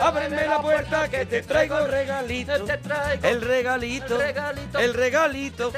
Ábreme 0.00 0.46
la 0.46 0.60
puerta 0.60 1.08
que 1.08 1.26
te 1.26 1.42
traigo 1.42 1.78
el 1.78 1.90
regalito. 1.90 2.52
El 3.22 3.40
regalito. 3.40 4.14
El 4.14 4.20
regalito. 4.20 4.78
El 4.78 4.94
regalito. 4.94 5.70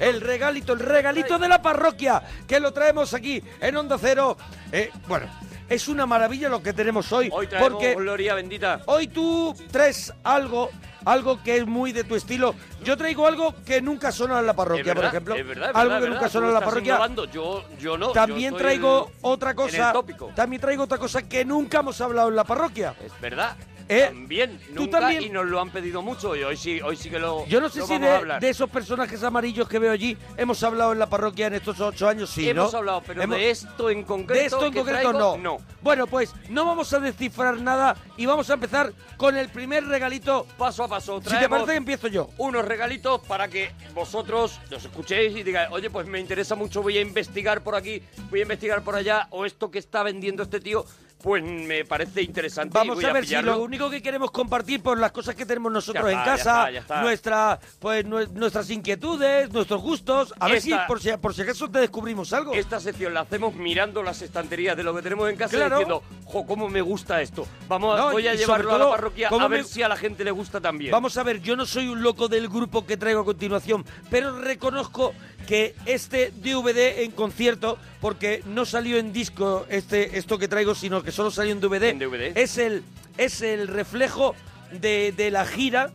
El 0.00 0.20
regalito. 0.20 0.72
El 0.72 0.80
regalito 0.80 1.38
de 1.38 1.48
la 1.48 1.62
parroquia. 1.62 2.22
Que 2.46 2.60
lo 2.60 2.72
traemos 2.72 3.14
aquí 3.14 3.42
en 3.60 3.76
Onda 3.76 3.96
Cero. 3.98 4.36
Eh, 4.70 4.90
bueno. 5.08 5.26
Es 5.68 5.88
una 5.88 6.04
maravilla 6.04 6.50
lo 6.50 6.62
que 6.62 6.74
tenemos 6.74 7.10
hoy. 7.12 7.30
Hoy 7.32 7.46
traemos 7.46 7.70
porque 7.72 7.94
gloria 7.94 8.34
bendita. 8.34 8.82
Hoy 8.86 9.08
tú 9.08 9.56
traes 9.70 10.12
algo, 10.22 10.70
algo 11.04 11.42
que 11.42 11.56
es 11.56 11.66
muy 11.66 11.92
de 11.92 12.04
tu 12.04 12.14
estilo. 12.14 12.54
Yo 12.84 12.96
traigo 12.96 13.26
algo 13.26 13.54
que 13.64 13.80
nunca 13.80 14.12
suena 14.12 14.40
en 14.40 14.46
la 14.46 14.54
parroquia, 14.54 14.84
verdad, 14.84 15.02
por 15.02 15.04
ejemplo. 15.04 15.34
es 15.34 15.46
verdad, 15.46 15.70
es 15.70 15.76
algo 15.76 15.94
verdad, 15.94 16.06
que 16.06 16.14
nunca 16.14 16.28
Tú 16.28 16.38
en 16.38 16.54
la 16.54 16.60
parroquia. 16.60 17.10
Yo, 17.32 17.64
yo 17.78 17.98
no. 17.98 18.10
También 18.12 18.52
yo 18.52 18.58
traigo 18.58 19.10
otra 19.22 19.54
cosa. 19.54 19.92
También 20.34 20.60
traigo 20.60 20.84
otra 20.84 20.98
cosa 20.98 21.22
que 21.22 21.44
nunca 21.44 21.80
hemos 21.80 22.00
hablado 22.00 22.28
en 22.28 22.36
la 22.36 22.44
parroquia. 22.44 22.94
Es 23.04 23.12
verdad. 23.20 23.56
¿Eh? 23.88 24.06
También, 24.08 24.58
Tú 24.74 24.82
nunca, 24.82 25.00
también. 25.00 25.22
y 25.24 25.28
nos 25.28 25.46
lo 25.46 25.60
han 25.60 25.70
pedido 25.70 26.02
mucho 26.02 26.34
y 26.36 26.42
hoy 26.42 26.56
sí, 26.56 26.80
hoy 26.80 26.96
sí 26.96 27.10
que 27.10 27.18
lo 27.18 27.46
Yo 27.46 27.60
no 27.60 27.68
sé 27.68 27.82
si 27.82 27.98
de, 27.98 28.48
esos 28.48 28.70
personajes 28.70 29.22
amarillos 29.22 29.68
que 29.68 29.78
veo 29.78 29.92
allí 29.92 30.16
hemos 30.36 30.62
hablado 30.62 30.92
en 30.92 30.98
la 30.98 31.08
parroquia 31.08 31.46
en 31.46 31.54
estos 31.54 31.80
ocho 31.80 32.08
años, 32.08 32.30
sí, 32.30 32.46
¿no? 32.54 32.62
Hemos 32.62 32.74
hablado, 32.74 33.02
pero 33.06 33.22
Hemos- 33.22 33.36
de 33.36 33.50
esto 33.50 33.90
en 33.90 34.04
concreto 34.04 34.40
De 34.40 34.46
esto 34.46 34.66
en 34.66 34.72
concreto 34.72 35.10
traigo, 35.10 35.38
no. 35.38 35.58
Bueno, 35.82 36.06
pues 36.06 36.32
no 36.48 36.64
vamos 36.64 36.92
a 36.92 37.00
descifrar 37.00 37.60
nada 37.60 37.96
y 38.16 38.26
vamos 38.26 38.48
a 38.50 38.54
empezar 38.54 38.92
con 39.16 39.36
el 39.36 39.48
primer 39.48 39.84
regalito. 39.84 40.46
Paso 40.56 40.84
a 40.84 40.88
paso. 40.88 41.20
Si 41.22 41.36
te 41.36 41.48
parece, 41.48 41.74
empiezo 41.76 42.08
yo. 42.08 42.28
Unos 42.38 42.64
regalitos 42.64 43.20
para 43.22 43.48
que 43.48 43.72
vosotros 43.94 44.60
los 44.70 44.84
escuchéis 44.84 45.36
y 45.36 45.42
digáis, 45.42 45.68
oye, 45.72 45.90
pues 45.90 46.06
me 46.06 46.20
interesa 46.20 46.54
mucho, 46.54 46.82
voy 46.82 46.98
a 46.98 47.00
investigar 47.00 47.62
por 47.62 47.74
aquí, 47.74 48.02
voy 48.30 48.40
a 48.40 48.42
investigar 48.42 48.82
por 48.82 48.94
allá, 48.94 49.26
o 49.30 49.44
esto 49.44 49.70
que 49.70 49.78
está 49.78 50.02
vendiendo 50.02 50.42
este 50.42 50.60
tío, 50.60 50.84
pues 51.22 51.42
me 51.42 51.84
parece 51.84 52.22
interesante. 52.22 52.76
y 52.76 52.78
Vamos 52.78 52.96
voy 52.96 53.04
a 53.04 53.12
ver 53.12 53.26
si 53.26 53.36
lo 53.40 53.62
único 53.62 53.88
que 53.88 54.02
queremos 54.02 54.30
compartir 54.30 54.82
por 54.82 54.98
las 54.98 55.12
cosas 55.12 55.34
que 55.34 55.46
tenemos 55.46 55.70
nosotros 55.72 56.04
Ya 56.04 56.10
en 56.10 56.18
ya 56.18 56.24
casa, 56.24 56.38
está, 56.60 56.70
ya 56.70 56.80
está. 56.80 57.00
nuestra 57.02 57.60
pues 57.78 58.04
nue- 58.04 58.28
nuestras 58.32 58.68
inquietudes, 58.70 59.50
nuestros 59.52 59.80
gustos, 59.80 60.34
a 60.40 60.48
ver 60.48 60.60
si 60.60 60.72
Esta- 60.72 60.86
por 60.86 61.00
si 61.00 61.10
por 61.16 61.34
si 61.34 61.42
acaso 61.42 61.70
te 61.70 61.78
descubrimos 61.80 62.32
algo. 62.32 62.52
Esta 62.54 62.80
sección 62.80 63.14
la 63.14 63.20
hacemos 63.20 63.54
mirando 63.54 64.02
las 64.02 64.20
estanterías 64.22 64.76
de 64.76 64.82
lo 64.82 64.94
que 64.94 65.02
tenemos 65.02 65.30
en 65.30 65.36
casa 65.36 65.56
Claro. 65.56 65.76
y 65.76 65.78
diciendo, 65.80 66.02
jo, 66.24 66.46
cómo 66.46 66.68
me 66.68 66.80
gusta 66.82 67.20
esto. 67.22 67.46
Vamos, 67.68 67.98
a- 67.98 68.02
No, 68.04 68.12
voy 68.12 68.26
a 68.26 68.34
y 68.34 68.38
llevarlo 68.38 68.74
a 68.74 68.78
la 68.78 68.90
parroquia 68.90 69.28
cómo 69.28 69.44
a 69.44 69.48
ver 69.48 69.62
me- 69.62 69.68
si 69.68 69.82
a 69.82 69.88
la 69.88 69.96
gente 69.96 70.24
le 70.24 70.30
gusta 70.32 70.60
también. 70.60 70.90
Vamos 70.90 71.16
a 71.16 71.22
ver, 71.22 71.40
yo 71.40 71.56
no 71.56 71.66
soy 71.66 71.88
un 71.88 72.02
loco 72.02 72.28
del 72.28 72.48
grupo 72.48 72.84
que 72.86 72.96
traigo 72.96 73.20
a 73.20 73.24
continuación, 73.24 73.84
pero 74.10 74.38
reconozco 74.38 75.14
que 75.46 75.74
este 75.86 76.32
DVD 76.34 77.02
en 77.02 77.10
concierto, 77.10 77.78
porque 78.02 78.42
no 78.44 78.66
salió 78.66 78.98
en 78.98 79.12
disco 79.14 79.64
este 79.70 80.18
esto 80.18 80.36
que 80.38 80.48
traigo, 80.48 80.74
sino 80.74 81.02
que 81.02 81.10
solo 81.12 81.30
salió 81.30 81.52
en 81.52 81.60
DVD, 81.60 81.84
En 81.84 81.98
DVD. 82.00 82.36
es 82.36 82.58
el 82.58 82.82
es 83.16 83.40
el 83.40 83.68
reflejo 83.68 84.34
de, 84.72 85.12
de 85.16 85.30
la 85.30 85.46
gira 85.46 85.90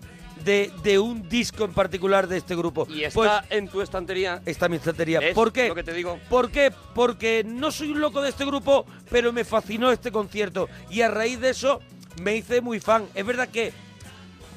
de, 0.45 0.71
de 0.83 0.99
un 0.99 1.27
disco 1.27 1.65
en 1.65 1.73
particular 1.73 2.27
de 2.27 2.37
este 2.37 2.55
grupo. 2.55 2.87
Y 2.89 3.03
está 3.03 3.13
Pues 3.19 3.31
en 3.49 3.67
tu 3.67 3.81
estantería. 3.81 4.41
está 4.45 4.67
en 4.67 4.71
mi 4.71 4.77
estantería. 4.77 5.19
¿Ves 5.19 5.33
¿Por 5.35 5.51
qué? 5.51 5.67
lo 5.67 5.75
que 5.75 5.83
te 5.83 5.93
digo? 5.93 6.19
¿Por 6.29 6.51
qué? 6.51 6.71
Porque 6.95 7.43
no 7.45 7.71
soy 7.71 7.91
un 7.91 7.99
loco 7.99 8.21
de 8.21 8.29
este 8.29 8.45
grupo, 8.45 8.85
pero 9.09 9.33
me 9.33 9.43
fascinó 9.43 9.91
este 9.91 10.11
concierto. 10.11 10.69
Y 10.91 11.01
a 11.01 11.09
raíz 11.09 11.39
de 11.41 11.49
eso 11.49 11.81
me 12.21 12.35
hice 12.35 12.61
muy 12.61 12.79
fan. 12.79 13.05
Es 13.15 13.25
verdad 13.25 13.49
que 13.49 13.73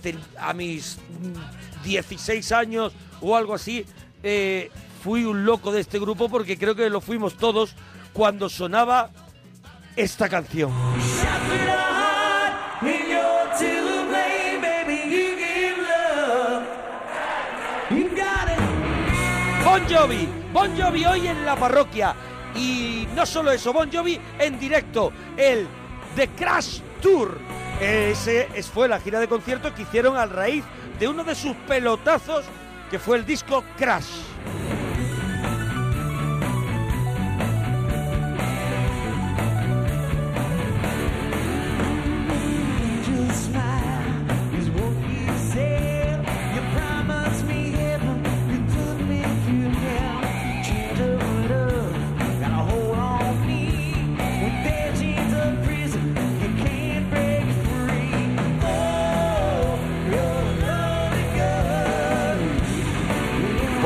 te- 0.02 0.14
a 0.38 0.52
mis 0.52 0.98
mm, 0.98 1.84
16 1.84 2.52
años 2.52 2.92
o 3.22 3.34
algo 3.36 3.54
así, 3.54 3.84
eh, 4.22 4.70
fui 5.02 5.24
un 5.24 5.44
loco 5.44 5.72
de 5.72 5.80
este 5.80 5.98
grupo 5.98 6.28
porque 6.28 6.58
creo 6.58 6.74
que 6.74 6.90
lo 6.90 7.00
fuimos 7.00 7.36
todos 7.36 7.74
cuando 8.12 8.48
sonaba 8.48 9.10
esta 9.96 10.28
canción. 10.28 10.70
Bon 19.64 19.80
Jovi, 19.88 20.28
Bon 20.52 20.70
Jovi 20.76 21.04
hoy 21.04 21.26
en 21.28 21.44
la 21.44 21.56
parroquia. 21.56 22.14
Y 22.56 23.06
no 23.14 23.25
solo 23.26 23.52
eso, 23.52 23.72
Bon 23.72 23.91
Jovi 23.92 24.19
en 24.38 24.58
directo, 24.58 25.12
el 25.36 25.66
The 26.16 26.28
Crash 26.28 26.80
Tour. 27.00 27.38
Ese 27.80 28.48
es- 28.54 28.66
fue 28.69 28.88
la 28.88 28.98
gira 29.00 29.20
de 29.20 29.28
conciertos 29.28 29.72
que 29.72 29.82
hicieron 29.82 30.16
a 30.16 30.26
raíz 30.26 30.64
de 30.98 31.08
uno 31.08 31.25
de 31.25 31.34
sus 31.34 31.54
pelotazos, 31.69 32.44
que 32.91 32.98
fue 32.98 33.16
el 33.19 33.25
disco 33.25 33.64
Crash. 33.78 34.06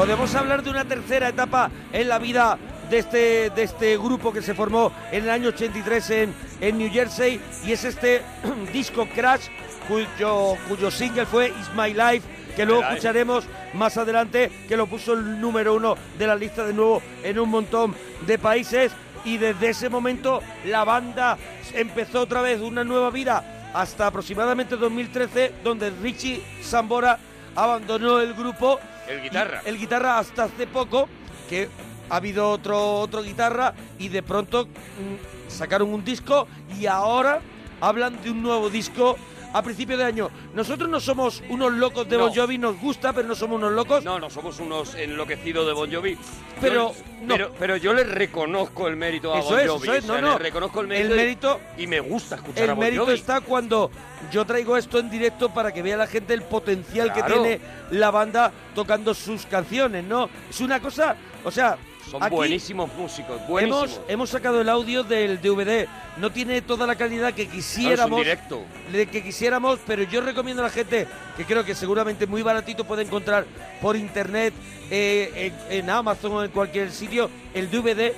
Podemos 0.04 0.34
hablar 0.34 0.62
de 0.62 0.69
una 0.69 0.84
tercera 0.84 1.31
etapa 1.31 1.70
en 1.91 2.10
la 2.10 2.19
vida 2.19 2.59
de 2.91 2.98
este, 2.98 3.48
de 3.48 3.62
este 3.62 3.97
grupo 3.97 4.34
que 4.34 4.42
se 4.42 4.53
formó 4.53 4.92
en 5.10 5.25
el 5.25 5.31
año 5.31 5.48
83 5.48 6.10
en, 6.10 6.34
en 6.60 6.76
New 6.76 6.92
Jersey 6.92 7.41
y 7.65 7.72
es 7.72 7.84
este 7.84 8.20
disco 8.75 9.09
Crash 9.15 9.47
cuyo, 9.88 10.59
cuyo 10.69 10.91
single 10.91 11.25
fue 11.25 11.48
It's 11.48 11.70
My 11.75 11.94
Life 11.94 12.28
que 12.54 12.66
luego 12.66 12.82
escucharemos 12.82 13.47
más 13.72 13.97
adelante 13.97 14.53
que 14.69 14.76
lo 14.76 14.87
puso 14.87 15.15
el 15.15 15.41
número 15.41 15.72
uno 15.72 15.97
de 16.19 16.26
la 16.26 16.36
lista 16.36 16.66
de 16.66 16.75
nuevo 16.75 17.00
en 17.22 17.38
un 17.38 17.48
montón 17.48 17.94
de 18.26 18.38
países 18.38 18.92
y 19.25 19.38
desde 19.38 19.71
ese 19.71 19.88
momento 19.88 20.42
la 20.66 20.84
banda 20.84 21.38
empezó 21.72 22.21
otra 22.21 22.42
vez 22.42 22.60
una 22.60 22.84
nueva 22.84 23.09
vida 23.09 23.71
hasta 23.72 24.09
aproximadamente 24.09 24.76
2013 24.76 25.54
donde 25.65 25.88
Richie 25.88 26.42
Sambora 26.60 27.19
abandonó 27.56 28.21
el 28.21 28.34
grupo 28.34 28.78
El 29.09 29.22
guitarra. 29.22 29.62
el 29.65 29.78
guitarra 29.78 30.19
hasta 30.19 30.44
hace 30.44 30.66
poco, 30.66 31.09
que 31.48 31.69
ha 32.09 32.16
habido 32.16 32.50
otro, 32.50 33.00
otro 33.00 33.22
guitarra 33.22 33.75
y 33.98 34.09
de 34.09 34.22
pronto 34.22 34.66
mm, 34.66 35.50
sacaron 35.50 35.92
un 35.92 36.04
disco 36.04 36.47
y 36.78 36.87
ahora 36.87 37.41
hablan 37.81 38.22
de 38.22 38.31
un 38.31 38.42
nuevo 38.42 38.70
disco 38.70 39.16
a 39.54 39.62
principio 39.62 39.97
de 39.97 40.04
año. 40.04 40.31
Nosotros 40.53 40.88
no 40.91 41.00
somos 41.00 41.42
unos 41.48 41.72
locos 41.72 42.06
de 42.09 42.19
No. 42.19 42.25
Bon 42.25 42.34
Jovi, 42.34 42.59
nos 42.59 42.78
gusta, 42.81 43.12
pero 43.12 43.26
no 43.28 43.34
somos 43.34 43.56
unos 43.56 43.72
locos. 43.72 44.04
No, 44.04 44.19
no 44.19 44.28
somos 44.28 44.59
unos 44.60 44.94
enloquecidos 44.97 45.66
de 45.66 45.72
Bon 45.72 45.91
Jovi. 45.91 46.19
Pero, 46.60 46.92
Yo- 46.92 47.03
no. 47.22 47.34
pero, 47.37 47.53
pero 47.59 47.76
yo 47.76 47.94
le 47.94 48.04
reconozco 48.04 48.88
el 48.88 48.97
mérito 48.97 49.32
a 49.32 49.38
Eso 49.38 49.50
Bon 49.50 49.60
es, 49.60 49.69
Jovi. 49.70 49.82
eso 49.88 49.94
es, 49.94 50.04
o 50.04 50.06
sea, 50.09 50.20
no, 50.20 50.31
no. 50.32 50.38
Le 50.38 50.44
reconozco 50.44 50.81
el 50.81 50.88
mérito. 50.88 51.06
El 51.06 51.12
y- 51.15 51.22
mérito- 51.22 51.60
Y, 51.78 51.87
me 51.87 52.00
gusta 52.00 52.34
escuchar 52.37 52.62
a 52.62 52.65
El 52.65 52.70
Bon 52.75 52.84
mérito 52.84 53.04
Jovi. 53.04 53.15
está 53.15 53.41
cuando 53.41 53.91
yo 54.32 54.44
traigo 54.44 54.76
esto 54.76 54.98
en 54.98 55.09
directo 55.09 55.48
para 55.54 55.72
que 55.72 55.82
vea 55.82 55.97
la 55.97 56.09
gente 56.09 56.34
el 56.34 56.42
potencial 56.42 57.12
que 57.12 57.22
tiene 57.22 57.60
la 57.92 58.10
banda 58.10 58.53
tocando 58.75 59.15
sus 59.15 59.47
canciones, 59.47 60.04
¿no? 60.04 60.28
Es 60.50 60.60
una 60.60 60.81
cosa, 60.81 61.16
o 61.44 61.50
sea, 61.53 61.76
Son 62.10 62.22
aquí 62.22 62.34
buenísimos 62.34 62.92
músicos, 62.94 63.41
buenísimos. 63.48 63.94
Hemos, 63.94 64.10
hemos 64.10 64.31
sacado 64.31 64.60
el 64.60 64.69
audio 64.69 65.03
del 65.03 65.41
DVD. 65.41 65.87
No 66.16 66.31
tiene 66.31 66.62
toda 66.62 66.87
la 66.87 66.97
calidad 66.97 67.32
que 67.32 67.48
quisiéramos. 67.48 68.19
directo. 68.19 68.62
de 68.92 69.06
que 69.06 69.22
quisiéramos, 69.22 69.78
pero 69.87 70.03
yo 70.04 70.20
recomiendo 70.20 70.62
a 70.62 70.66
la 70.66 70.70
gente 70.70 71.06
que 71.37 71.44
creo 71.44 71.65
que 71.65 71.75
seguramente 71.75 72.26
muy 72.26 72.42
baratito 72.42 72.84
puede 72.84 73.03
encontrar 73.03 73.47
por 73.81 73.97
internet, 73.97 74.54
eh, 74.91 75.53
en, 75.71 75.78
en 75.78 75.91
Amazon 75.91 76.33
o 76.33 76.45
en 76.45 76.51
cualquier 76.51 76.91
sitio, 76.91 77.30
el 77.54 77.71
DVD 77.71 78.12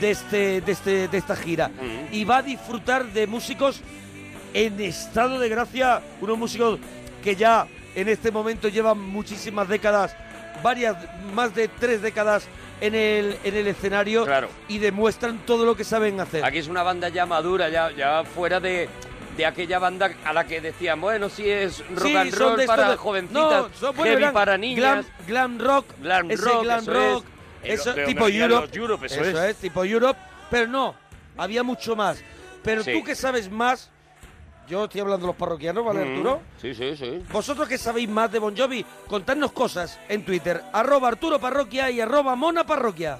de 0.00 0.10
este, 0.10 0.60
de 0.60 0.72
este, 0.72 1.08
de 1.08 1.18
esta 1.18 1.36
gira. 1.36 1.70
Y 2.12 2.24
va 2.24 2.38
a 2.38 2.42
disfrutar 2.42 3.06
de 3.06 3.26
músicos 3.26 3.80
en 4.54 4.80
estado 4.80 5.38
de 5.38 5.48
gracia, 5.48 6.02
unos 6.20 6.38
músicos 6.38 6.78
que 7.22 7.36
ya 7.36 7.66
en 7.94 8.08
este 8.08 8.30
momento 8.30 8.68
llevan 8.68 8.98
muchísimas 9.00 9.68
décadas, 9.68 10.14
varias, 10.62 10.96
más 11.34 11.54
de 11.54 11.68
tres 11.68 12.02
décadas 12.02 12.44
en 12.80 12.94
el, 12.94 13.36
en 13.44 13.54
el 13.56 13.66
escenario 13.66 14.26
y 14.68 14.78
demuestran 14.78 15.38
todo 15.46 15.64
lo 15.64 15.76
que 15.76 15.84
saben 15.84 16.20
hacer. 16.20 16.44
Aquí 16.44 16.58
es 16.58 16.68
una 16.68 16.82
banda 16.82 17.08
ya 17.08 17.26
madura, 17.26 17.68
ya, 17.68 17.90
ya 17.90 18.24
fuera 18.24 18.60
de, 18.60 18.88
de 19.36 19.46
aquella 19.46 19.78
banda 19.78 20.10
a 20.24 20.32
la 20.32 20.44
que 20.46 20.60
decían, 20.60 21.00
bueno, 21.00 21.28
sí 21.28 21.48
es 21.48 21.78
rock 21.90 22.02
Sí, 22.06 22.16
and 22.16 22.34
roll 22.34 22.64
para 22.66 22.90
de- 22.90 22.96
jovencitas, 22.96 23.42
No, 23.42 23.68
son- 23.78 23.96
bueno, 23.96 24.18
heavy 24.18 24.32
para 24.32 24.56
niñas. 24.58 25.06
Glam, 25.26 25.56
glam 25.56 25.58
rock, 25.58 25.86
Glam 26.00 26.30
ese 26.30 26.42
rock, 26.44 26.62
glam 26.62 26.80
eso 26.80 26.92
rock, 26.92 27.24
es. 27.62 27.80
eso, 27.80 27.94
tipo 28.06 28.28
Europe, 28.28 29.06
eso 29.06 29.24
es. 29.44 29.56
tipo 29.56 29.84
Europe, 29.84 30.18
pero 30.50 30.66
no, 30.68 30.94
había 31.36 31.62
mucho 31.62 31.96
más. 31.96 32.22
Pero 32.62 32.82
Sí. 32.84 32.92
tú 32.92 33.04
que 33.04 33.14
sabes 33.14 33.50
más, 33.50 33.90
yo 34.68 34.84
estoy 34.84 35.00
hablando 35.00 35.22
de 35.22 35.28
los 35.28 35.36
parroquianos, 35.36 35.82
¿vale, 35.82 36.04
mm. 36.04 36.10
Arturo? 36.10 36.40
Sí, 36.60 36.74
sí, 36.74 36.94
sí. 36.94 37.22
Vosotros 37.32 37.66
que 37.66 37.78
sabéis 37.78 38.08
más 38.08 38.30
de 38.30 38.38
Bon 38.38 38.54
Jovi, 38.54 38.84
contadnos 39.06 39.52
cosas 39.52 39.98
en 40.10 40.26
Twitter. 40.26 40.62
Arroba 40.74 41.08
Arturo 41.08 41.38
Parroquia 41.38 41.90
y 41.90 42.02
arroba 42.02 42.36
Mona 42.36 42.64
Parroquia. 42.64 43.18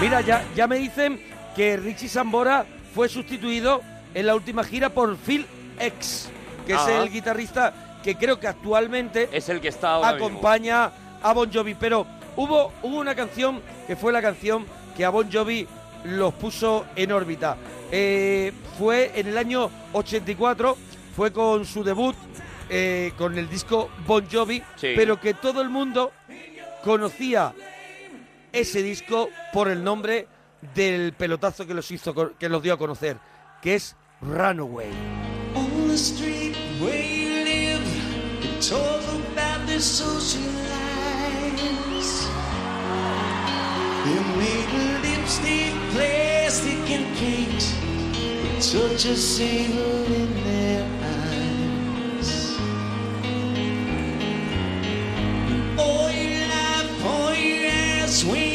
Mira, 0.00 0.20
ya, 0.22 0.44
ya 0.54 0.66
me 0.66 0.76
dicen 0.76 1.20
que 1.54 1.76
Richie 1.76 2.08
Sambora 2.08 2.64
fue 2.94 3.10
sustituido 3.10 3.82
en 4.14 4.26
la 4.26 4.34
última 4.34 4.64
gira 4.64 4.88
por 4.88 5.14
Phil 5.18 5.46
X, 5.78 6.30
que 6.66 6.72
es 6.72 6.78
ah. 6.78 7.02
el 7.02 7.10
guitarrista 7.10 7.93
que 8.04 8.16
creo 8.16 8.38
que 8.38 8.46
actualmente 8.46 9.28
Es 9.32 9.48
el 9.48 9.60
que 9.60 9.68
está 9.68 9.94
ahora 9.94 10.12
mismo. 10.12 10.26
acompaña 10.26 10.92
a 11.22 11.32
Bon 11.32 11.50
Jovi. 11.52 11.74
Pero 11.74 12.06
hubo, 12.36 12.70
hubo 12.82 12.98
una 12.98 13.14
canción 13.14 13.62
que 13.86 13.96
fue 13.96 14.12
la 14.12 14.20
canción 14.22 14.66
que 14.96 15.04
a 15.04 15.10
Bon 15.10 15.28
Jovi 15.32 15.66
los 16.04 16.34
puso 16.34 16.84
en 16.94 17.10
órbita. 17.12 17.56
Eh, 17.90 18.52
fue 18.78 19.10
en 19.14 19.28
el 19.28 19.38
año 19.38 19.70
84, 19.94 20.76
fue 21.16 21.32
con 21.32 21.64
su 21.64 21.82
debut, 21.82 22.14
eh, 22.68 23.12
con 23.16 23.38
el 23.38 23.48
disco 23.48 23.88
Bon 24.06 24.26
Jovi, 24.30 24.62
Sí. 24.76 24.92
pero 24.94 25.18
que 25.18 25.32
todo 25.34 25.62
el 25.62 25.70
mundo 25.70 26.12
conocía 26.84 27.54
ese 28.52 28.82
disco 28.82 29.30
por 29.52 29.68
el 29.68 29.82
nombre 29.82 30.28
del 30.74 31.12
pelotazo 31.14 31.66
que 31.66 31.74
los 31.74 31.90
hizo 31.90 32.14
que 32.38 32.48
los 32.48 32.62
dio 32.62 32.74
a 32.74 32.78
conocer, 32.78 33.16
que 33.62 33.76
es 33.76 33.96
Runaway. 34.20 34.90
On 35.54 35.88
the 35.88 35.94
street 35.94 36.54
they 39.74 39.80
socialize. 39.80 40.52
Their 44.04 44.24
maiden 44.38 45.02
lipstick, 45.02 45.74
plastic, 45.90 46.90
and 46.96 47.06
paint. 47.16 47.62
The 48.42 48.50
touch 48.70 49.04
of 49.06 49.18
sable 49.18 50.06
in 50.20 50.30
their 50.44 50.84
eyes. 51.02 52.30
Oil, 55.76 56.86
oil, 57.04 58.06
sweet. 58.06 58.53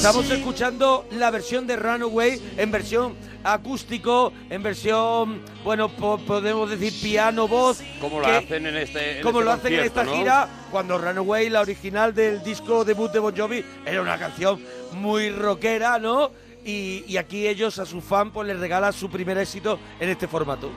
Estamos 0.00 0.30
escuchando 0.30 1.06
la 1.12 1.30
versión 1.30 1.66
de 1.66 1.76
Runaway 1.76 2.40
en 2.56 2.70
versión 2.70 3.14
acústico, 3.44 4.32
en 4.48 4.62
versión, 4.62 5.42
bueno, 5.62 5.90
po- 5.90 6.16
podemos 6.18 6.70
decir 6.70 6.92
piano, 7.02 7.46
voz. 7.46 7.82
Como 8.00 8.18
lo 8.20 8.26
hacen 8.26 8.66
en 8.66 8.76
este 8.78 9.18
en 9.18 9.22
como 9.22 9.40
este 9.40 9.44
lo 9.44 9.52
hacen 9.52 9.74
en 9.74 9.80
esta 9.84 10.06
gira, 10.06 10.48
cuando 10.70 10.96
Runaway, 10.96 11.50
la 11.50 11.60
original 11.60 12.14
del 12.14 12.42
disco 12.42 12.82
debut 12.82 13.12
de 13.12 13.18
Bon 13.18 13.36
Jovi, 13.36 13.62
era 13.84 14.00
una 14.00 14.18
canción 14.18 14.58
muy 14.92 15.28
rockera, 15.28 15.98
¿no? 15.98 16.30
Y, 16.64 17.04
y 17.06 17.18
aquí 17.18 17.46
ellos 17.46 17.78
a 17.78 17.84
su 17.84 18.00
fan 18.00 18.30
pues 18.30 18.48
les 18.48 18.58
regalan 18.58 18.94
su 18.94 19.10
primer 19.10 19.36
éxito 19.36 19.78
en 20.00 20.08
este 20.08 20.26
formato. 20.26 20.70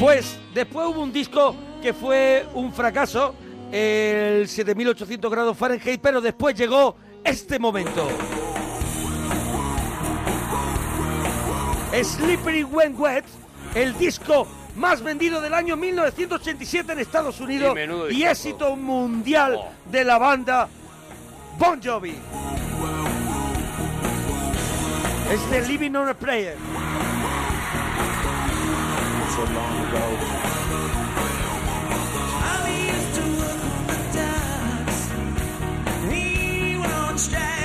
Pues 0.00 0.38
después 0.54 0.88
hubo 0.88 1.02
un 1.02 1.12
disco 1.12 1.54
que 1.82 1.92
fue 1.94 2.46
un 2.54 2.72
fracaso, 2.72 3.34
el 3.72 4.46
7800 4.48 5.30
grados 5.30 5.56
Fahrenheit, 5.56 6.00
pero 6.00 6.20
después 6.20 6.54
llegó 6.54 6.96
este 7.24 7.58
momento. 7.58 8.08
Slippery 12.02 12.64
When 12.64 12.94
Wet, 12.98 13.24
el 13.74 13.96
disco 13.96 14.46
más 14.74 15.00
vendido 15.02 15.40
del 15.40 15.54
año 15.54 15.76
1987 15.76 16.92
en 16.92 16.98
Estados 16.98 17.40
Unidos 17.40 17.74
Y 18.10 18.24
éxito 18.24 18.76
mundial 18.76 19.54
Oh. 19.58 19.70
de 19.90 20.04
la 20.04 20.18
banda 20.18 20.68
Bon 21.58 21.80
Jovi. 21.82 22.14
Es 25.32 25.50
de 25.50 25.66
Living 25.66 25.94
on 25.94 26.08
a 26.08 26.14
Prayer. 26.14 26.56
so 29.36 29.44
long 29.44 29.86
ago. 29.86 30.46
Straight. 37.18 37.55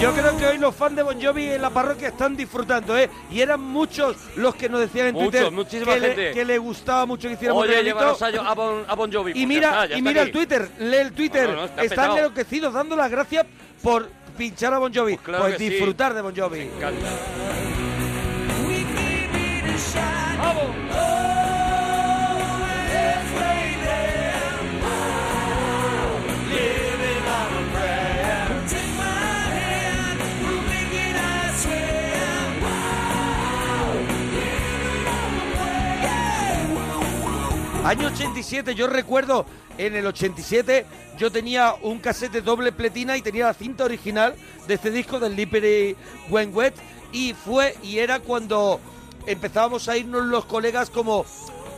Yo 0.00 0.14
creo 0.14 0.34
que 0.38 0.46
hoy 0.46 0.56
los 0.56 0.74
fans 0.74 0.96
de 0.96 1.02
Bon 1.02 1.20
Jovi 1.20 1.50
en 1.50 1.60
la 1.60 1.68
parroquia 1.68 2.08
están 2.08 2.34
disfrutando, 2.34 2.96
¿eh? 2.96 3.10
Y 3.30 3.42
eran 3.42 3.60
muchos 3.60 4.16
los 4.36 4.54
que 4.54 4.66
nos 4.68 4.80
decían 4.80 5.08
en 5.08 5.14
Twitter 5.14 5.50
muchísima 5.50 5.92
que, 5.94 6.00
le, 6.00 6.32
que 6.32 6.44
le 6.44 6.56
gustaba 6.56 7.04
mucho 7.04 7.28
que 7.28 7.34
hiciéramos 7.34 7.64
Oye, 7.64 7.82
llévanos 7.84 8.22
a, 8.22 8.26
a 8.28 8.54
bon, 8.54 8.84
a 8.88 8.94
Bon 8.94 9.12
Jovi. 9.12 9.32
Y 9.32 9.34
pues 9.34 9.46
mira, 9.46 9.60
ya 9.70 9.82
está, 9.82 9.86
ya 9.88 9.98
y 9.98 10.02
mira 10.02 10.22
el. 10.22 10.32
Twitter, 10.32 10.70
lee 10.78 10.96
el 10.96 11.12
Twitter. 11.12 11.48
No, 11.50 11.56
no, 11.56 11.64
está 11.66 11.84
Están 11.84 12.16
enloquecidos 12.16 12.72
dando 12.72 12.96
las 12.96 13.10
gracias 13.10 13.44
por 13.82 14.08
pinchar 14.38 14.72
a 14.72 14.78
Bon 14.78 14.92
Jovi. 14.92 15.16
Pues, 15.16 15.26
claro 15.26 15.46
que 15.48 15.58
sí. 15.58 15.68
disfrutar 15.68 16.14
de 16.14 16.22
Bon 16.22 16.34
Jovi. 16.34 16.60
Encanta. 16.60 17.06
We 18.66 18.76
gave 18.76 19.58
it 19.58 19.64
a 19.64 19.76
shot. 19.76 20.38
¡Vamos! 20.38 21.29
Año 37.90 38.06
87, 38.06 38.76
yo 38.76 38.86
recuerdo 38.86 39.44
en 39.76 39.96
el 39.96 40.06
87 40.06 40.86
yo 41.18 41.32
tenía 41.32 41.74
un 41.82 41.98
casete 41.98 42.40
doble 42.40 42.70
pletina 42.70 43.16
y 43.16 43.20
tenía 43.20 43.46
la 43.46 43.52
cinta 43.54 43.82
original 43.84 44.36
de 44.68 44.74
este 44.74 44.92
disco 44.92 45.18
del 45.18 45.32
Slippery 45.32 45.96
When 46.28 46.54
Wet 46.54 46.74
y 47.10 47.34
fue 47.34 47.76
y 47.82 47.98
era 47.98 48.20
cuando 48.20 48.78
empezábamos 49.26 49.88
a 49.88 49.96
irnos 49.96 50.24
los 50.26 50.44
colegas 50.44 50.88
como 50.88 51.26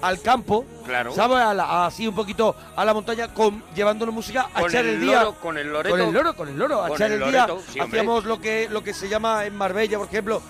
al 0.02 0.20
campo, 0.20 0.66
Claro. 0.84 1.14
¿sabes? 1.14 1.38
A 1.38 1.54
la- 1.54 1.86
así 1.86 2.06
un 2.06 2.14
poquito 2.14 2.54
a 2.76 2.84
la 2.84 2.92
montaña 2.92 3.32
con 3.32 3.62
llevándonos 3.74 4.14
música 4.14 4.50
a 4.52 4.60
Con 4.60 4.70
echar 4.70 4.84
el 4.84 4.96
el, 4.96 5.00
día 5.00 5.20
loro, 5.22 5.34
con 5.40 5.56
el 5.56 5.72
loreto. 5.72 5.96
con 5.96 6.00
el 6.06 6.12
loro, 6.12 6.36
con 6.36 6.48
el 6.48 6.58
loro, 6.58 6.82
a 6.82 6.88
echar 6.90 7.10
el 7.10 7.22
el, 7.22 7.30
día. 7.30 7.46
sí. 7.72 7.80
Hacíamos 7.80 8.24
lo 8.26 8.38
que 8.38 8.68
lo 8.70 8.84
que 8.84 8.92
se 8.92 9.08
llama 9.08 9.46
en 9.46 9.56
Marbella, 9.56 9.96
por 9.96 10.08
ejemplo, 10.08 10.42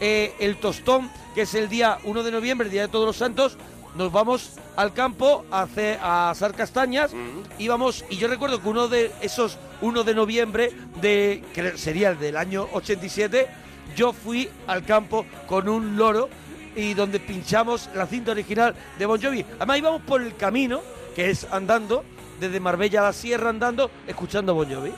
eh, 0.00 0.34
el 0.40 0.56
tostón, 0.56 1.10
que 1.34 1.42
es 1.42 1.52
el 1.54 1.68
día 1.68 1.98
1 2.04 2.22
de 2.22 2.30
noviembre, 2.30 2.68
el 2.68 2.72
día 2.72 2.82
de 2.82 2.88
Todos 2.88 3.04
los 3.04 3.16
Santos. 3.18 3.58
Nos 3.94 4.12
vamos 4.12 4.52
al 4.76 4.92
campo 4.92 5.44
a 5.50 5.62
hacer 5.62 5.98
a 6.00 6.30
asar 6.30 6.54
castañas 6.54 7.10
íbamos 7.58 8.04
y 8.08 8.16
yo 8.16 8.28
recuerdo 8.28 8.62
que 8.62 8.68
uno 8.68 8.86
de 8.88 9.10
esos 9.20 9.58
1 9.80 10.04
de 10.04 10.14
noviembre 10.14 10.72
de 11.00 11.42
que 11.52 11.76
sería 11.76 12.10
el 12.10 12.18
del 12.20 12.36
año 12.36 12.68
87 12.72 13.48
yo 13.96 14.12
fui 14.12 14.48
al 14.68 14.84
campo 14.84 15.26
con 15.48 15.68
un 15.68 15.96
loro 15.96 16.28
y 16.76 16.94
donde 16.94 17.18
pinchamos 17.18 17.90
la 17.94 18.06
cinta 18.06 18.30
original 18.30 18.76
de 18.96 19.06
Bon 19.06 19.20
Jovi. 19.20 19.44
Además 19.56 19.78
íbamos 19.78 20.02
por 20.02 20.22
el 20.22 20.36
camino, 20.36 20.80
que 21.16 21.28
es 21.30 21.44
andando, 21.50 22.04
desde 22.38 22.60
Marbella 22.60 23.00
a 23.00 23.04
la 23.06 23.12
Sierra 23.12 23.50
andando, 23.50 23.90
escuchando 24.06 24.54
Bon 24.54 24.72
Jovi. 24.72 24.92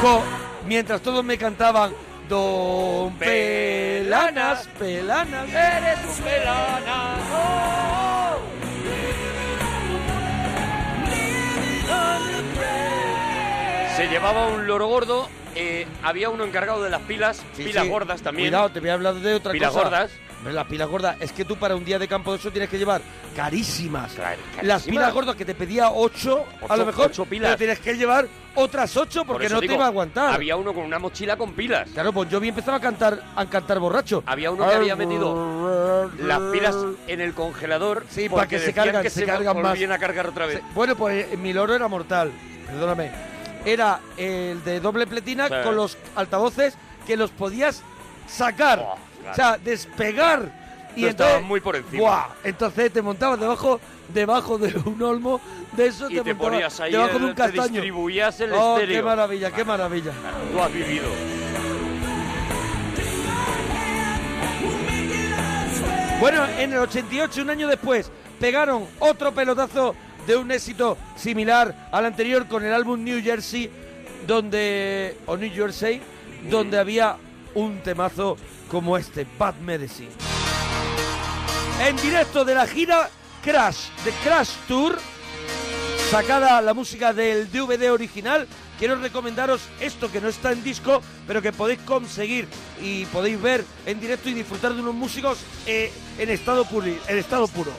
Co- 0.00 0.22
mientras 0.66 1.02
todos 1.02 1.22
me 1.22 1.36
cantaban 1.36 1.92
Don 2.30 3.12
Pelanas, 3.18 4.68
Pelanas. 4.78 5.48
¡Eres 5.48 5.98
un 6.16 6.24
pelana! 6.24 7.16
Se 13.96 14.06
llevaba 14.08 14.46
un 14.48 14.66
loro 14.66 14.86
gordo 14.86 15.28
eh, 15.56 15.86
había 16.04 16.30
uno 16.30 16.44
encargado 16.44 16.80
de 16.82 16.90
las 16.90 17.02
pilas, 17.02 17.42
Sí, 17.56 17.64
pilas 17.64 17.82
sí. 17.82 17.88
gordas 17.90 18.22
también. 18.22 18.50
Cuidado, 18.50 18.70
te 18.70 18.78
voy 18.78 18.90
a 18.90 18.94
hablar 18.94 19.14
de 19.14 19.34
otra 19.34 19.50
Pilas 19.50 19.70
cosa. 19.72 19.82
gordas. 19.82 20.10
Las 20.44 20.66
pilas 20.66 20.88
gordas. 20.88 21.16
Es 21.20 21.32
que 21.32 21.44
tú 21.44 21.56
para 21.56 21.76
un 21.76 21.84
día 21.84 21.98
de 21.98 22.08
campo 22.08 22.32
de 22.32 22.38
eso 22.38 22.50
tienes 22.50 22.70
que 22.70 22.78
llevar 22.78 23.02
carísimas. 23.36 24.12
Claro, 24.14 24.38
Las 24.62 24.84
pilas 24.84 25.12
gordas 25.12 25.36
que 25.36 25.44
te 25.44 25.54
pedía 25.54 25.90
ocho, 25.90 26.44
a 26.62 26.64
Ocho- 26.64 26.76
lo 26.76 26.86
mejor. 26.86 27.06
ocho 27.06 27.24
pilas. 27.26 27.48
Pero 27.48 27.58
tienes 27.58 27.78
que 27.80 27.94
llevar 27.94 28.26
otras 28.54 28.96
ocho 28.96 29.20
Por 29.24 29.34
porque 29.34 29.46
eso 29.46 29.56
no 29.56 29.60
digo, 29.60 29.72
te 29.72 29.76
iba 29.76 29.84
a 29.84 29.88
aguantar. 29.88 30.34
Había 30.34 30.56
uno 30.56 30.72
con 30.72 30.84
una 30.84 30.98
mochila 30.98 31.36
con 31.36 31.52
pilas. 31.52 31.90
Claro, 31.92 32.12
pues 32.12 32.30
yo 32.30 32.40
vi 32.40 32.48
empezaba 32.48 32.78
a 32.78 32.80
cantar, 32.80 33.22
a 33.36 33.46
cantar 33.46 33.78
borracho. 33.80 34.22
Había 34.26 34.50
uno 34.50 34.66
que 34.68 34.74
había 34.74 34.96
metido 34.96 36.10
las 36.18 36.40
pilas 36.52 36.74
en 37.06 37.20
el 37.20 37.34
congelador 37.34 38.04
Sí, 38.08 38.28
para 38.28 38.48
que 38.48 38.58
se 38.58 38.72
cargan, 38.72 39.02
que 39.02 39.10
se 39.10 39.20
se 39.20 39.26
cargan 39.26 39.56
más. 39.60 39.72
volvían 39.72 39.92
a 39.92 39.98
cargar 39.98 40.26
otra 40.26 40.46
vez. 40.46 40.58
Sí, 40.58 40.64
Bueno, 40.74 40.96
pues 40.96 41.26
eh, 41.32 41.36
mi 41.36 41.52
loro 41.52 41.74
era 41.74 41.86
mortal, 41.86 42.32
perdóname. 42.66 43.10
Era 43.64 44.00
el 44.16 44.64
de 44.64 44.80
doble 44.80 45.06
pletina 45.06 45.48
Sí. 45.48 45.54
con 45.62 45.76
los 45.76 45.98
altavoces 46.16 46.74
que 47.06 47.16
los 47.16 47.30
podías 47.30 47.82
sacar. 48.26 48.78
Oh, 48.80 48.96
claro. 49.20 49.32
O 49.32 49.34
sea, 49.34 49.58
despegar. 49.58 50.60
Y 50.96 51.02
Tú 51.02 51.06
entonces, 51.08 51.42
muy 51.42 51.60
por 51.60 51.76
encima. 51.76 52.02
¡buah! 52.02 52.26
Entonces 52.42 52.92
te 52.92 53.00
montabas 53.00 53.38
debajo, 53.38 53.80
debajo 54.12 54.58
de 54.58 54.76
un 54.88 55.00
olmo 55.02 55.40
de 55.72 55.86
eso, 55.86 56.10
Y 56.10 56.14
te 56.14 56.34
montabas 56.34 56.52
ponías 56.52 56.80
ahí, 56.80 56.92
debajo 56.92 57.18
de 57.18 57.24
un 57.26 57.30
te 57.30 57.36
castaño. 57.36 57.68
distribuías 57.68 58.40
el 58.40 58.52
oh, 58.52 58.74
estéreo. 58.74 58.96
qué 58.96 59.02
maravilla, 59.02 59.50
qué 59.52 59.64
maravilla. 59.64 60.12
Tú 60.52 60.60
has 60.60 60.72
vivido. 60.72 61.06
Bueno, 66.20 66.44
en 66.58 66.72
el 66.72 66.80
88, 66.80 67.40
un 67.40 67.50
año 67.50 67.66
después, 67.66 68.10
pegaron 68.38 68.86
otro 68.98 69.32
pelotazo 69.32 69.94
de 70.26 70.36
un 70.36 70.50
éxito 70.50 70.98
similar 71.16 71.88
al 71.92 72.04
anterior 72.04 72.46
con 72.46 72.62
el 72.62 72.74
álbum 72.74 73.02
New 73.02 73.22
Jersey, 73.22 73.70
donde 74.26 75.16
o 75.26 75.36
New 75.36 75.50
Jersey, 75.50 76.02
donde 76.50 76.78
había 76.78 77.16
un 77.54 77.78
temazo 77.82 78.36
como 78.70 78.96
este, 78.96 79.26
Bad 79.38 79.56
Medicine. 79.56 80.12
En 81.84 81.96
directo 81.96 82.44
de 82.44 82.54
la 82.54 82.66
gira 82.66 83.10
Crash, 83.42 83.88
de 84.04 84.12
Crash 84.24 84.50
Tour, 84.68 84.98
sacada 86.10 86.60
la 86.62 86.72
música 86.72 87.12
del 87.12 87.50
DVD 87.50 87.90
original, 87.90 88.46
quiero 88.78 88.96
recomendaros 88.96 89.62
esto 89.80 90.10
que 90.10 90.20
no 90.20 90.28
está 90.28 90.52
en 90.52 90.62
disco, 90.62 91.02
pero 91.26 91.42
que 91.42 91.52
podéis 91.52 91.80
conseguir 91.80 92.46
y 92.80 93.06
podéis 93.06 93.40
ver 93.40 93.64
en 93.86 94.00
directo 94.00 94.28
y 94.28 94.34
disfrutar 94.34 94.74
de 94.74 94.80
unos 94.82 94.94
músicos 94.94 95.38
eh, 95.66 95.92
en 96.18 96.30
estado 96.30 96.64
puro. 96.64 96.86
En 97.08 97.18
estado 97.18 97.48
puro. 97.48 97.72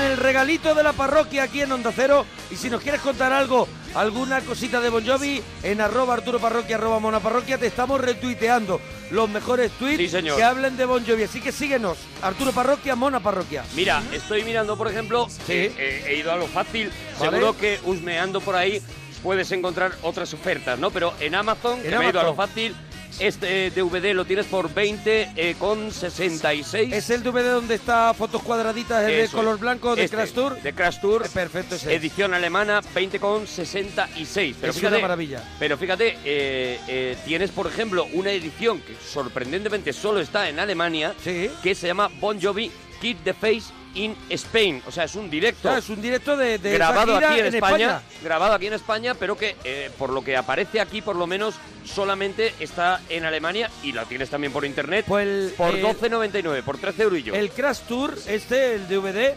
En 0.00 0.12
el 0.12 0.16
regalito 0.16 0.74
de 0.74 0.82
la 0.82 0.92
parroquia 0.92 1.44
aquí 1.44 1.60
en 1.60 1.72
Onda 1.72 1.92
Cero. 1.94 2.24
Y 2.50 2.56
si 2.56 2.70
nos 2.70 2.82
quieres 2.82 3.00
contar 3.00 3.32
algo, 3.32 3.68
alguna 3.94 4.40
cosita 4.40 4.80
de 4.80 4.88
Bon 4.88 5.06
Jovi, 5.06 5.42
en 5.62 5.80
arroba 5.80 6.14
Arturo 6.14 6.38
Parroquia, 6.38 6.76
arroba 6.76 6.98
Mona 6.98 7.20
Parroquia, 7.20 7.58
te 7.58 7.66
estamos 7.66 8.00
retuiteando 8.00 8.80
los 9.10 9.28
mejores 9.28 9.70
tweets 9.72 10.10
Sí, 10.10 10.22
que 10.22 10.42
hablen 10.42 10.76
de 10.76 10.84
Bon 10.84 11.04
Jovi. 11.04 11.24
Así 11.24 11.40
que 11.40 11.52
síguenos, 11.52 11.98
Arturo 12.22 12.52
Parroquia, 12.52 12.96
Mona 12.96 13.20
Parroquia. 13.20 13.64
Mira, 13.74 14.02
estoy 14.12 14.44
mirando, 14.44 14.76
por 14.76 14.88
ejemplo, 14.88 15.28
eh, 15.48 15.72
eh, 15.76 16.04
he 16.08 16.16
ido 16.16 16.32
a 16.32 16.36
lo 16.36 16.46
fácil. 16.46 16.90
Vale. 17.18 17.30
Seguro 17.30 17.56
que 17.56 17.78
husmeando 17.84 18.40
por 18.40 18.56
ahí 18.56 18.82
puedes 19.22 19.52
encontrar 19.52 19.92
otras 20.02 20.32
ofertas, 20.32 20.78
¿no? 20.78 20.90
Pero 20.90 21.12
en 21.20 21.34
Amazon, 21.34 21.82
que 21.82 21.90
me 21.90 22.06
he 22.06 22.08
ido 22.08 22.20
a 22.20 22.24
lo 22.24 22.34
fácil, 22.34 22.74
este 23.18 23.70
DVD 23.70 24.14
lo 24.14 24.24
tienes 24.24 24.46
por 24.46 24.72
20 24.72 25.30
eh, 25.36 25.54
con 25.58 25.90
66. 25.92 26.92
Es 26.92 27.10
el 27.10 27.22
DVD 27.22 27.52
donde 27.52 27.74
está 27.74 28.14
fotos 28.14 28.42
cuadraditas 28.42 29.08
el 29.08 29.16
de 29.16 29.28
color 29.28 29.54
es. 29.54 29.60
blanco 29.60 29.96
de 29.96 30.04
Este, 30.04 30.16
Crash 30.16 30.30
Tour. 30.32 30.60
De 30.62 30.72
Crash 30.72 31.00
Tour. 31.00 31.28
perfecto, 31.30 31.74
ese 31.74 31.94
es. 31.94 32.00
Edición 32.00 32.34
alemana, 32.34 32.80
20 32.94 33.18
con 33.18 33.46
66. 33.46 34.56
Pero 34.60 34.70
Es 34.70 34.76
fíjate, 34.76 34.94
una 34.96 35.02
maravilla. 35.02 35.42
Pero 35.58 35.76
fíjate, 35.76 36.18
eh, 36.24 36.78
eh, 36.88 37.16
tienes, 37.24 37.50
por 37.50 37.66
ejemplo, 37.66 38.06
una 38.12 38.30
edición 38.32 38.80
que 38.80 38.94
sorprendentemente 38.94 39.92
solo 39.92 40.20
está 40.20 40.48
en 40.48 40.58
Alemania, 40.58 41.14
que 41.24 41.74
se 41.74 41.86
llama 41.86 42.08
Bon 42.20 42.40
Jovi 42.40 42.70
Keep 43.00 43.24
the 43.24 43.34
Face 43.34 43.72
in 43.94 44.16
Spain. 44.30 44.82
O 44.86 44.92
sea, 44.92 45.04
es 45.04 45.14
un 45.14 45.30
directo. 45.30 45.62
Claro, 45.62 45.78
es 45.78 45.88
un 45.88 46.00
directo 46.00 46.36
de, 46.36 46.58
de 46.58 46.72
grabado 46.74 47.16
aquí 47.16 47.40
en, 47.40 47.54
España, 47.54 48.02
grabado 48.22 48.54
aquí 48.54 48.66
en 48.66 48.74
España, 48.74 49.14
pero 49.14 49.36
que 49.36 49.56
eh, 49.64 49.90
por 49.98 50.10
lo 50.10 50.22
que 50.22 50.36
aparece 50.36 50.80
aquí, 50.80 51.02
por 51.02 51.16
lo 51.16 51.26
menos, 51.26 51.54
solamente 51.84 52.54
está 52.60 53.00
en 53.08 53.24
Alemania 53.24 53.70
y 53.82 53.92
lo 53.92 54.04
tienes 54.06 54.30
también 54.30 54.52
por 54.52 54.64
internet 54.64 55.04
por 55.06 55.20
eh, 55.20 55.52
12.99, 55.56 56.62
por 56.62 56.78
13 56.78 57.02
eurillos. 57.02 57.36
El 57.36 57.50
Crash 57.50 57.80
Tour, 57.88 58.16
este, 58.26 58.74
el 58.74 58.88
DVD, 58.88 59.34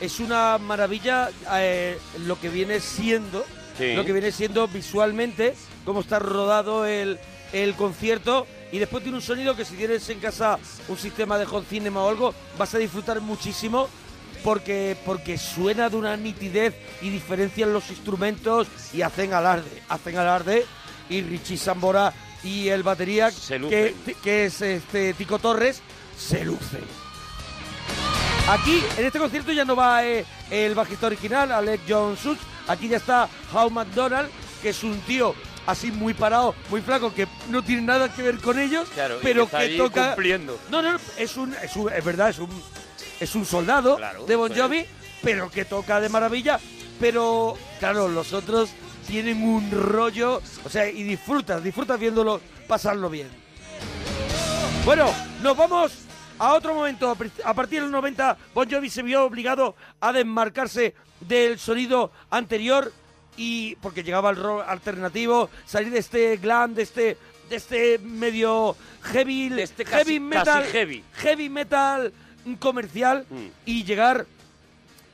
es 0.00 0.20
una 0.20 0.58
maravilla 0.58 1.30
eh, 1.54 1.98
lo 2.26 2.38
que 2.40 2.48
viene 2.48 2.80
siendo, 2.80 3.44
Sí. 3.78 3.94
lo 3.94 4.04
que 4.06 4.12
viene 4.12 4.32
siendo 4.32 4.68
visualmente, 4.68 5.54
cómo 5.84 6.00
está 6.00 6.18
rodado 6.18 6.86
el, 6.86 7.18
el 7.52 7.74
concierto. 7.74 8.46
Y 8.72 8.78
después 8.78 9.02
tiene 9.02 9.18
un 9.18 9.22
sonido 9.22 9.54
que 9.54 9.64
si 9.64 9.76
tienes 9.76 10.08
en 10.08 10.18
casa 10.18 10.58
un 10.88 10.98
sistema 10.98 11.38
de 11.38 11.44
home 11.44 11.66
cinema 11.68 12.02
o 12.02 12.08
algo, 12.08 12.34
vas 12.58 12.74
a 12.74 12.78
disfrutar 12.78 13.20
muchísimo 13.20 13.88
porque, 14.42 14.96
porque 15.04 15.38
suena 15.38 15.88
de 15.88 15.96
una 15.96 16.16
nitidez 16.16 16.74
y 17.00 17.10
diferencian 17.10 17.72
los 17.72 17.90
instrumentos 17.90 18.68
y 18.92 19.02
hacen 19.02 19.32
alarde, 19.32 19.82
hacen 19.88 20.16
alarde. 20.16 20.64
Y 21.08 21.22
Richie 21.22 21.56
Sambora 21.56 22.12
y 22.42 22.68
el 22.68 22.82
batería, 22.82 23.30
que, 23.30 23.94
que 24.22 24.46
es 24.46 24.60
este 24.60 25.14
Tico 25.14 25.38
Torres, 25.38 25.82
se 26.16 26.44
luce. 26.44 26.78
Aquí, 28.48 28.80
en 28.96 29.06
este 29.06 29.18
concierto 29.18 29.52
ya 29.52 29.64
no 29.64 29.74
va 29.74 30.04
eh, 30.04 30.24
el 30.50 30.74
bajista 30.76 31.08
original, 31.08 31.50
Alex 31.50 31.82
John 31.88 32.16
Such. 32.16 32.38
Aquí 32.68 32.88
ya 32.88 32.98
está 32.98 33.28
Howe 33.52 33.70
McDonald, 33.70 34.28
que 34.62 34.68
es 34.68 34.84
un 34.84 34.98
tío 35.00 35.34
así 35.66 35.90
muy 35.92 36.14
parado, 36.14 36.54
muy 36.70 36.80
flaco, 36.80 37.12
que 37.14 37.26
no 37.50 37.62
tiene 37.62 37.82
nada 37.82 38.12
que 38.12 38.22
ver 38.22 38.38
con 38.38 38.58
ellos, 38.58 38.88
Claro, 38.90 39.18
y 39.20 39.22
pero 39.22 39.48
que 39.48 39.76
toca. 39.76 40.08
cumpliendo. 40.08 40.58
No, 40.70 40.82
no, 40.82 40.98
es 41.18 41.36
un, 41.36 41.54
es 41.62 41.74
un- 41.76 41.92
es 41.92 42.04
verdad, 42.04 42.30
es 42.30 42.38
un, 42.38 42.48
es 43.20 43.34
un 43.34 43.44
soldado 43.44 43.96
Claro, 43.96 44.24
de 44.26 44.36
Bon 44.36 44.48
pues. 44.48 44.60
Jovi, 44.60 44.86
pero 45.22 45.50
que 45.50 45.64
toca 45.64 46.00
de 46.00 46.08
maravilla. 46.08 46.58
Pero, 47.00 47.56
claro, 47.78 48.08
los 48.08 48.32
otros 48.32 48.70
tienen 49.06 49.42
un 49.42 49.70
rollo, 49.70 50.40
o 50.64 50.68
sea, 50.70 50.88
y 50.88 51.02
disfrutas, 51.02 51.62
disfrutas 51.62 51.98
viéndolo, 52.00 52.40
pasarlo 52.66 53.10
bien. 53.10 53.28
Bueno, 54.84 55.12
nos 55.42 55.56
vamos 55.56 55.92
a 56.38 56.54
otro 56.54 56.74
momento. 56.74 57.16
A 57.44 57.54
partir 57.54 57.82
del 57.82 57.90
90, 57.90 58.36
Bon 58.54 58.70
Jovi 58.70 58.88
se 58.88 59.02
vio 59.02 59.24
obligado 59.24 59.74
a 60.00 60.12
desmarcarse 60.12 60.94
del 61.20 61.58
sonido 61.58 62.12
anterior 62.30 62.92
y 63.36 63.76
porque 63.76 64.02
llegaba 64.02 64.30
el 64.30 64.36
rock 64.36 64.64
alternativo, 64.66 65.50
salir 65.66 65.90
de 65.92 65.98
este 65.98 66.36
glam, 66.38 66.74
de 66.74 66.82
este 66.82 67.16
de 67.50 67.56
este 67.56 67.98
medio 67.98 68.74
heavy, 69.02 69.52
este 69.60 69.84
casi- 69.84 69.96
heavy 69.98 70.20
metal, 70.20 70.62
casi 70.62 70.72
heavy. 70.72 71.04
heavy 71.14 71.48
metal 71.48 72.12
comercial 72.58 73.24
Mm. 73.30 73.46
y 73.66 73.84
llegar 73.84 74.26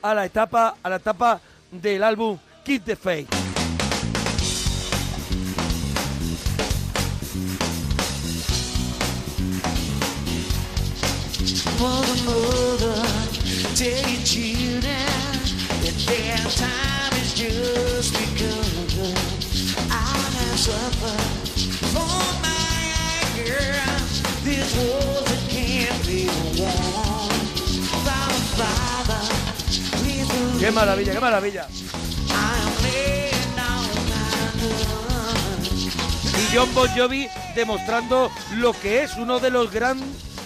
a 0.01 0.15
la 0.15 0.25
etapa 0.25 0.77
a 0.83 0.89
la 0.89 0.97
etapa 0.97 1.41
del 1.71 2.03
álbum 2.03 2.39
Keep 2.65 2.85
the 2.85 2.97
Faith. 2.97 3.29
Mother, 11.79 12.17
mother, 12.25 12.95
Qué 30.63 30.71
maravilla, 30.71 31.13
qué 31.13 31.19
maravilla. 31.19 31.67
Y 36.39 36.57
John 36.57 36.73
Bon 36.73 36.89
Jovi 36.97 37.29
demostrando 37.57 38.31
lo 38.59 38.73
que 38.73 39.03
es 39.03 39.17
uno 39.17 39.41
de 39.41 39.51
los 39.51 39.73
gran, 39.73 40.01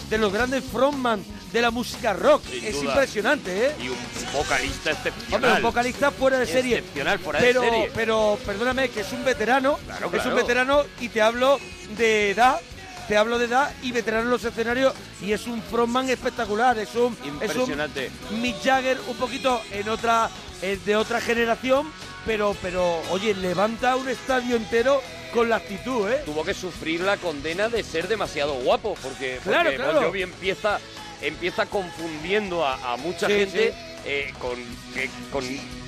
de 0.09 0.17
los 0.17 0.33
grandes 0.33 0.65
frontman 0.65 1.23
de 1.53 1.61
la 1.61 1.71
música 1.71 2.15
rock. 2.15 2.43
Sin 2.51 2.65
es 2.65 2.77
duda. 2.77 2.93
impresionante, 2.93 3.67
¿eh? 3.67 3.73
Y 3.79 3.89
un 3.91 3.97
vocalista 4.33 4.93
excepcional. 4.93 5.35
Hombre, 5.35 5.53
un 5.53 5.63
vocalista 5.63 6.11
fuera 6.11 6.39
de 6.39 6.47
serie. 6.47 6.79
Excepcional, 6.79 7.19
fuera 7.19 7.39
pero, 7.39 7.61
de 7.61 7.69
serie. 7.69 7.91
pero 7.95 8.39
perdóname, 8.47 8.89
que 8.89 9.01
es 9.03 9.13
un 9.13 9.23
veterano. 9.23 9.79
Claro, 9.85 10.07
Es 10.07 10.13
claro. 10.13 10.31
un 10.31 10.37
veterano 10.37 10.83
y 10.99 11.11
te 11.11 11.21
hablo 11.21 11.59
de 11.99 12.31
edad. 12.31 12.59
Te 13.09 13.17
hablo 13.17 13.39
de 13.39 13.45
edad 13.47 13.73
y 13.83 13.93
veterano 13.93 14.25
en 14.25 14.31
los 14.31 14.45
escenarios 14.45 14.93
y 15.23 15.33
es 15.33 15.47
un 15.47 15.63
frontman 15.63 16.09
espectacular. 16.09 16.77
Es 16.79 16.95
un, 16.97 17.17
Impresionante. 17.25 18.07
Es 18.07 18.13
un 18.31 18.43
Mick 18.43 18.61
Jagger 18.63 18.99
un 19.07 19.17
poquito 19.17 19.63
en 19.71 19.89
otra, 19.89 20.29
de 20.85 20.97
otra 20.97 21.21
generación, 21.21 21.91
pero, 22.25 22.57
pero 22.61 23.01
oye, 23.11 23.33
levanta 23.35 23.95
un 23.97 24.09
estadio 24.09 24.57
entero 24.57 25.01
con 25.33 25.49
la 25.49 25.57
actitud, 25.57 26.09
¿eh? 26.11 26.23
Tuvo 26.25 26.45
que 26.45 26.55
sufrir 26.55 27.01
la 27.01 27.17
condena 27.17 27.69
de 27.69 27.83
ser 27.85 28.09
demasiado 28.09 28.55
guapo, 28.55 28.97
porque, 29.03 29.39
Claro, 29.45 29.65
porque 29.65 29.77
claro. 29.77 29.93
Bon 29.95 30.05
Jovi 30.05 30.23
empieza, 30.23 30.81
empieza 31.23 31.67
confundiendo 31.67 32.65
a, 32.67 32.93
a 32.93 32.97
mucha 32.97 33.27
Sí, 33.29 33.33
gente 33.35 33.73
sí. 33.73 33.79
eh, 34.07 34.35
con, 34.41 34.57
con 35.31 35.45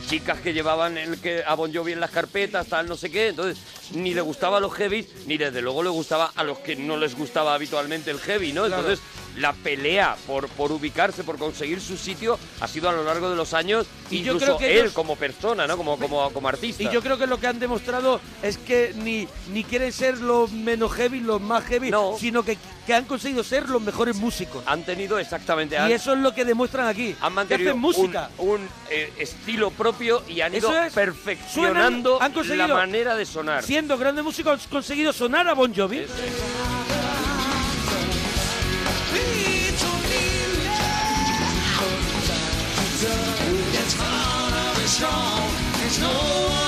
chicas 0.09 0.41
que 0.41 0.53
llevaban 0.55 0.97
el 0.97 1.21
que 1.21 1.43
a 1.47 1.55
Bon 1.55 1.73
Jovi 1.73 1.93
en 1.93 2.01
las 2.01 2.11
carpetas, 2.11 2.67
tal, 2.67 2.89
no 2.89 2.97
sé 2.97 3.11
qué. 3.11 3.29
Entonces, 3.29 3.63
ni 3.93 4.15
le 4.15 4.21
gustaba 4.23 4.57
a 4.57 4.61
los 4.61 4.73
heavies, 4.75 5.07
ni 5.27 5.37
desde 5.37 5.61
luego 5.63 5.83
le 5.83 5.91
gustaba 5.91 6.33
a 6.35 6.45
los 6.45 6.59
que 6.59 6.77
no 6.77 6.97
les 6.97 7.15
gustaba 7.17 7.55
habitualmente 7.55 8.11
el 8.11 8.19
heavy, 8.19 8.53
¿no? 8.53 8.65
Claro. 8.67 8.83
Entonces, 8.83 9.05
la 9.37 9.53
pelea 9.53 10.17
por, 10.27 10.49
por 10.49 10.73
ubicarse, 10.73 11.23
por 11.23 11.39
conseguir 11.39 11.81
su 11.81 11.97
sitio, 11.97 12.39
ha 12.61 12.67
sido 12.67 12.89
a 12.89 12.93
lo 12.93 13.05
largo 13.05 13.31
de 13.31 13.37
los 13.37 13.55
años, 13.55 13.87
Y 14.11 14.23
yo 14.23 14.33
incluso 14.33 14.57
creo 14.57 14.59
que 14.59 14.73
él 14.75 14.81
ellos- 14.85 14.93
como 14.95 15.15
persona, 15.17 15.67
¿no? 15.67 15.77
Como, 15.77 15.99
como, 15.99 16.31
como 16.33 16.49
artista. 16.49 16.83
Y 16.83 16.91
yo 16.91 17.03
creo 17.03 17.19
que 17.19 17.27
lo 17.27 17.39
que 17.39 17.47
han 17.47 17.59
demostrado 17.61 18.21
es 18.43 18.57
que 18.59 18.95
ni, 18.97 19.29
ni 19.53 19.63
quieren 19.63 19.93
ser 19.93 20.19
los 20.19 20.51
menos 20.51 20.93
heavy, 20.93 21.21
los 21.21 21.41
más 21.41 21.65
heavy, 21.67 21.91
No. 21.91 22.17
sino 22.19 22.43
que, 22.43 22.59
que 22.87 22.95
han 22.95 23.05
conseguido 23.05 23.45
ser 23.45 23.69
los 23.69 23.81
mejores 23.83 24.17
músicos. 24.17 24.65
Han 24.67 24.83
tenido 24.85 25.19
exactamente... 25.19 25.77
Y 25.77 25.79
han- 25.79 25.93
eso 25.93 26.15
es 26.15 26.19
lo 26.19 26.35
que 26.35 26.45
demuestran 26.45 26.89
aquí. 26.89 27.15
han 27.21 27.35
mantenido 27.35 27.71
hacen 27.71 27.81
música. 27.81 28.31
un, 28.39 28.49
un, 28.49 28.69
eh, 28.91 29.13
estilo 29.19 29.71
propio 29.71 29.98
y 30.29 30.41
han 30.41 30.55
ido 30.55 30.71
Eso 30.71 30.83
es. 30.83 30.93
perfeccionando 30.93 32.15
Suenan- 32.19 32.25
han 32.27 32.33
conseguido- 32.33 32.69
la 32.69 32.75
manera 32.75 33.15
de 33.17 33.27
sonar. 33.27 33.63
Siendo 33.63 33.99
grandes 33.99 34.25
músicos, 34.25 34.65
han 34.65 34.71
conseguido 34.71 35.13
sonar 35.13 35.49
a 35.49 35.55
Bon 35.55 35.75
Jovi. 35.75 35.99
Es. 35.99 36.11
It's 45.81 46.68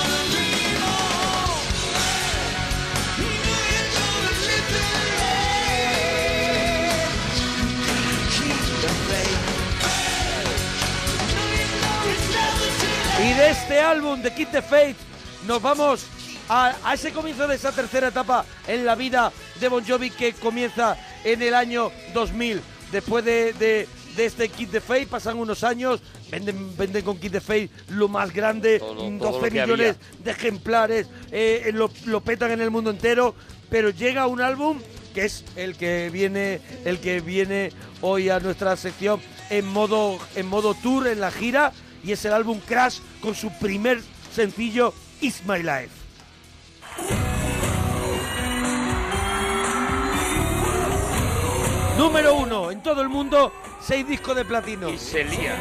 Y 13.23 13.33
de 13.33 13.49
este 13.51 13.79
álbum 13.79 14.21
de 14.21 14.33
Kid 14.33 14.47
the 14.51 14.61
Faith 14.61 14.97
nos 15.47 15.61
vamos 15.61 16.05
a, 16.49 16.73
a 16.83 16.93
ese 16.93 17.11
comienzo 17.11 17.47
de 17.47 17.55
esa 17.55 17.71
tercera 17.71 18.07
etapa 18.07 18.45
en 18.67 18.85
la 18.85 18.95
vida 18.95 19.31
de 19.59 19.67
Bon 19.69 19.83
Jovi 19.85 20.09
que 20.09 20.33
comienza 20.33 20.97
en 21.23 21.41
el 21.41 21.53
año 21.53 21.91
2000. 22.13 22.61
Después 22.91 23.23
de, 23.25 23.53
de- 23.53 23.87
de 24.15 24.25
este 24.25 24.49
Kid 24.49 24.67
the 24.71 24.81
Faith 24.81 25.07
pasan 25.07 25.37
unos 25.37 25.63
años, 25.63 26.01
venden, 26.29 26.75
venden 26.75 27.01
con 27.05 27.17
Kid 27.17 27.31
the 27.31 27.39
Faith 27.41 27.71
lo 27.89 28.09
más 28.09 28.33
grande, 28.33 28.79
Todo- 28.79 29.09
mm, 29.09 29.19
todo 29.19 29.31
12 29.33 29.45
lo 29.45 29.51
que 29.53 29.61
millones 29.61 29.95
había. 29.95 30.23
de 30.25 30.31
ejemplares, 30.31 31.07
eh, 31.31 31.71
lo, 31.73 31.89
lo 32.05 32.19
petan 32.21 32.51
en 32.51 32.59
el 32.59 32.71
mundo 32.71 32.89
entero, 32.89 33.33
pero 33.69 33.89
llega 33.91 34.27
un 34.27 34.41
álbum 34.41 34.79
que 35.13 35.25
es 35.25 35.45
el 35.55 35.75
que 35.77 36.09
viene 36.11 36.59
el 36.85 36.99
que 36.99 37.21
viene 37.21 37.71
hoy 38.01 38.29
a 38.29 38.39
nuestra 38.39 38.75
sección 38.77 39.21
en 39.49 39.65
modo 39.65 40.17
en 40.35 40.47
modo 40.47 40.73
tour 40.73 41.07
en 41.07 41.19
la 41.21 41.31
gira 41.31 41.71
y 42.03 42.11
es 42.11 42.23
el 42.25 42.33
álbum 42.33 42.59
Crash 42.59 42.99
con 43.21 43.35
su 43.35 43.51
primer 43.59 44.01
sencillo 44.33 44.93
It's 45.21 45.43
My 45.45 45.59
Life. 45.59 46.01
Número 51.97 52.35
uno 52.35 52.71
en 52.71 52.81
todo 52.81 53.01
el 53.01 53.09
mundo, 53.09 53.53
seis 53.79 54.07
discos 54.07 54.35
de 54.35 54.43
platino. 54.43 54.89
Y 54.89 54.97
se 54.97 55.23
lía. 55.23 55.55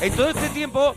En 0.00 0.12
todo 0.12 0.28
este 0.28 0.48
tiempo, 0.50 0.94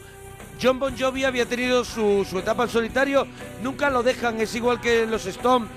John 0.61 0.79
Bon 0.79 0.95
Jovi 0.97 1.23
había 1.23 1.45
tenido 1.45 1.83
su, 1.85 2.25
su 2.29 2.39
etapa 2.39 2.63
en 2.63 2.69
solitario. 2.69 3.27
Nunca 3.61 3.89
lo 3.89 4.03
dejan, 4.03 4.39
es 4.41 4.53
igual 4.55 4.81
que 4.81 5.05
los 5.05 5.25
Stones, 5.25 5.69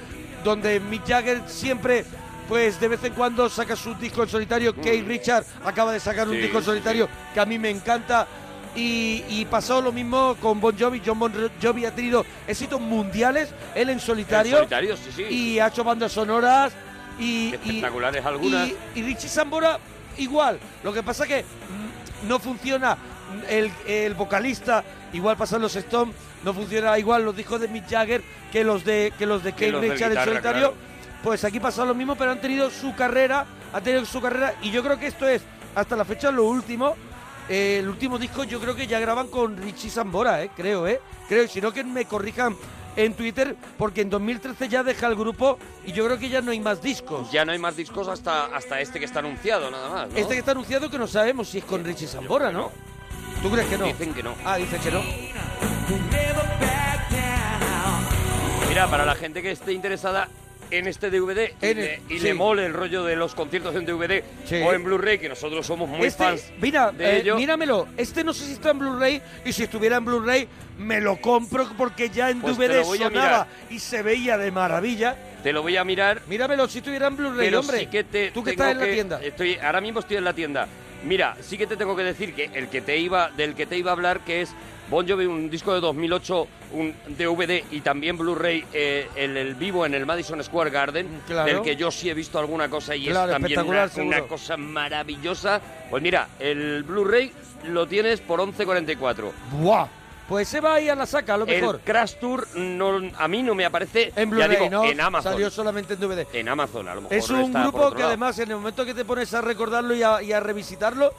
donde 0.45 0.81
Mick 0.81 1.07
Jagger 1.07 1.43
siempre, 1.47 2.05
pues 2.49 2.81
de 2.81 2.89
vez 2.89 3.05
en 3.05 3.13
cuando 3.13 3.49
saca 3.51 3.77
su 3.77 3.95
disco 3.95 4.23
en 4.23 4.29
solitario. 4.29 4.75
Keith 4.75 5.07
Richard 5.07 5.45
acaba 5.65 5.93
de 5.93 6.01
sacar 6.01 6.29
un 6.29 6.35
Sí, 6.35 6.41
disco 6.43 6.59
en 6.59 6.65
solitario 6.65 7.09
que 7.35 7.41
a 7.41 7.45
mí 7.47 7.59
me 7.59 7.71
encanta. 7.71 8.27
Y, 8.77 9.25
y 9.29 9.47
pasó 9.51 9.83
lo 9.83 9.91
mismo 9.91 10.37
con 10.41 10.61
Bon 10.61 10.77
Jovi. 10.79 11.03
John 11.05 11.19
Bon 11.19 11.33
Jovi 11.61 11.85
ha 11.87 11.91
tenido 11.95 12.25
éxitos 12.47 12.81
mundiales, 12.81 13.49
él 13.75 13.91
en 13.91 13.99
solitario. 13.99 14.53
En 14.53 14.59
solitario, 14.59 14.97
sí, 14.97 15.11
sí. 15.15 15.23
Y 15.25 15.59
ha 15.59 15.67
hecho 15.67 15.83
bandas 15.83 16.13
sonoras. 16.13 16.73
Y, 17.19 17.49
y- 17.49 17.55
Espectaculares 17.55 18.25
algunas. 18.25 18.69
y- 18.69 18.77
y 18.95 19.03
Richie 19.03 19.29
Sambora 19.29 19.79
igual. 20.19 20.61
Lo 20.85 20.93
que 20.93 21.03
pasa 21.03 21.27
que 21.27 21.43
mm, 21.43 22.29
no 22.29 22.39
funciona 22.39 22.97
el, 23.49 23.71
el 23.87 24.15
vocalista, 24.15 24.85
igual 25.13 25.37
pasan 25.37 25.63
los 25.63 25.77
Stones, 25.77 26.15
no 26.45 26.55
funciona 26.55 26.99
igual 26.99 27.25
los 27.25 27.37
discos 27.37 27.61
de 27.61 27.69
Mick 27.69 27.89
Jagger 27.89 28.23
que 28.51 28.65
los 28.65 28.85
de 28.85 29.13
que 29.19 29.27
los 29.27 29.43
de 29.43 29.53
de 29.53 29.81
Richards 29.81 30.17
en 30.17 30.25
solitario. 30.25 30.73
claro. 30.73 30.75
Pues 31.23 31.45
aquí 31.45 31.61
pasa 31.61 31.85
lo 31.85 31.95
mismo, 31.95 32.17
pero 32.17 32.31
han 32.31 32.41
tenido 32.41 32.71
su 32.71 32.95
carrera, 32.95 33.45
han 33.73 33.83
tenido 33.83 34.05
su 34.07 34.21
carrera 34.23 34.55
y 34.63 34.71
yo 34.71 34.83
creo 34.83 34.99
que 34.99 35.07
esto 35.07 35.29
es 35.29 35.43
hasta 35.75 35.97
la 35.97 36.05
fecha 36.05 36.31
lo 36.31 36.45
último. 36.45 36.97
Eh, 37.49 37.79
el 37.81 37.89
último 37.89 38.19
disco 38.19 38.45
yo 38.45 38.61
creo 38.61 38.75
que 38.75 38.87
ya 38.87 39.01
graban 39.01 39.29
con 39.29 39.57
Richie 39.57 39.91
Sambora, 39.91 40.43
eh, 40.43 40.51
creo, 40.57 40.87
eh. 40.87 41.01
Creo, 41.29 41.47
si 41.49 41.61
no 41.61 41.73
que 41.73 41.85
me 41.85 42.05
corrijan 42.07 42.57
en 42.97 43.15
Twitter, 43.15 43.57
porque 43.77 44.01
en 44.01 44.11
2013 44.11 44.69
ya 44.69 44.83
deja 44.83 45.07
el 45.07 45.15
grupo 45.15 45.59
y 45.85 45.93
yo 45.93 46.05
creo 46.07 46.19
que 46.19 46.29
ya 46.29 46.41
no 46.41 46.53
hay 46.53 46.61
más 46.61 46.81
discos. 46.81 47.31
Ya 47.31 47.45
no 47.45 47.53
hay 47.53 47.59
más 47.59 47.77
discos 47.77 48.09
hasta, 48.09 48.47
hasta 48.47 48.81
este 48.81 48.99
que 48.99 49.05
está 49.05 49.19
anunciado, 49.19 49.71
nada 49.71 49.89
más. 49.91 50.09
¿no? 50.09 50.17
Este 50.17 50.35
que 50.35 50.41
está 50.41 50.53
anunciado 50.53 50.91
que 50.91 50.99
no 50.99 51.07
sabemos 51.07 51.49
si 51.49 51.59
es 51.59 51.65
con 51.65 51.85
Richie 51.85 52.07
Sambora, 52.07 52.51
¿no? 52.51 52.71
¿Tú 53.43 53.51
crees 53.51 53.69
que 53.69 53.79
no? 53.79 53.87
Dicen 53.87 54.13
que 54.15 54.23
no. 54.23 54.35
Ah, 54.45 54.57
dicen 54.57 54.81
que 54.81 54.91
no. 54.91 55.03
Mira, 58.69 58.87
para 58.89 59.05
la 59.05 59.15
gente 59.15 59.43
que 59.43 59.51
esté 59.51 59.73
interesada 59.73 60.29
en 60.71 60.87
este 60.87 61.11
DVD 61.11 61.51
y, 61.61 61.67
En 61.67 61.77
le, 61.79 62.01
sí. 62.21 62.33
mole 62.33 62.65
el 62.67 62.73
rollo 62.73 63.03
de 63.03 63.17
los 63.17 63.35
conciertos 63.35 63.75
en 63.75 63.85
DVD 63.85 64.23
Sí. 64.45 64.57
o 64.65 64.73
en 64.73 64.85
Blu-ray, 64.85 65.19
que 65.19 65.29
nosotros 65.29 65.67
somos 65.67 65.89
muy 65.89 66.07
este, 66.07 66.23
fans 66.23 66.53
mira, 66.61 66.93
de 66.93 67.05
eh, 67.05 67.17
ello. 67.23 67.35
míramelo. 67.37 67.89
Este 67.97 68.23
no 68.23 68.33
sé 68.33 68.45
si 68.47 68.53
está 68.53 68.71
en 68.71 68.79
Blu-ray 68.79 69.21
y 69.45 69.53
si 69.53 69.65
estuviera 69.65 69.97
en 69.97 70.05
Blu-ray 70.05 70.47
me 70.79 71.01
lo 71.01 71.21
compro 71.21 71.67
porque 71.77 72.09
ya 72.11 72.31
en 72.31 72.41
Pues 72.41 72.57
te 72.57 72.69
DVD 72.69 72.77
lo 72.83 72.85
voy 72.85 72.99
a 72.99 73.09
sonaba 73.09 73.27
mirar. 73.27 73.47
y 73.71 73.79
se 73.81 74.03
veía 74.05 74.39
de 74.39 74.53
maravilla. 74.53 75.17
Te 75.43 75.53
lo 75.53 75.63
voy 75.63 75.77
a 75.77 75.83
mirar, 75.85 76.23
Míramelo 76.29 76.69
si 76.69 76.79
estuviera 76.79 77.09
en 77.09 77.17
Blu-ray, 77.17 77.49
pero 77.49 77.61
hombre. 77.61 77.81
sí 77.81 77.87
que 77.87 78.05
te 78.05 78.31
Tú 78.31 78.45
que 78.45 78.53
tengo 78.53 78.63
estás 78.71 78.73
en 78.83 78.89
la 78.89 78.95
tienda. 78.95 79.21
Estoy, 79.25 79.57
ahora 79.57 79.81
mismo 79.81 79.99
estoy 80.01 80.19
en 80.19 80.25
la 80.25 80.35
tienda. 80.35 80.69
Mira, 81.05 81.37
sí 81.41 81.57
que 81.59 81.67
te 81.67 81.77
tengo 81.77 81.97
que 81.97 82.03
decir 82.03 82.35
que 82.35 82.51
el 82.55 82.69
que 82.69 82.81
te 82.81 82.97
iba, 82.99 83.31
del 83.31 83.55
que 83.55 83.67
te 83.67 83.77
iba 83.79 83.91
a 83.91 83.95
hablar, 83.95 84.21
que 84.21 84.43
es 84.43 84.55
Bon 84.91 85.09
Jovi, 85.09 85.25
un 85.27 85.49
disco 85.49 85.73
de 85.73 85.81
2008, 85.81 86.49
un 86.73 86.95
DVD 87.17 87.63
y 87.71 87.81
también 87.81 88.19
Blu-ray, 88.19 88.65
eh, 88.73 89.09
el, 89.15 89.37
el 89.37 89.55
vivo 89.55 89.87
en 89.87 89.95
el 89.95 90.05
Madison 90.05 90.43
Square 90.43 90.71
Garden, 90.71 91.07
Claro. 91.27 91.47
del 91.47 91.63
que 91.63 91.77
yo 91.77 91.91
sí 91.91 92.11
he 92.11 92.15
visto 92.15 92.39
alguna 92.39 92.69
cosa 92.69 92.95
y 92.97 93.07
Claro, 93.07 93.33
es 93.33 93.39
también 93.39 93.61
una, 93.61 93.89
una 93.97 94.21
cosa 94.23 94.57
maravillosa. 94.57 95.61
Pues 95.89 96.03
mira, 96.03 96.29
el 96.41 96.83
Blu-ray 96.83 97.33
lo 97.69 97.87
tienes 97.87 98.21
por 98.21 98.41
11.44. 98.41 99.31
¡Buah! 99.61 99.87
Pues 100.31 100.47
se 100.49 100.61
va 100.61 100.77
a 100.77 100.81
la 100.95 101.07
saca, 101.07 101.35
a 101.35 101.37
lo 101.37 101.45
mejor. 101.45 101.75
El 101.75 101.81
Crash 101.81 102.15
Tour 102.21 102.47
no, 102.55 103.01
a 103.19 103.27
mí 103.27 103.43
no 103.43 103.53
me 103.57 103.65
aparece, 103.65 104.13
En 104.15 104.31
Blu-ray, 104.31 104.49
digo, 104.51 104.71
¿no? 104.71 104.85
en 104.85 105.01
Amazon. 105.01 105.33
Salió 105.33 105.51
solamente 105.51 105.95
en 105.95 106.01
DVD. 106.01 106.25
En 106.33 106.49
Amazon, 106.49 106.89
a 106.89 106.95
lo 106.95 107.01
mejor 107.01 107.17
Es 107.17 107.29
un 107.31 107.41
está 107.41 107.65
por 107.65 107.73
grupo 107.73 107.79
otro 107.87 107.97
que 107.97 108.03
lado. 108.03 108.11
además 108.11 108.39
en 108.39 108.49
el 108.49 108.57
momento 108.57 108.85
que 108.85 108.95
te 108.95 109.05
pones 109.05 109.35
a 109.35 109.41
recordarlo 109.41 109.93
y 109.93 110.05
a, 110.05 110.23
y 110.23 110.33
a 110.33 110.39
revisitarlo, 110.39 111.13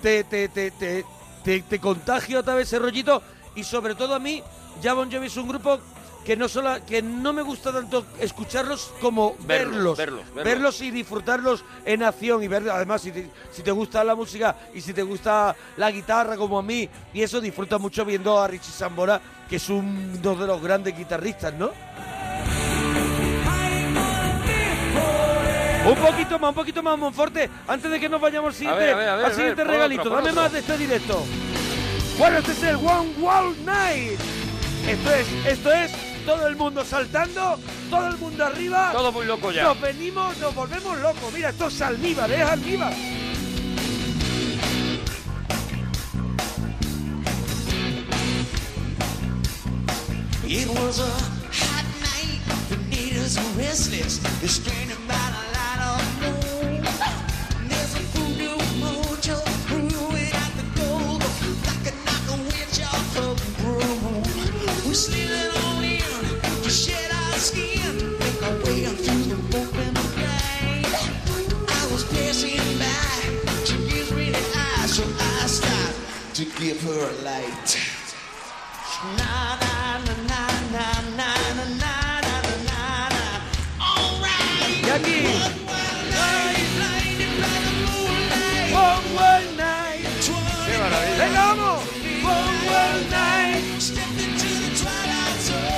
te, 0.00 0.24
te, 0.24 0.48
te, 0.48 0.70
te, 0.70 1.04
te, 1.44 1.60
te 1.60 1.78
contagia 1.78 2.40
otra 2.40 2.54
vez 2.54 2.68
ese 2.68 2.78
rollito 2.78 3.22
y 3.54 3.64
sobre 3.64 3.94
todo 3.94 4.14
a 4.14 4.18
mí, 4.18 4.42
ya 4.80 4.94
Bon 4.94 5.12
Jovi 5.12 5.26
es 5.26 5.36
un 5.36 5.46
grupo 5.46 5.78
que 6.24 6.36
no 6.36 6.48
solo 6.48 6.74
que 6.86 7.02
no 7.02 7.32
me 7.32 7.42
gusta 7.42 7.70
tanto 7.72 8.06
escucharlos 8.18 8.92
como 9.00 9.34
Verlos, 9.40 9.96
verlos, 9.98 10.24
verlos, 10.34 10.44
verlos. 10.44 10.80
y 10.82 10.90
disfrutarlos 10.90 11.64
en 11.84 12.02
acción 12.02 12.42
y 12.42 12.48
ver 12.48 12.68
además 12.70 13.02
si 13.02 13.12
te, 13.12 13.30
si 13.52 13.62
te 13.62 13.70
gusta 13.70 14.02
la 14.04 14.14
música 14.14 14.56
y 14.74 14.80
si 14.80 14.92
te 14.94 15.02
gusta 15.02 15.54
la 15.76 15.90
guitarra 15.90 16.36
como 16.36 16.58
a 16.58 16.62
mí 16.62 16.88
y 17.12 17.22
eso 17.22 17.40
disfruta 17.40 17.76
mucho 17.78 18.04
viendo 18.04 18.40
a 18.40 18.48
Richie 18.48 18.72
Sambora 18.72 19.20
que 19.48 19.56
es 19.56 19.68
un- 19.68 20.18
uno 20.22 20.34
de 20.34 20.46
los 20.46 20.62
grandes 20.62 20.96
guitarristas, 20.96 21.52
¿no? 21.54 21.70
Un 25.86 25.96
poquito 25.96 26.38
más, 26.38 26.48
un 26.48 26.54
poquito 26.54 26.82
más, 26.82 26.98
Monforte, 26.98 27.50
antes 27.68 27.90
de 27.90 28.00
que 28.00 28.08
nos 28.08 28.18
vayamos 28.18 28.48
al 28.48 28.54
siguiente, 28.54 28.90
a 28.90 28.96
ver, 28.96 29.08
a 29.10 29.16
ver, 29.16 29.24
al 29.26 29.30
a 29.30 29.34
siguiente 29.34 29.62
ver, 29.64 29.66
regalito. 29.72 30.00
otro, 30.02 30.14
Dame 30.16 30.30
otro. 30.30 30.42
más 30.42 30.52
de 30.52 30.58
este 30.60 30.78
directo. 30.78 31.22
Bueno, 32.18 32.38
este 32.38 32.52
es 32.52 32.62
el 32.62 32.76
One 32.76 33.12
Wall 33.20 33.54
Night. 33.66 34.18
Esto 34.88 35.10
es, 35.14 35.26
esto 35.46 35.72
es 35.72 35.92
todo 36.24 36.46
el 36.46 36.56
mundo 36.56 36.84
saltando, 36.84 37.58
todo 37.90 38.08
el 38.08 38.16
mundo 38.18 38.44
arriba. 38.44 38.90
Todo 38.92 39.12
muy 39.12 39.26
loco 39.26 39.52
ya. 39.52 39.64
Nos 39.64 39.80
venimos, 39.80 40.36
nos 40.38 40.54
volvemos 40.54 40.98
locos. 40.98 41.32
Mira, 41.32 41.50
esto 41.50 41.68
es 41.68 41.80
almíbar, 41.80 42.30
es 42.30 42.42
almíbar. 42.42 42.92
It 50.46 50.68
was 50.68 51.00
a 51.00 51.10
hot 51.50 51.84
night. 52.00 52.40
The 52.68 52.76
natives 52.88 53.36
were 53.36 53.62
restless. 53.62 54.18
They're 54.40 54.48
straining 54.48 55.04
give 76.64 76.80
her 76.82 77.00
a 77.08 77.12
light. 77.28 77.68
Na 79.20 79.56
na 79.60 79.98
na 80.00 80.14
na 80.28 80.42
na 80.72 80.86
na 81.18 81.30
na 81.58 81.68
na 81.84 81.94
na 82.24 82.36
na 82.68 82.80
na. 83.14 83.24
All 83.84 84.16
right. 84.24 84.80
Y 84.80 84.90
aquí. 84.96 85.18
One 88.74 89.56
Night. 89.56 90.24
¡Qué 90.66 90.74
maravilla! 90.78 91.24
Venga, 91.24 91.42
vamos. 91.54 91.80
One 92.24 92.58
Wall 92.68 93.00
Night. 93.10 93.64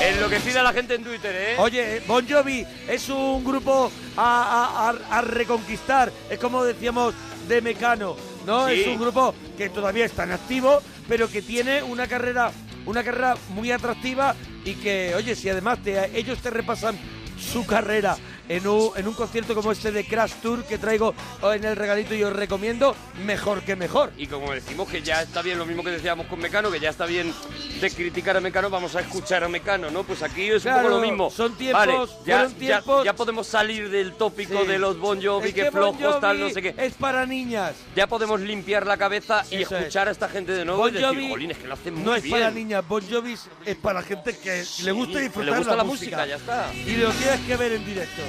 Enloquecida 0.09 0.63
la 0.63 0.73
gente 0.73 0.95
en 0.95 1.03
Twitter, 1.03 1.35
¿eh? 1.35 1.57
Oye, 1.59 2.01
Bon 2.07 2.25
Jovi 2.29 2.65
es 2.89 3.09
un 3.09 3.43
grupo 3.45 3.91
a, 4.17 4.21
a- 4.23 4.91
a- 4.91 5.19
a 5.19 5.23
reconquistar. 5.23 6.13
Es 6.31 6.39
como 6.39 6.63
decíamos 6.63 7.13
de 7.49 7.61
Mecano, 7.61 8.17
¿no? 8.47 8.69
Sí. 8.69 8.81
Es 8.81 8.87
un 8.87 8.99
grupo 8.99 9.35
que 9.59 9.69
todavía 9.69 10.05
está 10.07 10.25
en 10.25 10.33
activo, 10.33 10.81
pero 11.09 11.29
que 11.29 11.43
tiene 11.43 11.83
una 11.83 12.07
carrera, 12.07 12.53
una 12.87 13.03
carrera 13.05 13.37
muy 13.51 13.71
atractiva 13.73 14.35
y 14.65 14.75
que, 14.75 15.15
oye, 15.15 15.35
si 15.35 15.49
además 15.49 15.81
te- 15.83 16.17
ellos 16.19 16.39
te 16.39 16.51
repasan 16.51 16.97
su 17.39 17.67
carrera 17.67 18.17
en 18.49 18.67
un, 18.67 18.91
en 18.97 19.09
un 19.09 19.15
concierto 19.15 19.55
como 19.55 19.73
este 19.73 19.91
de 19.93 20.05
Crash 20.07 20.33
Tour 20.43 20.65
que 20.65 20.79
traigo 20.79 21.15
en 21.43 21.65
el 21.65 21.77
regalito 21.77 22.15
y 22.15 22.23
os 22.23 22.33
recomiendo, 22.33 22.95
mejor 23.25 23.63
que 23.63 23.77
mejor. 23.77 24.13
Y 24.17 24.27
como 24.27 24.53
decimos 24.53 24.89
que 24.89 25.03
ya 25.03 25.23
está 25.23 25.43
bien, 25.43 25.59
lo 25.59 25.67
mismo 25.67 25.83
que 25.83 25.91
decíamos 25.91 26.27
con 26.27 26.39
Mecano, 26.41 26.71
que 26.71 26.81
ya 26.81 26.91
está 26.91 27.07
bien 27.07 27.33
de 27.81 27.91
criticar 27.91 28.37
a 28.37 28.41
Mecano, 28.41 28.71
vamos 28.71 28.95
a 28.97 29.01
escuchar 29.01 29.45
a 29.45 29.49
Mecano, 29.49 29.91
¿no? 29.91 30.05
Pues 30.05 30.23
aquí 30.23 30.49
es 30.51 30.63
Claro, 30.63 30.79
un 30.79 30.85
poco 30.85 30.95
lo 30.97 31.07
mismo. 31.07 31.31
son 31.31 31.55
tiempos, 31.57 31.87
Vale, 31.87 32.07
ya, 32.25 32.49
tiempos- 32.49 33.05
Ya, 33.05 33.13
podemos 33.15 33.47
salir 33.47 33.91
del 33.91 34.15
tópico 34.15 34.61
Sí. 34.63 34.67
de 34.67 34.79
los 34.79 34.99
Bon 34.99 35.23
Jovi, 35.23 35.49
Es 35.49 35.55
que, 35.55 35.71
Bon 35.71 35.97
flojos, 35.99 36.21
tal, 36.21 36.41
no 36.41 36.51
sé 36.51 36.63
qué. 36.63 36.75
Es 36.79 36.95
para 36.95 37.27
niñas. 37.27 37.75
Ya 37.95 38.07
podemos 38.07 38.41
limpiar 38.41 38.87
la 38.87 38.97
cabeza 38.97 39.45
y 39.51 39.57
Eso 39.63 39.75
es. 39.77 39.83
escuchar 39.83 40.09
a 40.09 40.11
esta 40.11 40.29
gente 40.29 40.53
de 40.53 40.65
nuevo 40.65 40.81
Bon 40.83 40.91
y 40.91 40.99
decir, 41.01 41.29
jolín, 41.31 41.51
es 41.51 41.59
que 41.59 41.67
lo 41.69 41.75
hacen 41.75 41.95
muy 41.95 42.03
no 42.05 42.15
es 42.15 42.23
bien. 42.23 42.37
para 42.39 42.51
niñas, 42.51 42.87
Bon 42.89 43.03
Jovi 43.09 43.33
es- 43.33 43.49
es 43.65 43.77
para 43.77 44.03
gente 44.03 44.37
que 44.37 44.65
le 44.85 44.93
gusta 44.93 45.19
que 45.19 45.25
disfrutar 45.25 45.53
le 45.53 45.59
gusta 45.59 45.71
la, 45.73 45.77
la 45.79 45.85
música, 45.85 46.27
ya 46.27 46.37
está. 46.37 46.73
Y 46.75 46.97
lo 46.97 47.11
tienes 47.11 47.41
que 47.41 47.57
ver 47.57 47.73
en 47.73 47.85
directo. 47.85 48.23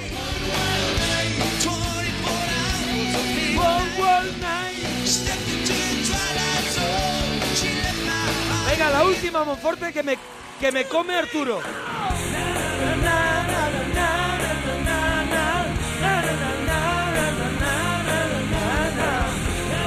Venga, 8.70 8.90
la 8.90 9.04
última, 9.04 9.44
Monforte, 9.44 9.92
que 9.92 10.02
me, 10.02 10.16
que 10.60 10.70
me 10.70 10.84
come 10.84 11.16
Arturo. 11.16 11.60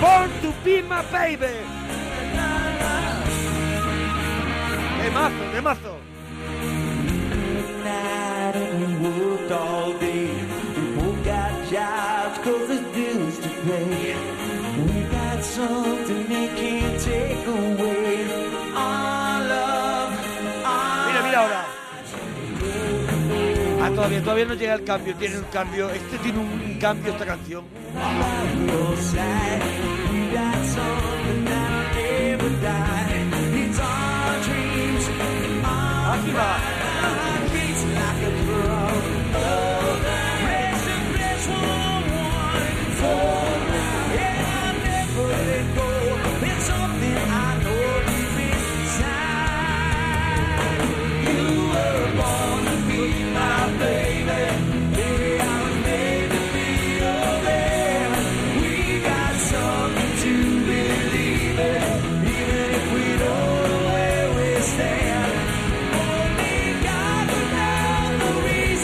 Born 0.01 0.31
to 0.41 0.53
be 0.63 0.81
my 0.81 1.01
baby. 1.11 1.53
De 5.01 5.11
mazo, 5.11 5.51
de 5.53 5.61
mazo. 5.61 6.01
Mira, 21.07 21.21
mira 21.23 21.39
ahora. 21.39 21.65
Ah, 23.81 23.91
todavía, 23.93 24.21
todavía 24.21 24.45
no 24.45 24.53
llega 24.55 24.73
el 24.73 24.83
cambio. 24.83 25.15
Tiene 25.15 25.37
un 25.37 25.45
cambio. 25.45 25.89
Este 25.89 26.17
tiene 26.19 26.39
un 26.39 26.79
cambio 26.79 27.11
esta 27.11 27.25
canción. 27.25 27.63
real 27.93 28.97
side. 28.97 29.91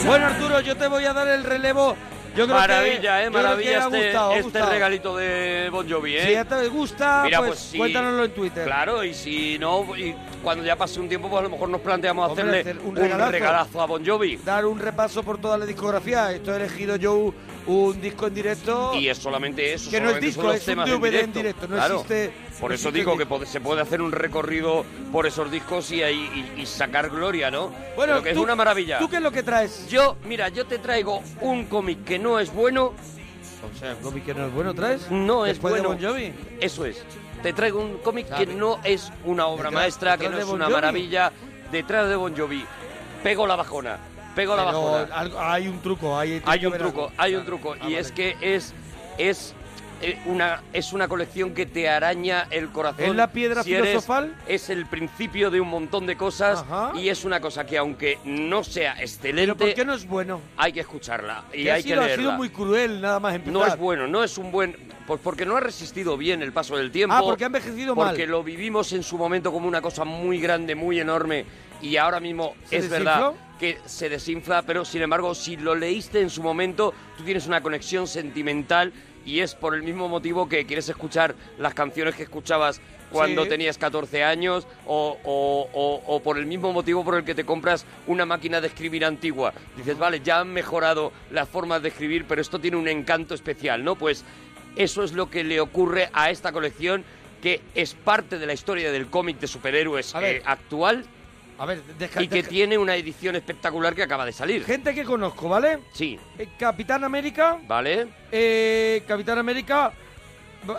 Bueno, 0.08 0.24
Arturo, 0.24 0.60
yo 0.62 0.74
te 0.74 0.86
voy 0.86 1.04
a 1.04 1.12
dar 1.12 1.28
el 1.28 1.44
relevo. 1.44 1.94
Yo 2.38 2.44
creo 2.46 2.56
Maravilla, 2.56 3.00
que, 3.00 3.06
eh, 3.06 3.10
creo 3.10 3.24
que 3.24 3.30
maravilla 3.30 3.70
ha 3.78 3.84
este, 3.86 4.04
gustado, 4.04 4.30
este 4.32 4.42
gustado. 4.44 4.70
regalito 4.70 5.16
de 5.16 5.68
Bon 5.72 5.90
Jovi, 5.90 6.16
¿eh? 6.16 6.24
Si 6.26 6.32
ya 6.32 6.44
te 6.44 6.68
gusta, 6.68 7.22
Mira, 7.24 7.38
pues, 7.38 7.50
pues 7.50 7.58
sí. 7.60 7.78
cuéntanoslo 7.78 8.24
en 8.24 8.30
Twitter. 8.32 8.64
Claro, 8.64 9.02
y 9.04 9.14
si 9.14 9.58
no, 9.58 9.84
y 9.96 10.14
cuando 10.42 10.64
ya 10.64 10.76
pase 10.76 11.00
un 11.00 11.08
tiempo, 11.08 11.28
pues 11.28 11.40
a 11.40 11.42
lo 11.42 11.50
mejor 11.50 11.68
nos 11.68 11.80
planteamos 11.80 12.30
Hombre, 12.30 12.42
hacerle 12.42 12.60
hacer 12.60 12.78
un 12.78 12.96
un 12.98 13.30
regalazo. 13.32 13.80
a 13.82 13.86
Bon 13.86 14.06
Jovi. 14.06 14.36
Dar 14.38 14.64
un 14.66 14.78
repaso 14.78 15.22
por 15.22 15.38
toda 15.40 15.58
la 15.58 15.66
discografía. 15.66 16.32
Esto 16.32 16.52
he 16.52 16.56
elegido 16.56 16.96
yo 16.96 17.34
un 17.66 18.00
disco 18.00 18.28
en 18.28 18.34
directo. 18.34 18.94
Y 18.94 19.08
es 19.08 19.18
solamente 19.18 19.74
eso. 19.74 19.90
Que 19.90 20.00
no 20.00 20.10
es 20.10 20.20
disco, 20.20 20.52
es 20.52 20.66
un 20.68 20.76
DVD 20.84 21.20
en 21.24 21.32
directo, 21.32 21.66
no 21.68 21.74
Claro. 21.76 21.94
existe- 22.02 22.32
Por 22.60 22.72
eso 22.72 22.90
digo 22.90 23.16
que 23.16 23.26
se 23.46 23.60
puede 23.60 23.80
hacer 23.82 24.02
un 24.02 24.10
recorrido 24.12 24.84
por 25.12 25.26
esos 25.26 25.50
discos 25.50 25.90
y, 25.92 26.02
ahí- 26.02 26.52
y- 26.56 26.62
y 26.62 26.66
sacar 26.66 27.08
gloria, 27.08 27.50
¿no? 27.50 27.68
Bueno, 27.94 28.14
Pero 28.14 28.22
que 28.22 28.32
tú- 28.32 28.38
es 28.40 28.44
una 28.44 28.56
maravilla. 28.56 28.98
¿Tú 28.98 29.08
qué 29.08 29.16
es 29.16 29.22
lo 29.22 29.30
que 29.30 29.42
traes? 29.44 29.88
Yo, 29.88 30.16
mira, 30.24 30.48
yo 30.48 30.66
te 30.66 30.78
traigo 30.78 31.22
un 31.40 31.66
cómic 31.66 32.04
que 32.04 32.18
no 32.18 32.40
es 32.40 32.52
bueno, 32.52 32.94
O 33.74 33.78
sea, 33.78 33.90
el 33.92 33.96
cómic 33.98 34.24
que 34.24 34.34
no 34.34 34.46
es 34.46 34.52
bueno, 34.52 34.72
¿traes? 34.74 35.10
no 35.10 35.44
es 35.46 35.60
bueno. 35.60 35.76
de 35.76 35.82
Bon 35.82 35.98
Jovi. 36.00 36.32
Eso 36.60 36.84
es. 36.84 37.02
Te 37.42 37.52
traigo 37.52 37.80
un 37.80 37.98
cómic 37.98 38.28
que 38.36 38.46
no 38.46 38.78
es 38.84 39.12
una 39.24 39.46
obra 39.46 39.70
maestra, 39.70 40.16
que 40.16 40.28
no 40.28 40.38
es 40.38 40.46
Bon 40.46 40.56
una 40.56 40.68
maravilla. 40.68 41.32
Detrás 41.70 42.08
de 42.08 42.16
Bon 42.16 42.36
Jovi. 42.36 42.64
Pego 43.22 43.46
la 43.46 43.56
bajona. 43.56 43.98
Pego 44.34 44.54
la 44.56 44.66
Pero 44.66 44.82
bajona. 45.08 45.52
hay 45.54 45.66
un 45.68 45.80
truco. 45.80 46.16
Hay, 46.18 46.40
Hay 46.44 46.66
un 46.66 46.72
truco, 46.72 47.04
algo. 47.06 47.12
hay 47.16 47.34
un 47.34 47.42
Ah, 47.42 47.44
truco. 47.46 47.72
ah, 47.72 47.76
y 47.78 47.82
vale. 47.82 47.98
es 47.98 48.12
que 48.12 48.36
es, 48.40 48.74
es, 49.18 49.54
una, 50.26 50.62
es 50.72 50.92
una 50.92 51.08
colección 51.08 51.54
que 51.54 51.66
te 51.66 51.88
araña 51.88 52.46
el 52.50 52.68
corazón. 52.70 53.04
¿Es 53.04 53.14
la 53.14 53.32
piedra 53.32 53.62
Si 53.62 53.74
eres- 53.74 53.88
filosofal? 53.88 54.34
es 54.46 54.70
el 54.70 54.86
principio 54.86 55.50
de 55.50 55.60
un 55.60 55.68
montón 55.68 56.06
de 56.06 56.16
cosas. 56.16 56.60
Ajá. 56.60 56.92
Y 56.94 57.08
es 57.08 57.24
una 57.24 57.40
cosa 57.40 57.66
que 57.66 57.78
aunque 57.78 58.18
no 58.24 58.62
sea 58.64 58.92
Pero 58.94 59.04
excelente, 59.06 59.54
¿por 59.54 59.74
qué 59.74 59.84
no 59.84 59.94
es 59.94 60.06
bueno? 60.06 60.40
hay 60.56 60.72
que 60.72 60.80
escucharla. 60.80 61.44
Y 61.52 61.68
ha 61.68 61.74
hay 61.74 61.82
que 61.82 61.88
sido, 61.90 62.02
ha 62.02 62.06
leerla. 62.06 62.22
sido 62.24 62.32
muy 62.36 62.50
cruel 62.50 63.00
nada 63.00 63.18
más 63.20 63.34
empezar. 63.34 63.52
No 63.52 63.66
es 63.66 63.76
bueno, 63.76 64.06
no 64.06 64.22
es 64.24 64.38
un 64.38 64.52
buen... 64.52 64.76
Pues 65.06 65.20
porque 65.24 65.46
no 65.46 65.56
ha 65.56 65.60
resistido 65.60 66.18
bien 66.18 66.42
el 66.42 66.52
paso 66.52 66.76
del 66.76 66.90
tiempo. 66.90 67.14
Ah, 67.16 67.22
porque 67.22 67.44
ha 67.44 67.46
envejecido 67.46 67.96
mal. 67.96 68.08
Porque 68.10 68.26
lo 68.26 68.42
vivimos 68.44 68.92
en 68.92 69.02
su 69.02 69.16
momento 69.16 69.50
como 69.50 69.66
una 69.66 69.80
cosa 69.80 70.04
muy 70.04 70.38
grande, 70.38 70.74
muy 70.74 71.00
enorme. 71.00 71.46
y 71.80 71.96
ahora 71.96 72.20
mismo 72.20 72.54
¿Se 72.66 72.76
es 72.76 72.90
desinfló? 72.90 73.04
verdad 73.04 73.32
que 73.58 73.78
se 73.86 74.08
desinfla, 74.08 74.62
pero 74.62 74.84
sin 74.84 75.02
embargo, 75.02 75.34
si 75.34 75.56
lo 75.56 75.74
leíste 75.74 76.20
en 76.20 76.30
su 76.30 76.42
momento, 76.44 76.94
tú 77.16 77.24
tienes 77.24 77.46
una 77.48 77.60
conexión 77.60 78.06
sentimental 78.06 78.92
y 79.24 79.40
es 79.40 79.54
por 79.54 79.74
el 79.74 79.82
mismo 79.82 80.08
motivo 80.08 80.48
que 80.48 80.64
quieres 80.66 80.88
escuchar 80.88 81.34
las 81.58 81.74
canciones 81.74 82.14
que 82.14 82.22
escuchabas 82.24 82.80
cuando 83.10 83.44
Sí. 83.44 83.48
tenías 83.48 83.78
14 83.78 84.22
años 84.22 84.66
o, 84.86 85.16
o- 85.24 85.68
o- 85.72 86.02
o 86.06 86.22
por 86.22 86.36
el 86.38 86.44
mismo 86.46 86.72
motivo 86.72 87.04
por 87.04 87.14
el 87.16 87.24
que 87.24 87.34
te 87.34 87.44
compras 87.44 87.86
una 88.06 88.26
máquina 88.26 88.60
de 88.60 88.66
escribir 88.66 89.04
antigua. 89.04 89.54
Dices, 89.76 89.96
vale, 89.96 90.20
ya 90.20 90.40
han 90.40 90.52
mejorado 90.52 91.12
las 91.30 91.48
formas 91.48 91.82
de 91.82 91.88
escribir, 91.88 92.26
pero 92.28 92.42
esto 92.42 92.58
tiene 92.58 92.76
un 92.76 92.86
encanto 92.88 93.34
especial, 93.34 93.82
¿no? 93.82 93.94
Pues 93.96 94.24
eso 94.76 95.02
es 95.02 95.12
lo 95.12 95.30
que 95.30 95.42
le 95.42 95.60
ocurre 95.60 96.10
a 96.12 96.30
esta 96.30 96.52
colección 96.52 97.02
que 97.42 97.62
es 97.74 97.94
parte 97.94 98.38
de 98.38 98.46
la 98.46 98.52
historia 98.52 98.92
del 98.92 99.06
cómic 99.06 99.38
de 99.38 99.46
superhéroes 99.46 100.14
eh, 100.20 100.42
actual 100.44 101.04
A 101.58 101.66
ver, 101.66 101.82
deja, 101.98 102.22
y 102.22 102.28
que 102.28 102.42
tiene 102.44 102.78
una 102.78 102.94
edición 102.94 103.34
espectacular 103.34 103.94
que 103.94 104.02
acaba 104.04 104.24
de 104.24 104.32
salir. 104.32 104.64
gente 104.64 104.94
que 104.94 105.04
conozco, 105.04 105.48
¿vale? 105.48 105.80
Sí, 105.92 106.18
Eh, 106.38 106.48
Capitán 106.58 107.02
América, 107.04 107.58
¿vale? 107.66 108.06
eh, 108.30 109.02
Capitán 109.08 109.38
América, 109.38 109.92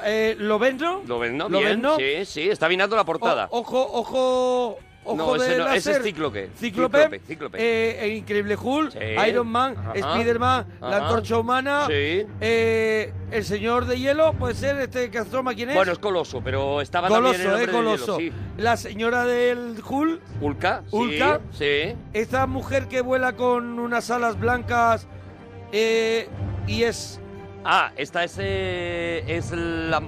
eh, 0.06 0.36
lo 0.40 0.58
vendo. 0.58 1.04
¿Lo 1.06 1.20
ven, 1.20 1.36
no? 1.38 1.50
¿Lo 1.50 1.58
Bien, 1.60 1.72
ven, 1.72 1.82
no? 1.82 1.98
sí, 1.98 2.26
sí, 2.26 2.50
está 2.50 2.68
vinando 2.70 2.96
la 2.96 3.04
portada. 3.04 3.48
O- 3.52 3.60
ojo, 3.60 3.82
ojo, 3.94 4.80
ojo 5.10 5.16
No, 5.18 5.36
ese 5.36 5.52
de 5.52 5.58
no, 5.58 5.68
ese 5.74 5.92
es. 5.92 6.04
Cíclope. 6.04 6.50
Cíclope, 6.58 6.98
Cíclope, 6.98 7.20
Cíclope. 7.28 7.58
eh, 7.60 8.06
el 8.06 8.12
Increíble 8.18 8.56
Hulk, 8.62 8.92
Sí. 8.94 9.00
Iron 9.30 9.48
Man, 9.48 9.76
Ajá. 9.78 9.94
Spider-Man, 9.96 10.66
la. 10.82 10.98
Antorcha 10.98 11.38
Humana, 11.38 11.86
Sí. 11.88 12.26
eh, 12.42 13.14
el 13.32 13.44
Señor 13.46 13.86
de 13.86 14.00
Hielo, 14.00 14.34
puede 14.34 14.54
ser 14.56 14.78
este 14.80 15.16
asoma, 15.18 15.54
¿quién 15.54 15.70
es? 15.70 15.76
Bueno, 15.76 15.92
es 15.92 16.00
Coloso, 16.00 16.42
pero 16.44 16.82
estaba 16.82 17.08
Coloso, 17.08 17.32
también 17.34 17.42
el 17.42 17.48
hombre 17.48 17.64
eh, 17.64 17.68
de 17.68 17.72
Coloso. 17.74 18.18
hielo, 18.20 18.36
La 18.58 18.78
señora 18.78 19.26
del 19.26 19.76
Hulk, 19.88 20.22
sí. 20.26 20.36
Ulca, 20.96 21.42
sí, 21.52 21.96
esta 22.14 22.48
mujer 22.48 22.88
que 22.88 23.02
vuela 23.02 23.34
con 23.36 23.80
unas 23.80 24.10
alas 24.12 24.40
blancas 24.40 25.08
eh, 25.72 26.28
y 26.68 26.84
es... 26.84 27.20
Ah, 27.66 27.92
esta 27.98 28.24
es, 28.24 28.38
eh, 28.40 29.24
es 29.28 29.52
la... 29.52 30.02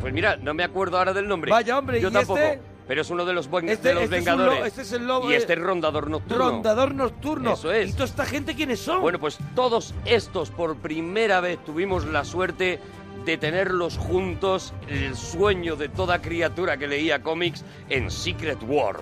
Pues 0.00 0.12
mira, 0.12 0.36
no 0.36 0.54
me 0.54 0.64
acuerdo 0.64 0.98
ahora 0.98 1.12
del 1.14 1.28
nombre. 1.28 1.50
Vaya, 1.52 1.78
hombre, 1.78 2.00
Yo 2.00 2.08
¿y 2.08 2.12
tampoco. 2.12 2.38
este? 2.40 2.60
Pero 2.88 3.02
es 3.02 3.10
uno 3.10 3.24
de 3.24 3.32
los, 3.32 3.48
buen- 3.48 3.68
Este- 3.68 3.88
de 3.88 3.94
los 3.94 4.04
este 4.04 4.18
es 4.18 4.24
Vengadores. 4.24 4.60
lo- 4.60 4.64
este 4.66 4.82
es 4.82 4.92
el 4.92 5.06
lobo 5.06 5.30
Y 5.30 5.34
este 5.34 5.54
es 5.54 5.58
Rondador 5.58 6.08
Nocturno. 6.08 6.50
Rondador 6.50 6.94
nocturno. 6.94 7.54
Eso 7.54 7.72
es. 7.72 7.90
¿Y 7.90 7.92
toda 7.92 8.04
esta 8.04 8.24
gente 8.24 8.54
quiénes 8.54 8.78
son? 8.80 9.00
Bueno, 9.00 9.18
pues 9.18 9.38
todos 9.54 9.94
estos 10.04 10.50
por 10.50 10.76
primera 10.76 11.40
vez 11.40 11.58
tuvimos 11.64 12.04
la 12.06 12.24
suerte 12.24 12.78
de 13.24 13.36
tenerlos 13.38 13.98
juntos, 13.98 14.72
el 14.88 15.16
sueño 15.16 15.74
de 15.74 15.88
toda 15.88 16.22
criatura 16.22 16.76
que 16.76 16.86
leía 16.86 17.22
cómics 17.22 17.64
en 17.88 18.08
Secret 18.08 18.58
Wars. 18.62 19.00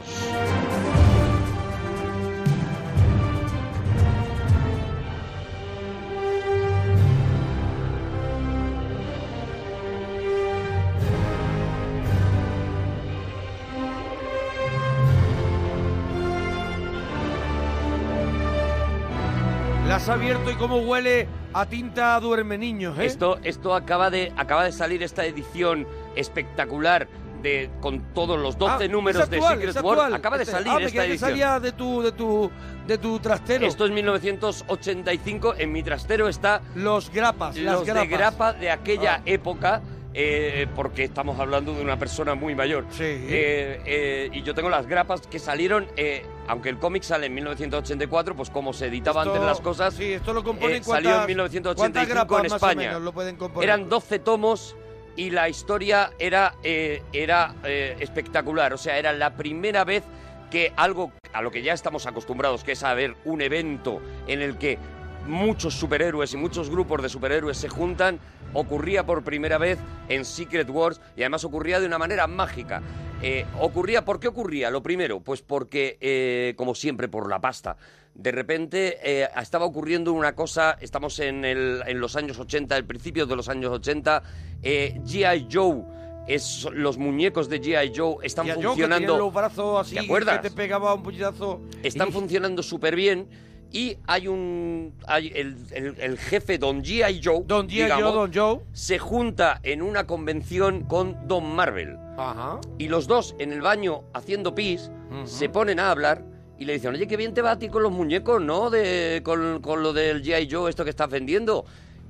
Has 20.04 20.08
abierto 20.10 20.50
y 20.50 20.54
cómo 20.56 20.76
huele 20.78 21.26
a 21.54 21.64
tinta 21.66 22.18
duerme 22.20 22.58
niños, 22.58 22.98
¿eh? 22.98 23.06
Esto, 23.06 23.38
esto 23.42 23.74
acaba 23.74 24.10
de, 24.10 24.32
acaba 24.36 24.64
de 24.64 24.72
salir 24.72 25.02
esta 25.02 25.24
edición 25.24 25.86
espectacular 26.14 27.08
de 27.42 27.70
con 27.80 28.00
todos 28.12 28.38
los 28.38 28.58
12 28.58 28.84
Ah, 28.84 28.88
números 28.88 29.22
es 29.22 29.30
de 29.30 29.36
actual, 29.36 29.54
Secret 29.56 29.76
actual. 29.78 30.14
Acaba 30.14 30.36
de 30.36 30.42
Este- 30.42 30.52
salir 30.52 30.68
ah, 30.72 30.74
me 30.78 30.84
esta 30.84 30.90
creía 30.90 31.02
que 31.06 31.10
edición. 31.12 31.30
salía 31.30 31.60
de 31.60 31.72
tu, 31.72 32.02
de 32.02 32.12
tu, 32.12 32.50
de 32.86 32.98
tu 32.98 33.18
trastero. 33.18 33.66
Esto 33.66 33.84
es 33.86 33.90
1985. 33.92 35.54
En 35.58 35.72
mi 35.72 35.82
trastero 35.82 36.28
está 36.28 36.60
Los 36.74 37.10
grapas, 37.10 37.56
las 37.56 37.74
los 37.76 37.84
grapas. 37.86 38.02
de 38.02 38.08
grapa 38.16 38.52
de 38.52 38.70
aquella 38.70 39.16
Ah. 39.16 39.22
época. 39.24 39.80
Eh, 40.16 40.66
porque 40.76 41.04
estamos 41.04 41.38
hablando 41.40 41.74
de 41.74 41.82
una 41.82 41.98
persona 41.98 42.34
muy 42.34 42.54
mayor. 42.54 42.86
Sí. 42.90 43.02
Eh, 43.04 43.80
eh, 43.84 44.30
y 44.32 44.42
yo 44.42 44.54
tengo 44.54 44.70
las 44.70 44.86
grapas 44.86 45.26
que 45.26 45.38
salieron, 45.38 45.88
eh, 45.96 46.24
aunque 46.46 46.68
el 46.68 46.78
cómic 46.78 47.02
sale 47.02 47.26
en 47.26 47.34
1984, 47.34 48.36
pues 48.36 48.48
como 48.50 48.72
se 48.72 48.86
editaban 48.86 49.26
Esto- 49.26 49.34
antes 49.34 49.46
las 49.46 49.60
cosas, 49.60 49.94
Sí, 49.94 50.12
esto 50.12 50.32
lo 50.32 50.44
componen 50.44 50.76
eh, 50.76 50.84
salió 50.84 51.08
en 51.10 51.14
cuántas- 51.14 51.28
1985 51.28 51.76
cuántas 51.76 52.08
grapas 52.08 52.36
en 52.38 52.42
más 52.44 52.52
o 52.52 52.56
España. 52.56 52.88
menos 52.88 53.02
lo 53.02 53.12
pueden? 53.12 53.36
Eran 53.60 53.88
12 53.88 54.18
tomos 54.20 54.76
y 55.16 55.30
la 55.30 55.48
historia 55.48 56.10
era, 56.18 56.54
eh, 56.62 57.02
era 57.12 57.54
eh, 57.64 57.96
espectacular. 58.00 58.72
O 58.72 58.78
sea, 58.78 58.98
era 58.98 59.12
la 59.12 59.34
primera 59.36 59.84
vez 59.84 60.04
que 60.50 60.72
algo 60.76 61.10
a 61.32 61.42
lo 61.42 61.50
que 61.50 61.62
ya 61.62 61.72
estamos 61.72 62.06
acostumbrados, 62.06 62.62
que 62.62 62.72
es 62.72 62.82
a 62.84 62.94
ver 62.94 63.16
un 63.24 63.40
evento 63.42 64.00
en 64.28 64.40
el 64.42 64.56
que 64.58 64.78
muchos 65.26 65.74
superhéroes 65.74 66.32
y 66.34 66.36
muchos 66.36 66.70
grupos 66.70 67.02
de 67.02 67.08
superhéroes 67.08 67.56
se 67.56 67.68
juntan, 67.68 68.18
ocurría 68.52 69.04
por 69.06 69.24
primera 69.24 69.58
vez 69.58 69.78
en 70.08 70.24
Secret 70.24 70.68
Wars 70.70 71.00
y 71.16 71.22
además 71.22 71.44
ocurría 71.44 71.80
de 71.80 71.86
una 71.86 71.98
manera 71.98 72.26
mágica. 72.26 72.82
Eh, 73.22 73.46
ocurría, 73.60 74.04
¿por 74.04 74.20
qué 74.20 74.28
ocurría? 74.28 74.70
Lo 74.70 74.82
primero, 74.82 75.20
pues 75.20 75.40
porque, 75.42 75.96
eh, 76.00 76.54
como 76.56 76.74
siempre, 76.74 77.08
por 77.08 77.28
la 77.28 77.40
pasta. 77.40 77.76
De 78.14 78.30
repente 78.30 78.98
eh, 79.02 79.28
estaba 79.40 79.64
ocurriendo 79.64 80.12
una 80.12 80.34
cosa, 80.34 80.76
estamos 80.80 81.18
en, 81.18 81.44
el- 81.44 81.82
en 81.86 81.98
los 82.00 82.14
años 82.16 82.38
80, 82.38 82.76
el 82.76 82.84
principio 82.84 83.26
de 83.26 83.34
los 83.34 83.48
años 83.48 83.72
80, 83.72 84.22
eh, 84.62 85.00
G.I. 85.04 85.48
Joe, 85.50 85.82
es, 86.28 86.66
los 86.72 86.96
muñecos 86.96 87.48
de 87.48 87.60
G.I. 87.60 87.92
Joe 87.96 88.16
están 88.22 88.46
Joe, 88.46 88.56
que 88.60 88.66
funcionando 88.68 89.06
tenía 89.14 89.18
los 89.24 89.34
brazos 89.34 89.80
así, 89.80 89.94
¿Te 89.96 90.00
acuerdas? 90.02 90.38
que 90.40 90.50
te 90.50 90.54
pegaba 90.54 90.94
un 90.94 91.02
puñetazo. 91.02 91.60
están 91.82 92.08
Y- 92.10 92.12
funcionando 92.12 92.62
súper 92.62 92.94
bien 92.94 93.26
y 93.74 93.98
hay 94.06 94.28
un 94.28 94.94
hay 95.06 95.32
el, 95.34 95.56
el- 95.72 95.96
el 96.00 96.16
jefe 96.18 96.56
Don 96.58 96.82
G.I. 96.82 97.20
Joe 97.22 97.42
Don 97.44 97.68
G.I. 97.68 97.90
Joe, 97.90 98.00
Don 98.02 98.32
Joe. 98.32 98.60
se 98.72 98.98
junta 98.98 99.58
en 99.64 99.82
una 99.82 100.06
convención 100.06 100.82
con 100.84 101.26
Don 101.28 101.54
Marvel 101.54 101.98
Ajá. 102.16 102.60
y 102.78 102.86
los 102.88 103.06
dos 103.08 103.34
en 103.40 103.52
el 103.52 103.60
baño 103.60 104.04
haciendo 104.14 104.54
pis 104.54 104.90
se 105.24 105.48
ponen 105.48 105.80
a 105.80 105.90
hablar 105.90 106.24
y 106.58 106.64
le 106.66 106.74
dicen 106.74 106.94
oye 106.94 107.06
qué 107.08 107.16
bien 107.16 107.34
te 107.34 107.42
va 107.42 107.50
a 107.52 107.58
ti 107.58 107.68
con 107.68 107.82
los 107.82 107.90
muñecos 107.92 108.40
no 108.40 108.70
de 108.70 109.20
con, 109.24 109.60
con 109.60 109.82
lo 109.82 109.92
del 109.92 110.22
G.I. 110.22 110.48
Joe 110.50 110.70
esto 110.70 110.84
que 110.84 110.90
estás 110.90 111.10
vendiendo 111.10 111.64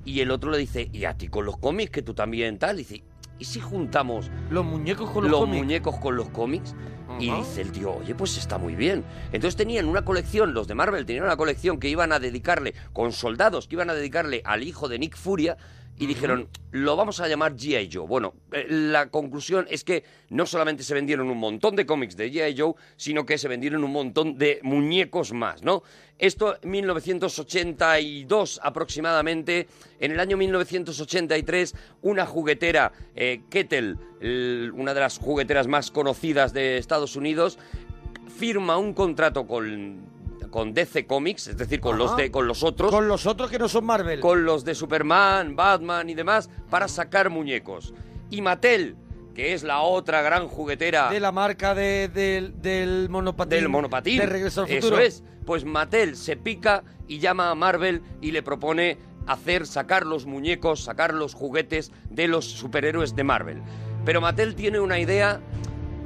y 0.04 0.20
el 0.20 0.30
otro 0.30 0.50
le 0.50 0.58
dice 0.58 0.90
y 0.92 1.06
a 1.06 1.14
ti 1.14 1.28
con 1.28 1.46
los 1.46 1.56
cómics 1.56 1.90
que 1.90 2.02
tú 2.02 2.12
también 2.12 2.58
tal 2.58 2.76
dice 2.76 3.02
y 3.38 3.44
si 3.44 3.60
juntamos 3.60 4.30
Los 4.50 4.64
muñecos 4.64 5.10
con 5.10 5.24
los, 5.24 5.30
los 5.30 5.40
cómics. 5.40 5.58
muñecos 5.62 5.96
con 5.98 6.16
los 6.16 6.28
cómics. 6.30 6.74
Y 7.20 7.30
dice 7.30 7.60
el 7.60 7.70
tío, 7.70 7.92
oye, 7.96 8.14
pues 8.14 8.36
está 8.38 8.58
muy 8.58 8.74
bien. 8.74 9.04
Entonces 9.26 9.54
tenían 9.54 9.86
una 9.86 10.04
colección, 10.04 10.52
los 10.52 10.66
de 10.66 10.74
Marvel 10.74 11.06
tenían 11.06 11.24
una 11.24 11.36
colección 11.36 11.78
que 11.78 11.88
iban 11.88 12.10
a 12.12 12.18
dedicarle, 12.18 12.74
con 12.92 13.12
soldados 13.12 13.68
que 13.68 13.76
iban 13.76 13.88
a 13.88 13.94
dedicarle 13.94 14.42
al 14.44 14.64
hijo 14.64 14.88
de 14.88 14.98
Nick 14.98 15.16
Furia, 15.16 15.56
y 15.98 16.06
dijeron, 16.06 16.48
lo 16.72 16.96
vamos 16.96 17.20
a 17.20 17.28
llamar 17.28 17.54
G.I. 17.54 17.88
Joe. 17.92 18.06
Bueno, 18.06 18.34
eh, 18.52 18.66
la 18.68 19.10
conclusión 19.10 19.66
es 19.70 19.84
que 19.84 20.02
no 20.30 20.44
solamente 20.44 20.82
se 20.82 20.92
vendieron 20.92 21.30
un 21.30 21.38
montón 21.38 21.76
de 21.76 21.86
cómics 21.86 22.16
de 22.16 22.32
G.I. 22.32 22.56
Joe, 22.58 22.74
sino 22.96 23.24
que 23.24 23.38
se 23.38 23.46
vendieron 23.46 23.84
un 23.84 23.92
montón 23.92 24.36
de 24.36 24.58
muñecos 24.64 25.32
más, 25.32 25.62
¿no? 25.62 25.82
Esto 26.18 26.56
en 26.62 26.70
1982 26.70 28.60
aproximadamente. 28.62 29.68
En 30.00 30.12
el 30.12 30.20
año 30.20 30.36
1983, 30.36 31.74
una 32.02 32.26
juguetera, 32.26 32.92
eh, 33.14 33.42
Kettle, 33.50 33.96
el- 34.20 34.72
una 34.74 34.94
de 34.94 35.00
las 35.00 35.18
jugueteras 35.18 35.66
más 35.68 35.90
conocidas 35.90 36.52
de 36.52 36.78
Estados 36.78 37.16
Unidos, 37.16 37.58
firma 38.36 38.78
un 38.78 38.94
contrato 38.94 39.46
con, 39.46 40.06
con 40.54 40.72
DC 40.72 41.04
Comics, 41.04 41.48
es 41.48 41.56
decir, 41.56 41.80
con 41.80 41.96
Ajá. 41.96 42.04
los, 42.04 42.16
de, 42.16 42.30
con 42.30 42.46
los 42.46 42.62
otros, 42.62 42.88
Con 42.92 43.08
los 43.08 43.26
otros 43.26 43.50
que 43.50 43.58
no 43.58 43.68
son 43.68 43.84
Marvel. 43.86 44.20
con 44.20 44.44
los 44.44 44.64
de 44.64 44.76
Superman, 44.76 45.56
Batman 45.56 46.08
y 46.08 46.14
demás, 46.14 46.48
para 46.70 46.86
sacar 46.86 47.28
muñecos. 47.28 47.92
Y 48.30 48.40
Mattel, 48.40 48.94
que 49.34 49.52
es 49.54 49.64
la 49.64 49.80
otra 49.80 50.22
gran 50.22 50.46
juguetera 50.46 51.10
De 51.10 51.18
la 51.18 51.32
marca 51.32 51.74
de- 51.74 52.06
del- 52.06 52.62
del 52.62 53.08
monopatín. 53.10 53.50
del 53.50 53.68
monopatín. 53.68 54.20
De 54.20 54.26
Regreso 54.26 54.60
al 54.62 54.68
Futuro. 54.68 54.96
Eso 55.00 55.04
es. 55.04 55.24
Pues 55.44 55.64
Mattel 55.64 56.14
se 56.14 56.36
pica 56.36 56.84
y 57.08 57.18
llama 57.18 57.50
a 57.50 57.56
Marvel 57.56 58.00
y 58.20 58.30
le 58.30 58.44
propone 58.44 58.96
hacer, 59.26 59.66
sacar 59.66 60.06
los 60.06 60.24
muñecos, 60.24 60.84
sacar 60.84 61.14
los 61.14 61.34
juguetes 61.34 61.90
de 62.10 62.28
los 62.28 62.44
superhéroes 62.44 63.16
de 63.16 63.24
Marvel. 63.24 63.60
Pero 64.04 64.20
Mattel 64.20 64.54
tiene 64.54 64.78
una 64.78 65.00
idea 65.00 65.40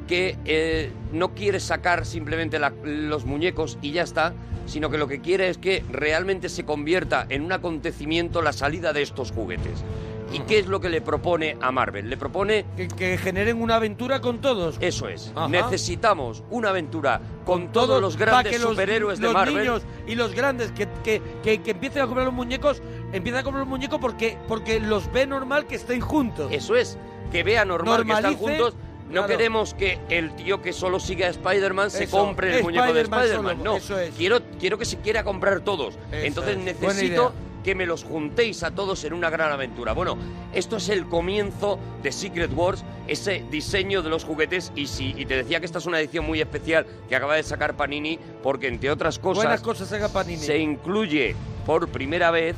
que 0.08 0.36
eh, 0.44 0.90
no 1.12 1.34
quiere 1.34 1.60
sacar 1.60 2.04
simplemente 2.04 2.58
la- 2.58 2.72
los 2.82 3.24
muñecos 3.24 3.78
y 3.82 3.92
ya 3.92 4.02
está, 4.02 4.32
sino 4.66 4.90
que 4.90 4.98
lo 4.98 5.06
que 5.06 5.20
quiere 5.20 5.48
es 5.48 5.58
que 5.58 5.84
realmente 5.92 6.48
se 6.48 6.64
convierta 6.64 7.26
en 7.28 7.42
un 7.44 7.52
acontecimiento 7.52 8.42
la 8.42 8.52
salida 8.52 8.92
de 8.92 9.02
estos 9.02 9.30
juguetes. 9.30 9.84
¿Y 10.30 10.40
qué 10.40 10.58
es 10.58 10.66
lo 10.66 10.78
que 10.80 10.90
le 10.90 11.00
propone 11.00 11.56
a 11.62 11.72
Marvel? 11.72 12.10
Le 12.10 12.18
propone 12.18 12.66
Que, 12.76 12.86
que 12.88 13.16
generen 13.16 13.62
una 13.62 13.76
aventura 13.76 14.20
con 14.20 14.42
todos. 14.42 14.76
eso 14.80 15.08
es. 15.08 15.32
Ajá. 15.34 15.48
Necesitamos 15.48 16.44
una 16.50 16.68
aventura 16.68 17.22
con 17.46 17.72
todos 17.72 18.02
los 18.02 18.18
grandes 18.18 18.52
que 18.52 18.58
los- 18.58 18.72
superhéroes 18.72 19.20
de 19.20 19.28
Marvel. 19.30 19.56
niños 19.56 19.82
y 20.06 20.16
los 20.16 20.34
grandes 20.34 20.70
que, 20.72 20.86
que, 21.02 21.22
que, 21.62 21.70
empiecen 21.70 22.02
a 22.02 22.04
comprar 22.06 22.26
los 22.26 22.34
muñecos, 22.34 22.82
empiezan 23.14 23.40
a 23.40 23.42
comprar 23.44 23.60
los 23.62 23.70
muñecos 23.70 23.98
porque, 24.02 24.36
porque 24.48 24.80
los 24.80 25.10
ve 25.12 25.26
normal 25.26 25.66
que 25.66 25.76
estén 25.76 26.00
juntos. 26.02 26.52
Eso 26.52 26.76
es. 26.76 26.98
Que 27.32 27.42
vea 27.42 27.64
normal 27.64 28.04
que 28.04 28.12
están 28.12 28.34
juntos. 28.36 28.74
No 29.08 29.22
claro. 29.22 29.26
queremos 29.28 29.74
que 29.74 29.98
el 30.10 30.34
tío 30.36 30.60
que 30.60 30.72
solo 30.72 31.00
sigue 31.00 31.24
a 31.24 31.28
Spider-Man 31.28 31.90
se 31.90 32.04
Eso, 32.04 32.18
compre 32.18 32.58
el 32.58 32.62
muñeco 32.62 32.92
de 32.92 33.00
Spider-Man 33.02 33.62
No, 33.62 33.76
eso 33.76 33.98
es. 33.98 34.14
quiero, 34.14 34.40
quiero 34.60 34.78
que 34.78 34.84
se 34.84 34.98
quiera 34.98 35.24
comprar 35.24 35.60
todos. 35.60 35.98
Entonces 36.12 36.58
es, 36.58 36.64
necesito 36.64 37.32
que 37.64 37.74
me 37.74 37.86
los 37.86 38.04
juntéis 38.04 38.62
a 38.62 38.70
todos 38.70 39.04
en 39.04 39.12
una 39.12 39.30
gran 39.30 39.50
aventura. 39.50 39.92
Bueno, 39.92 40.16
esto 40.54 40.76
es 40.76 40.88
el 40.88 41.06
comienzo 41.06 41.78
de 42.02 42.12
Secret 42.12 42.50
Wars, 42.54 42.84
ese 43.06 43.44
diseño 43.50 44.02
de 44.02 44.10
los 44.10 44.24
juguetes. 44.24 44.72
Y, 44.76 44.86
si, 44.86 45.14
y 45.16 45.26
te 45.26 45.36
decía 45.36 45.58
que 45.60 45.66
esta 45.66 45.78
es 45.78 45.86
una 45.86 45.98
edición 46.00 46.24
muy 46.26 46.40
especial 46.40 46.86
que 47.08 47.16
acaba 47.16 47.34
de 47.34 47.42
sacar 47.42 47.76
Panini, 47.76 48.18
porque 48.42 48.68
entre 48.68 48.90
otras 48.90 49.18
cosas, 49.18 49.44
Buenas 49.44 49.60
cosas 49.62 49.92
haga 49.92 50.08
Panini. 50.08 50.38
se 50.42 50.58
incluye 50.58 51.34
por 51.66 51.88
primera 51.88 52.30
vez 52.30 52.56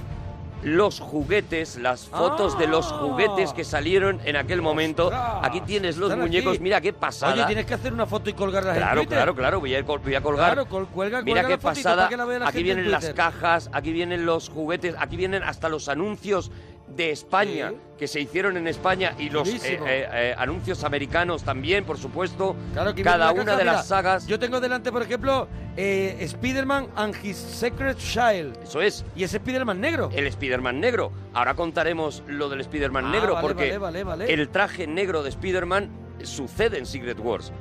los 0.63 1.01
juguetes, 1.01 1.77
las 1.77 2.07
fotos 2.07 2.59
de 2.59 2.67
los 2.67 2.91
Ah. 2.93 2.99
juguetes 2.99 3.53
que 3.53 3.65
salieron 3.65 4.21
en 4.25 4.37
aquel 4.37 4.61
momento. 4.63 5.05
Ostras, 5.07 5.39
Aquí 5.43 5.61
tienes 5.63 5.97
los 5.97 6.15
muñecos, 6.17 6.55
aquí. 6.55 6.63
mira 6.63 6.81
qué 6.81 6.93
pasada. 6.93 7.33
Oye, 7.33 7.45
tienes 7.47 7.67
que 7.67 7.75
hacer 7.75 7.93
una 7.93 8.07
foto 8.07 8.29
y 8.31 8.35
colgarlas 8.35 8.77
en 8.77 8.83
Claro, 8.83 9.01
Twitter. 9.01 9.17
claro, 9.19 9.35
claro, 9.35 9.61
voy 9.61 9.75
a, 9.75 9.85
col- 9.85 10.01
voy 10.01 10.15
a 10.15 10.21
colgar. 10.21 10.53
Claro, 10.53 10.69
col- 10.69 10.87
cuelga, 10.89 11.23
Mira 11.23 11.43
cuelga 11.43 11.57
qué 11.57 11.63
pasada. 11.63 11.97
para 11.97 12.09
que 12.09 12.17
la 12.17 12.25
vea 12.27 12.39
la 12.41 12.49
aquí 12.49 12.59
en 12.59 12.65
vienen 12.65 12.91
las 12.91 13.09
cajas, 13.11 13.71
aquí 13.73 13.93
vienen 13.93 14.27
los 14.27 14.49
juguetes, 14.51 14.95
aquí 14.99 15.17
vienen 15.17 15.43
hasta 15.43 15.69
los 15.69 15.89
anuncios 15.89 16.51
de 16.97 17.11
España 17.11 17.71
Sí. 17.71 17.77
que 17.99 18.09
se 18.09 18.21
hicieron 18.21 18.57
en 18.57 18.67
España 18.67 19.15
y 19.19 19.31
los 19.31 19.49
eh, 19.49 19.59
eh, 19.65 19.79
eh, 19.87 20.35
anuncios 20.37 20.85
americanos 20.85 21.43
también, 21.43 21.85
por 21.85 21.99
supuesto. 21.99 22.57
Claro, 22.73 22.95
que 22.95 23.03
Cada 23.03 23.33
una 23.33 23.45
caja, 23.45 23.57
de 23.59 23.63
mira, 23.65 23.73
las 23.75 23.87
sagas. 23.89 24.27
Yo 24.27 24.39
tengo 24.39 24.61
delante, 24.61 24.91
por 24.91 25.03
ejemplo, 25.03 25.49
eh, 25.77 26.17
Spider-Man 26.21 26.89
and 26.97 27.15
His 27.23 27.37
Secret 27.37 27.97
Child. 27.99 28.59
Eso 28.63 28.81
es. 28.83 29.05
Y 29.15 29.25
ese 29.25 29.37
Spider-Man 29.37 29.81
negro. 29.81 30.11
El 30.15 30.27
Spider-Man 30.27 30.81
negro. 30.81 31.13
Ahora 31.35 31.55
contaremos 31.55 32.23
lo 32.27 32.49
del 32.49 32.61
Spider-Man 32.63 33.07
Ah, 33.07 33.11
negro 33.13 33.35
vale, 33.35 33.47
porque 33.47 33.79
vale, 33.79 34.03
vale, 34.03 34.25
vale. 34.25 34.33
el 34.33 34.49
traje 34.49 34.87
negro 34.87 35.23
de 35.23 35.29
Spider-Man 35.31 35.89
sucede 36.23 36.79
en 36.79 36.87
Secret 36.87 37.19
Wars. 37.19 37.53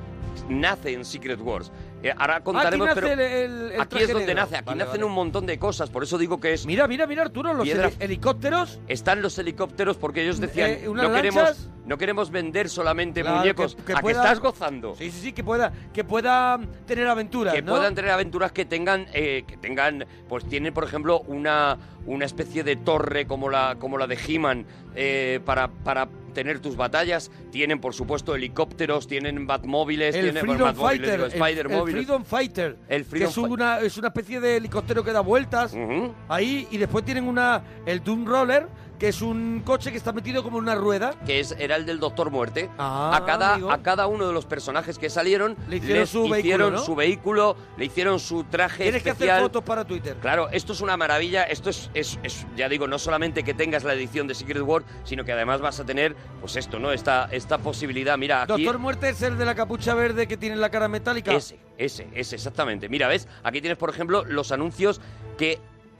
Nace 0.48 0.94
en 0.94 1.06
Secret 1.06 1.40
Wars. 1.42 1.72
Eh, 2.02 2.14
ahora 2.18 2.42
contaremos, 2.42 2.88
nace 2.88 3.02
pero 3.02 3.14
el- 3.14 3.20
el- 3.20 3.72
el 3.74 3.82
aquí 3.82 3.98
es 4.00 4.08
donde 4.08 4.28
negro. 4.28 4.42
nace. 4.44 4.56
Aquí 4.56 4.66
Vale, 4.68 4.78
nacen 4.80 4.92
vale. 4.94 5.04
un 5.06 5.12
montón 5.12 5.46
de 5.46 5.60
cosas. 5.60 5.90
Por 5.90 6.02
eso 6.04 6.18
digo 6.18 6.40
que 6.40 6.54
es. 6.54 6.66
Mira, 6.66 6.88
mira, 6.88 7.06
mira, 7.06 7.24
Arturo, 7.24 7.54
los 7.54 7.66
Piedra- 7.66 7.92
helicópteros. 8.00 8.80
Están 8.88 9.22
los 9.22 9.38
helicópteros 9.38 9.98
porque 9.98 10.24
ellos 10.24 10.40
decían 10.40 10.70
Eh, 10.72 10.88
no 10.92 11.12
queremos 11.12 11.70
no 11.86 11.98
queremos 11.98 12.30
vender 12.30 12.70
solamente 12.70 13.22
Claro, 13.22 13.38
muñecos. 13.40 13.76
que- 13.76 13.84
que 13.84 13.94
a 13.94 13.98
pueda- 14.00 14.22
que 14.22 14.28
estás 14.28 14.40
gozando. 14.40 14.96
Sí, 14.96 15.10
sí, 15.12 15.20
sí, 15.22 15.34
que 15.34 15.44
pueda, 15.44 15.74
que 15.92 16.04
pueda 16.04 16.60
tener 16.86 17.08
aventuras, 17.08 17.54
que 17.54 17.64
¿no? 17.64 17.72
puedan 17.74 17.96
tener 17.96 18.12
aventuras 18.12 18.52
que 18.52 18.64
tengan 18.66 19.08
eh, 19.14 19.44
que 19.48 19.58
tengan 19.58 20.06
pues 20.28 20.46
tienen 20.48 20.74
por 20.74 20.84
ejemplo 20.84 21.20
una 21.22 21.78
una 22.06 22.26
especie 22.26 22.64
de 22.64 22.76
torre 22.76 23.26
como 23.28 23.50
la 23.50 23.76
como 23.80 23.98
la 23.98 24.06
de 24.08 24.18
He-Man 24.28 24.66
eh, 24.96 25.40
para 25.44 25.68
para 25.68 26.08
tener 26.40 26.60
tus 26.60 26.76
batallas. 26.76 27.32
Tienen 27.52 27.80
por 27.82 27.94
supuesto 27.94 28.34
helicópteros 28.36 29.08
tienen 29.08 29.46
batmóviles 29.46 30.16
el 30.16 30.22
tienen 30.22 30.42
Freedom 30.42 30.68
Batmóviles, 30.68 31.10
Fighter, 31.10 31.20
digo, 31.30 31.40
el. 31.40 31.96
Freedom 31.96 32.24
Fighter, 32.26 32.78
El 32.88 33.04
que 33.04 33.10
Freedom 33.10 33.30
es 33.30 33.36
Fi- 33.36 33.42
una, 33.42 33.80
es 33.82 33.98
una 33.98 34.08
especie 34.10 34.40
de 34.40 34.58
helicóptero 34.58 35.04
que 35.04 35.12
da 35.12 35.22
vueltas. 35.22 35.76
Ahí 36.28 36.68
y 36.72 36.78
después 36.78 37.04
tienen 37.04 37.28
una 37.28 37.62
el 37.86 38.04
Doom 38.04 38.26
Roller, 38.26 38.68
que 39.00 39.08
es 39.08 39.22
un 39.22 39.62
coche 39.66 39.92
que 39.92 39.98
está 39.98 40.12
metido 40.12 40.44
como 40.44 40.58
en 40.58 40.64
una 40.66 40.76
rueda. 40.76 41.16
que 41.26 41.40
es 41.40 41.56
era 41.58 41.78
el 41.78 41.86
del 41.86 42.00
Doctor 42.00 42.30
Muerte 42.30 42.70
Ah, 42.78 43.12
a 43.16 43.26
cada 43.26 43.54
amigo. 43.54 43.72
a 43.72 43.78
cada 43.82 44.08
uno 44.08 44.28
de 44.28 44.34
los 44.34 44.46
personajes 44.46 45.00
que 45.00 45.10
salieron 45.10 45.56
Le 45.70 45.78
hicieron 45.78 46.00
les 46.02 46.10
su 46.10 46.22
vehículo, 46.24 46.40
hicieron 46.40 46.74
¿no? 46.74 46.80
su 46.80 46.96
vehículo 46.96 47.56
le 47.78 47.86
hicieron 47.86 48.20
su 48.20 48.44
traje 48.44 48.84
Tienes 48.84 49.02
que 49.02 49.12
hacer 49.12 49.40
fotos 49.40 49.64
para 49.64 49.86
Twitter. 49.86 50.18
Claro, 50.22 50.50
esto 50.52 50.74
es 50.74 50.82
una 50.82 50.98
maravilla. 50.98 51.44
Esto 51.44 51.70
es, 51.70 51.90
es- 51.94 52.20
es, 52.24 52.46
ya 52.58 52.68
digo, 52.68 52.88
no 52.88 53.00
solamente 53.00 53.44
que 53.44 53.54
tengas 53.54 53.84
la 53.86 53.94
edición 53.94 54.28
de 54.28 54.36
Secret 54.36 54.62
World, 54.62 54.86
sino 55.06 55.24
que 55.24 55.32
además 55.32 55.62
vas 55.62 55.80
a 55.80 55.86
tener, 55.86 56.16
pues 56.42 56.56
esto, 56.58 56.78
¿no? 56.80 56.92
Esta, 56.92 57.30
esta 57.32 57.58
posibilidad. 57.60 58.18
Mira, 58.18 58.42
aquí. 58.44 58.64
Doctor 58.64 58.80
Muerte 58.80 59.10
es 59.10 59.22
el 59.22 59.38
de 59.38 59.46
la 59.46 59.56
capucha 59.56 59.94
verde 59.94 60.28
que 60.28 60.36
tiene 60.36 60.58
la 60.58 60.70
cara 60.70 60.90
metálica. 60.90 61.34
Ese, 61.34 61.58
ese, 61.78 62.08
ese, 62.14 62.36
exactamente. 62.36 62.90
Mira, 62.90 63.08
¿ves? 63.08 63.28
Aquí 63.44 63.62
tienes, 63.62 63.78
por 63.78 63.90
ejemplo, 63.90 64.26
los 64.26 64.52
anuncios 64.52 65.00
que 65.38 65.60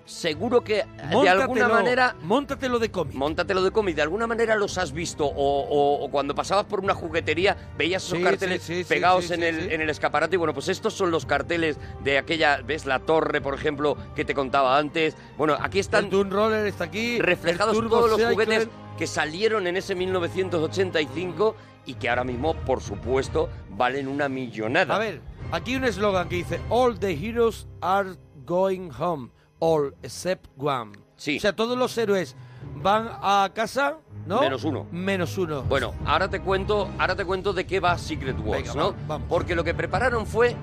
seguro 0.10 0.64
que 0.64 0.86
de 1.22 1.30
alguna 1.30 1.68
manera. 1.68 2.16
Móntatelo 2.22 2.80
de 2.80 2.90
cómic. 2.92 3.16
Móntatelo 3.16 3.64
de 3.64 3.72
cómic, 3.72 3.96
de 3.96 4.02
alguna 4.02 4.28
manera 4.28 4.56
los 4.56 4.78
has 4.78 4.92
visto 4.92 5.26
o, 5.26 5.32
o- 5.62 6.04
o 6.06 6.12
cuando 6.12 6.34
pasabas 6.36 6.66
por 6.66 6.80
una 6.80 6.94
juguetería 6.94 7.56
veías 7.78 8.04
esos 8.04 8.18
Sí, 8.18 8.24
carteles 8.24 8.62
sí, 8.64 8.76
sí, 8.76 8.84
sí, 8.84 8.90
pegados 8.90 9.32
en, 9.32 9.44
el, 9.44 9.72
en 9.72 9.82
el 9.82 9.90
escaparate 9.90 10.36
y 10.36 10.38
bueno, 10.38 10.54
pues 10.54 10.68
estos 10.70 10.94
son 10.94 11.12
los 11.12 11.26
carteles 11.26 11.78
de 12.04 12.18
aquella, 12.18 12.62
¿ves? 12.66 12.86
La 12.86 13.00
torre, 13.00 13.42
por 13.42 13.54
ejemplo, 13.54 13.96
que 14.16 14.26
te 14.26 14.34
contaba 14.34 14.78
antes. 14.78 15.16
Bueno, 15.38 15.56
aquí 15.62 15.80
están 15.80 16.06
el 16.12 16.30
Roller 16.30 16.66
está 16.68 16.86
aquí. 16.86 17.20
reflejados 17.20 17.78
todos 17.88 18.10
los 18.10 18.24
juguetes 18.32 18.68
que 18.98 19.08
salieron 19.08 19.68
en 19.68 19.78
ese 19.78 19.96
1985 19.96 21.56
y 21.86 21.94
que 21.96 22.10
ahora 22.10 22.24
mismo, 22.24 22.54
por 22.54 22.82
supuesto, 22.82 23.50
valen 23.70 24.08
una 24.08 24.30
millonada. 24.30 24.96
A 24.96 25.00
ver, 25.00 25.22
aquí 25.52 25.76
un 25.76 25.86
eslogan 25.86 26.28
que 26.30 26.36
dice 26.38 26.60
All 26.70 27.00
the 27.00 27.12
heroes 27.14 27.68
are 27.82 28.12
going 28.46 28.90
home, 28.98 29.30
all 29.60 29.94
except 30.04 30.48
one. 30.58 30.92
Sí. 31.16 31.38
O 31.38 31.40
sea, 31.42 31.56
todos 31.56 31.78
los 31.78 31.98
héroes 31.98 32.36
van 32.82 33.10
a 33.22 33.50
casa, 33.54 33.98
¿no? 34.26 34.40
Menos 34.42 34.64
uno. 34.64 34.86
Menos 34.92 35.38
uno. 35.38 35.64
Bueno, 35.64 35.94
ahora 36.06 36.30
te 36.30 36.40
cuento, 36.40 36.90
ahora 36.98 37.16
te 37.16 37.26
cuento 37.26 37.54
de 37.54 37.66
qué 37.66 37.80
va 37.80 37.98
Secret 37.98 38.38
Wars, 38.44 38.64
Venga, 38.64 38.74
¿no? 38.76 38.96
vamos. 39.08 39.28
Porque 39.30 39.56
lo 39.56 39.64
que 39.64 39.74
prepararon 39.74 40.26
fue 40.26 40.56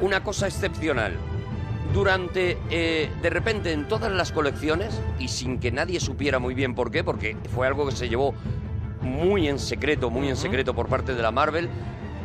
una 0.00 0.22
cosa 0.22 0.46
excepcional. 0.46 1.14
Durante, 1.92 2.56
eh, 2.70 3.10
de 3.20 3.30
repente, 3.30 3.72
en 3.72 3.88
todas 3.88 4.12
las 4.12 4.30
colecciones, 4.32 5.00
y 5.18 5.28
sin 5.28 5.58
que 5.58 5.72
nadie 5.72 5.98
supiera 5.98 6.38
muy 6.38 6.54
bien 6.54 6.74
por 6.74 6.90
qué, 6.90 7.02
porque 7.02 7.36
fue 7.52 7.66
algo 7.66 7.84
que 7.86 7.92
se 7.92 8.08
llevó 8.08 8.32
muy 9.02 9.48
en 9.48 9.58
secreto, 9.58 10.08
muy 10.08 10.28
en 10.28 10.36
secreto 10.36 10.72
por 10.72 10.88
parte 10.88 11.14
de 11.14 11.22
la 11.22 11.32
Marvel, 11.32 11.68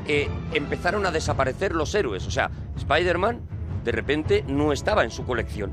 eh, 0.07 0.29
empezaron 0.53 1.05
a 1.07 1.11
desaparecer 1.11 1.73
los 1.73 1.95
héroes. 1.95 2.27
O 2.27 2.31
sea, 2.31 2.51
Spider-Man, 2.77 3.41
de 3.85 3.91
repente, 3.91 4.43
no 4.47 4.73
estaba 4.73 5.03
en 5.03 5.11
su 5.11 5.25
colección. 5.25 5.71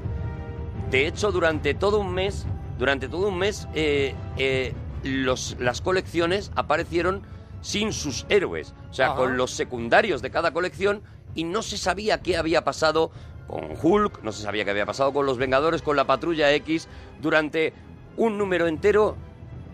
De 0.90 1.06
hecho, 1.06 1.32
durante 1.32 1.72
todo 1.72 1.98
un 1.98 2.12
mes, 2.12 2.46
durante 2.78 3.08
todo 3.08 3.28
un 3.28 3.38
mes, 3.38 3.66
eh, 3.74 4.14
eh, 4.36 4.74
los, 5.02 5.56
las 5.58 5.80
colecciones 5.80 6.52
aparecieron 6.54 7.22
sin 7.62 7.92
sus 7.92 8.26
héroes, 8.28 8.74
o 8.90 8.92
sea, 8.92 9.06
Ajá. 9.06 9.16
con 9.16 9.36
los 9.38 9.52
secundarios 9.52 10.20
de 10.20 10.30
cada 10.30 10.52
colección 10.52 11.00
y 11.34 11.44
no 11.44 11.62
se 11.62 11.78
sabía 11.78 12.20
qué 12.20 12.36
había 12.36 12.64
pasado 12.64 13.10
con 13.46 13.70
Hulk, 13.80 14.22
no 14.22 14.32
se 14.32 14.42
sabía 14.42 14.64
qué 14.64 14.72
había 14.72 14.84
pasado 14.84 15.12
con 15.12 15.24
los 15.24 15.38
Vengadores, 15.38 15.80
con 15.80 15.96
la 15.96 16.06
Patrulla 16.06 16.52
X. 16.52 16.88
Durante 17.22 17.72
un 18.18 18.36
número 18.36 18.66
entero 18.66 19.16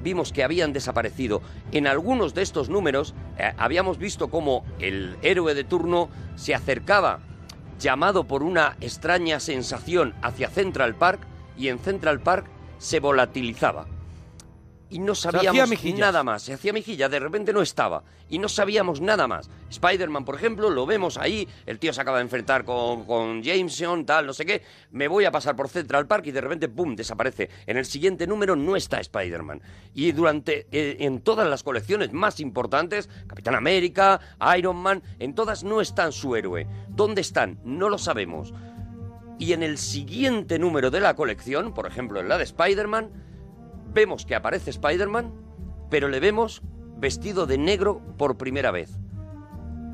vimos 0.02 0.32
que 0.32 0.44
habían 0.44 0.72
desaparecido. 0.72 1.42
En 1.72 1.88
algunos 1.88 2.34
de 2.34 2.42
estos 2.42 2.68
números 2.68 3.14
eh, 3.38 3.52
habíamos 3.56 3.98
visto 3.98 4.28
cómo 4.28 4.64
el 4.78 5.16
héroe 5.22 5.54
de 5.54 5.64
turno 5.64 6.08
se 6.36 6.54
acercaba 6.54 7.20
llamado 7.78 8.24
por 8.24 8.42
una 8.42 8.76
extraña 8.80 9.40
sensación 9.40 10.14
hacia 10.22 10.50
Central 10.50 10.94
Park 10.94 11.20
y 11.56 11.68
en 11.68 11.78
Central 11.78 12.20
Park 12.20 12.46
se 12.78 13.00
volatilizaba. 13.00 13.86
Y 14.90 15.00
no 15.00 15.14
sabíamos 15.14 15.84
nada 15.84 16.22
más. 16.22 16.42
Se 16.42 16.54
hacía 16.54 16.72
mejilla, 16.72 17.08
de 17.08 17.18
repente 17.18 17.52
no 17.52 17.60
estaba. 17.60 18.02
Y 18.30 18.38
no 18.38 18.48
sabíamos 18.48 19.00
nada 19.00 19.26
más. 19.26 19.50
Spider-Man, 19.70 20.24
por 20.24 20.34
ejemplo, 20.34 20.70
lo 20.70 20.86
vemos 20.86 21.18
ahí. 21.18 21.46
El 21.66 21.78
tío 21.78 21.92
se 21.92 22.00
acaba 22.00 22.18
de 22.18 22.24
enfrentar 22.24 22.64
con, 22.64 23.04
con 23.04 23.42
Jameson, 23.42 24.06
tal, 24.06 24.26
no 24.26 24.32
sé 24.32 24.46
qué. 24.46 24.62
Me 24.90 25.08
voy 25.08 25.26
a 25.26 25.30
pasar 25.30 25.56
por 25.56 25.68
Central 25.68 26.06
Park 26.06 26.26
y 26.26 26.32
de 26.32 26.40
repente, 26.40 26.68
¡pum!, 26.68 26.96
desaparece. 26.96 27.50
En 27.66 27.76
el 27.76 27.84
siguiente 27.84 28.26
número 28.26 28.56
no 28.56 28.76
está 28.76 28.98
Spider-Man. 29.00 29.60
Y 29.94 30.12
durante, 30.12 30.66
eh, 30.72 30.96
en 31.00 31.20
todas 31.20 31.48
las 31.48 31.62
colecciones 31.62 32.12
más 32.12 32.40
importantes, 32.40 33.10
Capitán 33.26 33.54
América, 33.54 34.20
Iron 34.56 34.76
Man, 34.76 35.02
en 35.18 35.34
todas 35.34 35.64
no 35.64 35.80
están 35.80 36.12
su 36.12 36.34
héroe. 36.34 36.66
¿Dónde 36.88 37.20
están? 37.20 37.60
No 37.62 37.90
lo 37.90 37.98
sabemos. 37.98 38.54
Y 39.38 39.52
en 39.52 39.62
el 39.62 39.78
siguiente 39.78 40.58
número 40.58 40.90
de 40.90 41.00
la 41.00 41.14
colección, 41.14 41.72
por 41.72 41.86
ejemplo 41.86 42.20
en 42.20 42.28
la 42.28 42.38
de 42.38 42.44
Spider-Man, 42.44 43.10
vemos 43.92 44.26
que 44.26 44.34
aparece 44.34 44.70
Spider-Man, 44.70 45.32
pero 45.90 46.08
le 46.08 46.20
vemos 46.20 46.62
vestido 46.96 47.46
de 47.46 47.58
negro 47.58 48.00
por 48.16 48.36
primera 48.36 48.70
vez. 48.70 48.90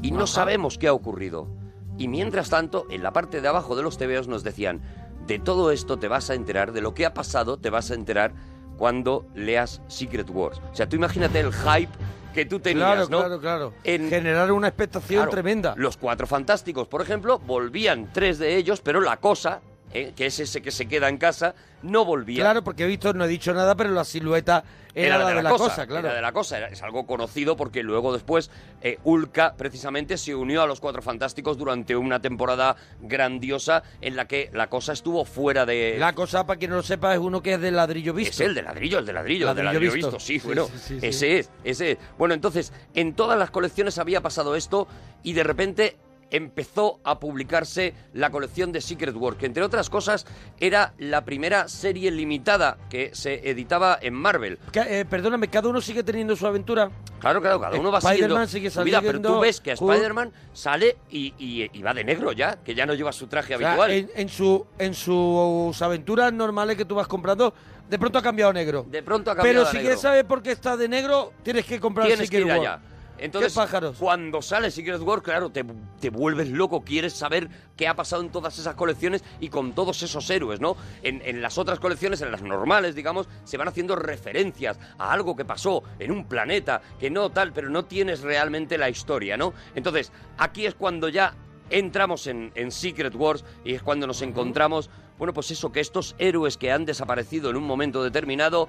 Y 0.02 0.10
no 0.10 0.24
Ajá. 0.24 0.26
sabemos 0.26 0.78
qué 0.78 0.88
ha 0.88 0.92
ocurrido. 0.92 1.48
Y 1.96 2.08
mientras 2.08 2.50
tanto, 2.50 2.86
en 2.90 3.02
la 3.02 3.12
parte 3.12 3.40
de 3.40 3.48
abajo 3.48 3.76
de 3.76 3.82
los 3.82 3.96
tebeos 3.98 4.26
nos 4.28 4.42
decían, 4.42 4.80
de 5.26 5.38
todo 5.38 5.70
esto 5.70 5.98
te 5.98 6.08
vas 6.08 6.28
a 6.30 6.34
enterar, 6.34 6.72
de 6.72 6.80
lo 6.80 6.92
que 6.94 7.06
ha 7.06 7.14
pasado 7.14 7.56
te 7.58 7.70
vas 7.70 7.90
a 7.90 7.94
enterar 7.94 8.32
cuando 8.76 9.26
leas 9.34 9.80
Secret 9.86 10.28
Wars. 10.30 10.60
O 10.72 10.74
sea, 10.74 10.88
tú 10.88 10.96
imagínate 10.96 11.40
el 11.40 11.52
hype 11.52 11.92
que 12.34 12.44
tú 12.44 12.58
tenías, 12.58 13.06
claro, 13.06 13.08
¿no? 13.08 13.18
claro, 13.20 13.40
claro. 13.40 13.72
En- 13.84 14.08
Generar 14.10 14.50
una 14.50 14.66
expectación 14.66 15.18
Claro, 15.20 15.30
tremenda. 15.30 15.74
Los 15.76 15.96
cuatro 15.96 16.26
fantásticos, 16.26 16.88
por 16.88 17.00
ejemplo, 17.00 17.38
volvían 17.38 18.10
tres 18.12 18.38
de 18.40 18.56
ellos, 18.56 18.80
pero 18.80 19.00
la 19.00 19.18
cosa 19.18 19.60
eh, 19.94 20.12
que 20.14 20.26
es 20.26 20.38
ese 20.40 20.60
que 20.60 20.70
se 20.70 20.86
queda 20.86 21.08
en 21.08 21.16
casa, 21.18 21.54
no 21.82 22.04
volvía. 22.04 22.42
Claro, 22.42 22.62
porque 22.64 22.84
he 22.84 22.86
visto, 22.86 23.12
no 23.14 23.24
he 23.24 23.28
dicho 23.28 23.54
nada, 23.54 23.74
pero 23.76 23.90
la 23.90 24.04
silueta 24.04 24.64
era, 24.94 25.18
la 25.18 25.28
de 25.34 25.42
la, 25.42 25.50
cosa, 25.50 25.86
claro. 25.86 26.06
Era 26.06 26.16
de 26.16 26.22
la 26.22 26.32
cosa, 26.32 26.56
era- 26.58 26.68
es 26.68 26.82
algo 26.82 27.04
conocido 27.06 27.56
porque 27.56 27.82
luego 27.82 28.12
después 28.12 28.50
eh, 28.80 28.98
Ulka 29.04 29.54
precisamente 29.56 30.16
se 30.18 30.34
unió 30.34 30.62
a 30.62 30.66
los 30.66 30.80
Cuatro 30.80 31.02
Fantásticos 31.02 31.58
durante 31.58 31.96
una 31.96 32.20
temporada 32.20 32.76
grandiosa 33.00 33.82
en 34.00 34.16
la 34.16 34.26
que 34.26 34.50
la 34.52 34.68
cosa 34.68 34.92
estuvo 34.92 35.24
fuera 35.24 35.64
de... 35.66 35.96
La 35.98 36.12
cosa, 36.12 36.46
para 36.46 36.58
quien 36.58 36.70
no 36.70 36.76
lo 36.78 36.82
sepa, 36.82 37.12
es 37.14 37.18
uno 37.20 37.42
que 37.42 37.54
es 37.54 37.60
de 37.60 37.70
ladrillo 37.70 38.12
visto. 38.12 38.30
Es 38.32 38.40
el 38.40 38.54
de 38.54 38.62
ladrillo, 38.62 38.98
el 38.98 39.06
de 39.06 39.12
ladrillo, 39.12 39.50
el 39.50 39.56
de 39.56 39.62
Ladrillo 39.62 39.92
visto. 39.92 40.10
visto, 40.10 40.20
sí, 40.20 40.38
Sí, 40.40 40.46
bueno, 40.46 40.66
sí, 40.66 40.78
sí, 40.78 41.00
sí. 41.00 41.06
ese 41.06 41.38
es, 41.38 41.50
ese 41.64 41.90
es. 41.92 41.98
Bueno, 42.18 42.34
entonces, 42.34 42.72
en 42.94 43.14
todas 43.14 43.38
las 43.38 43.50
colecciones 43.50 43.98
había 43.98 44.20
pasado 44.20 44.56
esto 44.56 44.88
y 45.22 45.32
de 45.32 45.44
repente 45.44 45.96
empezó 46.30 47.00
a 47.04 47.18
publicarse 47.20 47.94
la 48.12 48.30
colección 48.30 48.72
de 48.72 48.80
Secret 48.80 49.14
War, 49.16 49.36
que 49.36 49.46
entre 49.46 49.62
otras 49.62 49.90
cosas 49.90 50.26
era 50.58 50.94
la 50.98 51.24
primera 51.24 51.68
serie 51.68 52.10
limitada 52.10 52.76
que 52.90 53.10
se 53.14 53.48
editaba 53.48 53.98
en 54.00 54.14
Marvel. 54.14 54.58
Eh, 54.74 55.04
perdóname, 55.08 55.48
cada 55.48 55.68
uno 55.68 55.80
sigue 55.80 56.02
teniendo 56.02 56.36
su 56.36 56.46
aventura. 56.46 56.90
Claro, 57.20 57.40
claro, 57.40 57.60
cada 57.60 57.78
uno 57.78 57.90
va 57.90 57.98
Spider-Man 57.98 58.46
siguiendo 58.46 58.46
sigue 58.48 58.70
su 58.70 58.82
vida, 58.84 59.00
pero 59.00 59.20
tú 59.20 59.40
ves 59.40 59.60
que 59.60 59.70
a 59.70 59.74
Spider-Man 59.74 60.32
sale 60.52 60.96
y, 61.10 61.32
y- 61.38 61.70
y 61.72 61.82
va 61.82 61.94
de 61.94 62.04
negro 62.04 62.32
ya, 62.32 62.56
que 62.62 62.74
ya 62.74 62.84
no 62.84 62.94
lleva 62.94 63.12
su 63.12 63.26
traje 63.28 63.54
O 63.54 63.58
sea, 63.58 63.68
habitual. 63.70 63.90
en, 63.92 64.10
en 64.14 64.28
su, 64.28 64.66
en 64.78 64.92
sus 64.94 65.80
aventuras 65.80 66.32
normales 66.32 66.76
que 66.76 66.84
tú 66.84 66.94
vas 66.96 67.06
comprando, 67.06 67.54
de 67.88 67.98
pronto 67.98 68.18
ha 68.18 68.22
cambiado 68.22 68.50
a 68.50 68.52
negro. 68.54 68.84
De 68.90 69.02
pronto 69.02 69.30
ha 69.30 69.34
cambiado 69.36 69.58
Pero 69.60 69.66
si 69.70 69.76
negro. 69.76 69.86
quieres 69.86 70.00
saber 70.00 70.26
por 70.26 70.42
qué 70.42 70.52
está 70.52 70.76
de 70.76 70.88
negro, 70.88 71.32
tienes 71.42 71.64
que 71.64 71.80
comprar 71.80 72.06
Tienes 72.06 72.28
que 72.28 72.36
Secret 72.38 72.54
ir 72.56 72.60
War. 72.60 72.80
Entonces, 73.18 73.52
¿Qué 73.52 73.60
pájaros? 73.60 73.96
cuando 73.98 74.42
sale 74.42 74.70
Secret 74.70 75.00
War, 75.00 75.22
claro, 75.22 75.50
te, 75.50 75.64
te 76.00 76.10
vuelves 76.10 76.48
loco, 76.50 76.82
quieres 76.82 77.12
saber 77.12 77.48
qué 77.76 77.86
ha 77.86 77.94
pasado 77.94 78.22
en 78.22 78.30
todas 78.30 78.58
esas 78.58 78.74
colecciones 78.74 79.22
y 79.40 79.48
con 79.48 79.72
todos 79.72 80.02
esos 80.02 80.28
héroes, 80.30 80.60
¿no? 80.60 80.76
En, 81.02 81.22
en 81.24 81.40
las 81.40 81.56
otras 81.56 81.78
colecciones, 81.78 82.20
en 82.22 82.32
las 82.32 82.42
normales, 82.42 82.94
digamos, 82.94 83.28
se 83.44 83.56
van 83.56 83.68
haciendo 83.68 83.96
referencias 83.96 84.78
a 84.98 85.12
algo 85.12 85.36
que 85.36 85.44
pasó 85.44 85.84
en 85.98 86.10
un 86.10 86.26
planeta, 86.26 86.82
que 86.98 87.10
no 87.10 87.30
tal, 87.30 87.52
pero 87.52 87.70
no 87.70 87.84
tienes 87.84 88.20
realmente 88.22 88.78
la 88.78 88.90
historia, 88.90 89.36
¿no? 89.36 89.54
Entonces, 89.74 90.10
aquí 90.36 90.66
es 90.66 90.74
cuando 90.74 91.08
ya 91.08 91.34
entramos 91.70 92.26
en, 92.26 92.52
en 92.54 92.70
Secret 92.70 93.14
Wars 93.14 93.44
y 93.64 93.74
es 93.74 93.82
cuando 93.82 94.06
nos 94.06 94.22
encontramos, 94.22 94.90
bueno, 95.18 95.32
pues 95.32 95.50
eso, 95.50 95.70
que 95.72 95.80
estos 95.80 96.14
héroes 96.18 96.56
que 96.56 96.72
han 96.72 96.84
desaparecido 96.84 97.48
en 97.50 97.56
un 97.56 97.64
momento 97.64 98.02
determinado... 98.02 98.68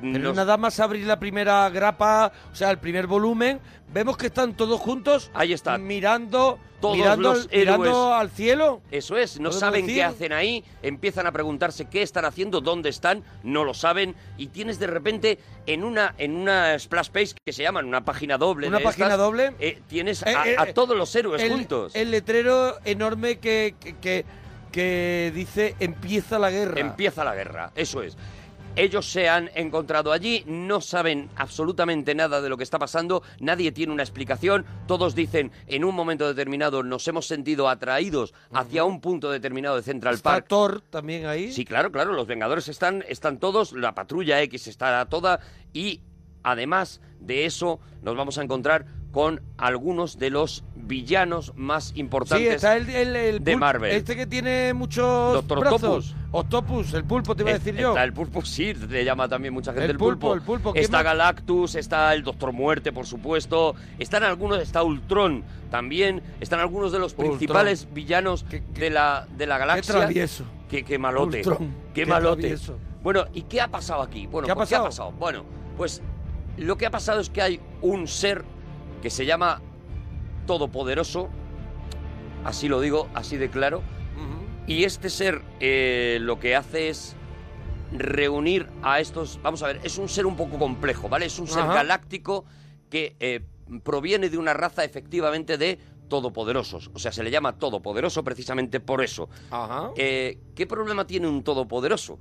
Pero 0.00 0.18
nos- 0.28 0.36
nada 0.36 0.56
más 0.56 0.78
abrir 0.80 1.06
la 1.06 1.18
primera 1.18 1.68
grapa, 1.70 2.32
o 2.52 2.54
sea, 2.54 2.70
el 2.70 2.78
primer 2.78 3.06
volumen, 3.06 3.60
vemos 3.92 4.16
que 4.16 4.26
están 4.26 4.54
todos 4.54 4.80
juntos. 4.80 5.30
Ahí 5.34 5.52
están. 5.52 5.86
Mirando, 5.86 6.58
Todos 6.80 6.96
mirando, 6.96 7.32
los 7.34 7.50
mirando 7.50 7.84
héroes. 7.86 8.20
al 8.20 8.30
cielo. 8.30 8.80
Eso 8.90 9.16
es, 9.16 9.40
no 9.40 9.50
¿Podemos 9.50 9.58
saben 9.60 9.86
qué 9.86 10.04
hacen 10.04 10.32
ahí, 10.32 10.62
empiezan 10.82 11.26
a 11.26 11.32
preguntarse 11.32 11.86
qué 11.86 12.02
están 12.02 12.24
haciendo, 12.24 12.60
dónde 12.60 12.88
están, 12.90 13.24
no 13.42 13.64
lo 13.64 13.74
saben, 13.74 14.14
y 14.36 14.46
tienes 14.48 14.78
de 14.78 14.86
repente 14.86 15.38
en 15.66 15.82
una, 15.82 16.14
en 16.18 16.36
una 16.36 16.78
splash 16.78 17.08
page 17.10 17.34
que 17.44 17.52
se 17.52 17.62
llama, 17.64 17.80
una 17.80 18.04
página 18.04 18.38
doble. 18.38 18.68
Una 18.68 18.78
de 18.78 18.84
página 18.84 19.06
estas, 19.06 19.18
doble. 19.18 19.54
eh, 19.58 19.80
tienes 19.88 20.22
Eh, 20.24 20.34
a, 20.36 20.48
eh, 20.48 20.54
a 20.56 20.66
todos 20.72 20.96
los 20.96 21.12
héroes 21.16 21.42
el, 21.42 21.50
juntos. 21.50 21.96
El 21.96 22.10
letrero 22.12 22.76
enorme 22.84 23.38
que, 23.38 23.74
que, 23.80 23.96
que, 23.96 24.24
que 24.70 25.32
dice 25.34 25.74
empieza 25.80 26.38
la 26.38 26.50
guerra. 26.50 26.78
Empieza 26.80 27.24
la 27.24 27.34
guerra, 27.34 27.72
eso 27.74 28.02
es. 28.02 28.16
Ellos 28.78 29.10
se 29.10 29.28
han 29.28 29.50
encontrado 29.56 30.12
allí, 30.12 30.44
no 30.46 30.80
saben 30.80 31.28
absolutamente 31.34 32.14
nada 32.14 32.40
de 32.40 32.48
lo 32.48 32.56
que 32.56 32.62
está 32.62 32.78
pasando, 32.78 33.24
nadie 33.40 33.72
tiene 33.72 33.92
una 33.92 34.04
explicación, 34.04 34.64
todos 34.86 35.16
dicen 35.16 35.50
en 35.66 35.84
un 35.84 35.96
momento 35.96 36.28
determinado 36.28 36.84
nos 36.84 37.08
hemos 37.08 37.26
sentido 37.26 37.68
atraídos 37.68 38.34
hacia 38.52 38.84
un 38.84 39.00
punto 39.00 39.32
determinado 39.32 39.74
de 39.74 39.82
Central 39.82 40.14
Está 40.14 40.30
Park. 40.30 40.46
Thor 40.46 40.80
también 40.80 41.26
ahí. 41.26 41.50
Sí, 41.50 41.64
claro, 41.64 41.90
claro, 41.90 42.12
los 42.12 42.28
Vengadores 42.28 42.68
están, 42.68 43.04
están 43.08 43.38
todos, 43.38 43.72
la 43.72 43.96
patrulla 43.96 44.40
X 44.42 44.68
está 44.68 45.04
toda 45.06 45.40
y 45.72 46.02
además 46.44 47.00
de 47.18 47.46
eso 47.46 47.80
nos 48.02 48.16
vamos 48.16 48.38
a 48.38 48.44
encontrar 48.44 48.86
con 49.12 49.40
algunos 49.56 50.18
de 50.18 50.30
los 50.30 50.64
villanos 50.76 51.52
más 51.56 51.88
Sí, 51.88 52.00
importantes 52.00 52.54
está 52.56 52.76
el, 52.76 52.88
el, 52.90 53.16
el 53.16 53.44
de 53.44 53.56
Marvel. 53.56 53.92
Este 53.92 54.14
que 54.16 54.26
tiene 54.26 54.74
muchos 54.74 55.34
Doctor 55.34 55.60
brazos. 55.60 56.14
Octopus, 56.30 56.92
el 56.92 57.04
pulpo 57.04 57.34
te 57.34 57.42
iba 57.42 57.50
a 57.52 57.54
decir 57.54 57.74
yo. 57.74 57.88
Está 57.90 58.04
el 58.04 58.12
pulpo, 58.12 58.44
sí, 58.44 58.74
le 58.74 59.04
llama 59.04 59.28
también 59.28 59.54
mucha 59.54 59.72
gente 59.72 59.86
El 59.86 59.90
el, 59.92 59.96
pulpo. 59.98 60.28
pulpo, 60.28 60.34
el 60.34 60.40
pulpo, 60.42 60.72
¿qué 60.74 60.80
Está? 60.80 61.02
Galactus, 61.02 61.74
está 61.74 62.12
el 62.12 62.22
Doctor 62.22 62.52
Muerte, 62.52 62.92
por 62.92 63.06
supuesto. 63.06 63.74
Están 63.98 64.24
algunos, 64.24 64.60
está 64.60 64.82
Ultron 64.82 65.42
también. 65.70 66.22
Están 66.40 66.60
algunos 66.60 66.92
de 66.92 66.98
los 66.98 67.12
Ultron. 67.12 67.28
principales 67.38 67.88
villanos 67.92 68.44
Qué- 68.44 68.62
qué- 68.74 68.80
de, 68.82 68.90
la, 68.90 69.26
de 69.36 69.46
la 69.46 69.54
Qué 69.56 69.60
galaxia. 69.60 69.94
travieso. 69.94 70.44
Qué, 70.68 70.84
qué 70.84 70.98
malote. 70.98 71.38
Ultron, 71.38 71.58
qué, 71.94 72.02
qué 72.04 72.06
malote. 72.06 72.42
travieso. 72.42 72.78
Bueno, 73.02 73.24
¿y 73.32 73.42
qué 73.42 73.62
ha 73.62 73.68
pasado 73.68 74.02
aquí? 74.02 74.26
Bueno, 74.26 74.44
¿Qué 74.46 74.52
ha 74.52 74.54
pues, 74.54 74.68
pasado? 74.70 75.12
Bueno, 75.12 75.44
pues 75.78 76.02
lo 76.58 76.76
que 76.76 76.84
ha 76.84 76.90
pasado 76.90 77.20
es 77.20 77.30
que 77.30 77.40
hay 77.40 77.60
un 77.80 78.06
ser 78.06 78.44
que 79.00 79.10
se 79.10 79.26
llama 79.26 79.60
Todopoderoso. 80.46 81.28
Así 82.44 82.68
lo 82.68 82.80
digo, 82.80 83.08
así 83.14 83.36
de 83.36 83.50
claro. 83.50 83.82
Y 84.66 84.84
este 84.84 85.08
ser 85.08 85.42
eh, 85.60 86.18
lo 86.20 86.38
que 86.38 86.54
hace 86.54 86.90
es 86.90 87.16
reunir 87.90 88.68
a 88.82 89.00
estos... 89.00 89.40
Vamos 89.42 89.62
a 89.62 89.68
ver, 89.68 89.80
es 89.82 89.96
un 89.96 90.10
ser 90.10 90.26
un 90.26 90.36
poco 90.36 90.58
complejo, 90.58 91.08
¿vale? 91.08 91.24
Es 91.24 91.38
un 91.38 91.46
ser 91.46 91.62
Ajá. 91.62 91.74
galáctico 91.74 92.44
que 92.90 93.16
eh, 93.18 93.46
proviene 93.82 94.28
de 94.28 94.36
una 94.36 94.52
raza 94.52 94.84
efectivamente 94.84 95.56
de 95.56 95.78
todopoderosos. 96.08 96.90
O 96.92 96.98
sea, 96.98 97.12
se 97.12 97.22
le 97.22 97.30
llama 97.30 97.56
todopoderoso 97.58 98.22
precisamente 98.24 98.78
por 98.78 99.02
eso. 99.02 99.30
Ajá. 99.50 99.90
Eh, 99.96 100.38
¿Qué 100.54 100.66
problema 100.66 101.06
tiene 101.06 101.28
un 101.28 101.44
todopoderoso? 101.44 102.18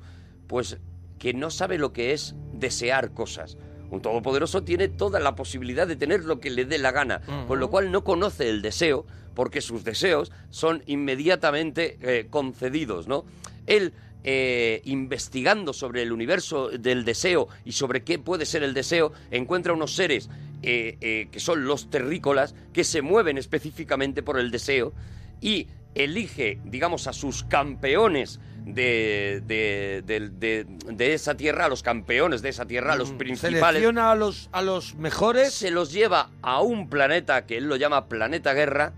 Pues 0.47 0.77
que 1.19 1.33
no 1.33 1.49
sabe 1.49 1.77
lo 1.77 1.91
que 1.91 2.13
es 2.13 2.35
desear 2.53 3.11
cosas. 3.13 3.57
Un 3.89 4.01
todopoderoso 4.01 4.63
tiene 4.63 4.87
toda 4.87 5.19
la 5.19 5.35
posibilidad 5.35 5.87
de 5.87 5.95
tener 5.95 6.25
lo 6.25 6.39
que 6.39 6.49
le 6.49 6.65
dé 6.65 6.77
la 6.77 6.91
gana, 6.91 7.21
con 7.47 7.59
lo 7.59 7.69
cual 7.69 7.91
no 7.91 8.03
conoce 8.03 8.49
el 8.49 8.61
deseo, 8.61 9.05
porque 9.33 9.61
sus 9.61 9.83
deseos 9.83 10.31
son 10.49 10.83
inmediatamente 10.87 11.97
eh, 12.01 12.27
concedidos, 12.29 13.07
¿no? 13.07 13.23
Él, 13.65 13.93
eh, 14.23 14.81
investigando 14.85 15.73
sobre 15.73 16.01
el 16.01 16.11
universo 16.11 16.69
del 16.69 17.05
deseo 17.05 17.47
y 17.63 17.73
sobre 17.73 18.03
qué 18.03 18.19
puede 18.19 18.45
ser 18.45 18.63
el 18.63 18.73
deseo, 18.73 19.13
encuentra 19.31 19.73
unos 19.73 19.93
seres 19.93 20.29
eh, 20.63 20.97
eh, 21.01 21.27
que 21.31 21.39
son 21.39 21.65
los 21.65 21.91
terrícolas, 21.91 22.55
que 22.73 22.83
se 22.83 23.03
mueven 23.03 23.37
específicamente 23.37 24.23
por 24.23 24.39
el 24.39 24.49
deseo, 24.49 24.91
y 25.39 25.67
elige, 25.93 26.59
digamos, 26.65 27.05
a 27.05 27.13
sus 27.13 27.43
campeones 27.43 28.39
de, 28.73 29.41
de, 29.45 30.03
de- 30.05 30.65
de- 30.93 31.13
esa 31.13 31.35
tierra, 31.35 31.65
a 31.65 31.69
los 31.69 31.83
campeones 31.83 32.41
de 32.41 32.49
esa 32.49 32.65
tierra, 32.65 32.93
a 32.93 32.95
los 32.97 33.11
principales, 33.11 33.59
Selecciona 33.61 34.11
a 34.11 34.15
los, 34.15 34.49
a 34.51 34.61
los 34.61 34.95
mejores. 34.95 35.53
se 35.53 35.71
los 35.71 35.91
lleva 35.91 36.29
a 36.41 36.61
un 36.61 36.89
planeta 36.89 37.45
que 37.45 37.57
él 37.57 37.65
lo 37.67 37.75
llama 37.75 38.07
Planeta 38.07 38.53
Guerra. 38.53 38.93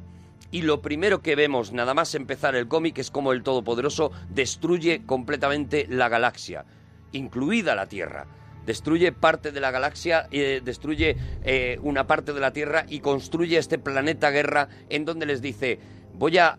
Y 0.51 0.63
lo 0.63 0.81
primero 0.81 1.21
que 1.21 1.35
vemos, 1.35 1.73
nada 1.73 1.93
más 1.93 2.15
empezar 2.15 2.55
el 2.55 2.67
cómic, 2.67 2.97
es 2.97 3.11
como 3.11 3.33
el 3.33 3.43
Todopoderoso 3.43 4.11
destruye 4.29 5.03
completamente 5.05 5.85
la 5.87 6.09
galaxia, 6.09 6.65
incluida 7.11 7.75
la 7.75 7.85
Tierra. 7.85 8.25
Destruye 8.65 9.11
parte 9.11 9.51
de 9.51 9.59
la 9.61 9.69
galaxia, 9.69 10.27
eh, 10.31 10.61
destruye 10.63 11.15
eh, 11.43 11.77
una 11.83 12.07
parte 12.07 12.33
de 12.33 12.39
la 12.39 12.51
Tierra 12.51 12.85
y 12.89 12.99
construye 12.99 13.57
este 13.59 13.77
planeta 13.77 14.31
guerra 14.31 14.69
en 14.89 15.05
donde 15.05 15.27
les 15.27 15.41
dice, 15.43 15.79
voy 16.15 16.39
a 16.39 16.57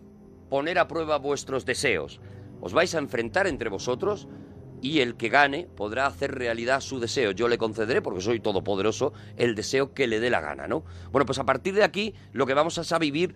poner 0.48 0.78
a 0.78 0.86
prueba 0.86 1.18
vuestros 1.18 1.64
deseos. 1.66 2.20
Os 2.60 2.72
vais 2.72 2.94
a 2.94 2.98
enfrentar 2.98 3.46
entre 3.46 3.68
vosotros 3.68 4.28
y 4.82 5.00
el 5.00 5.16
que 5.16 5.28
gane 5.28 5.68
podrá 5.76 6.06
hacer 6.06 6.34
realidad 6.34 6.80
su 6.80 7.00
deseo. 7.00 7.32
Yo 7.32 7.48
le 7.48 7.58
concederé, 7.58 8.02
porque 8.02 8.20
soy 8.20 8.40
todopoderoso, 8.40 9.12
el 9.36 9.54
deseo 9.54 9.92
que 9.92 10.06
le 10.06 10.20
dé 10.20 10.30
la 10.30 10.40
gana, 10.40 10.66
¿no? 10.66 10.84
Bueno, 11.12 11.26
pues 11.26 11.38
a 11.38 11.44
partir 11.44 11.74
de 11.74 11.84
aquí 11.84 12.14
lo 12.32 12.46
que 12.46 12.54
vamos 12.54 12.92
a 12.92 12.98
vivir 12.98 13.34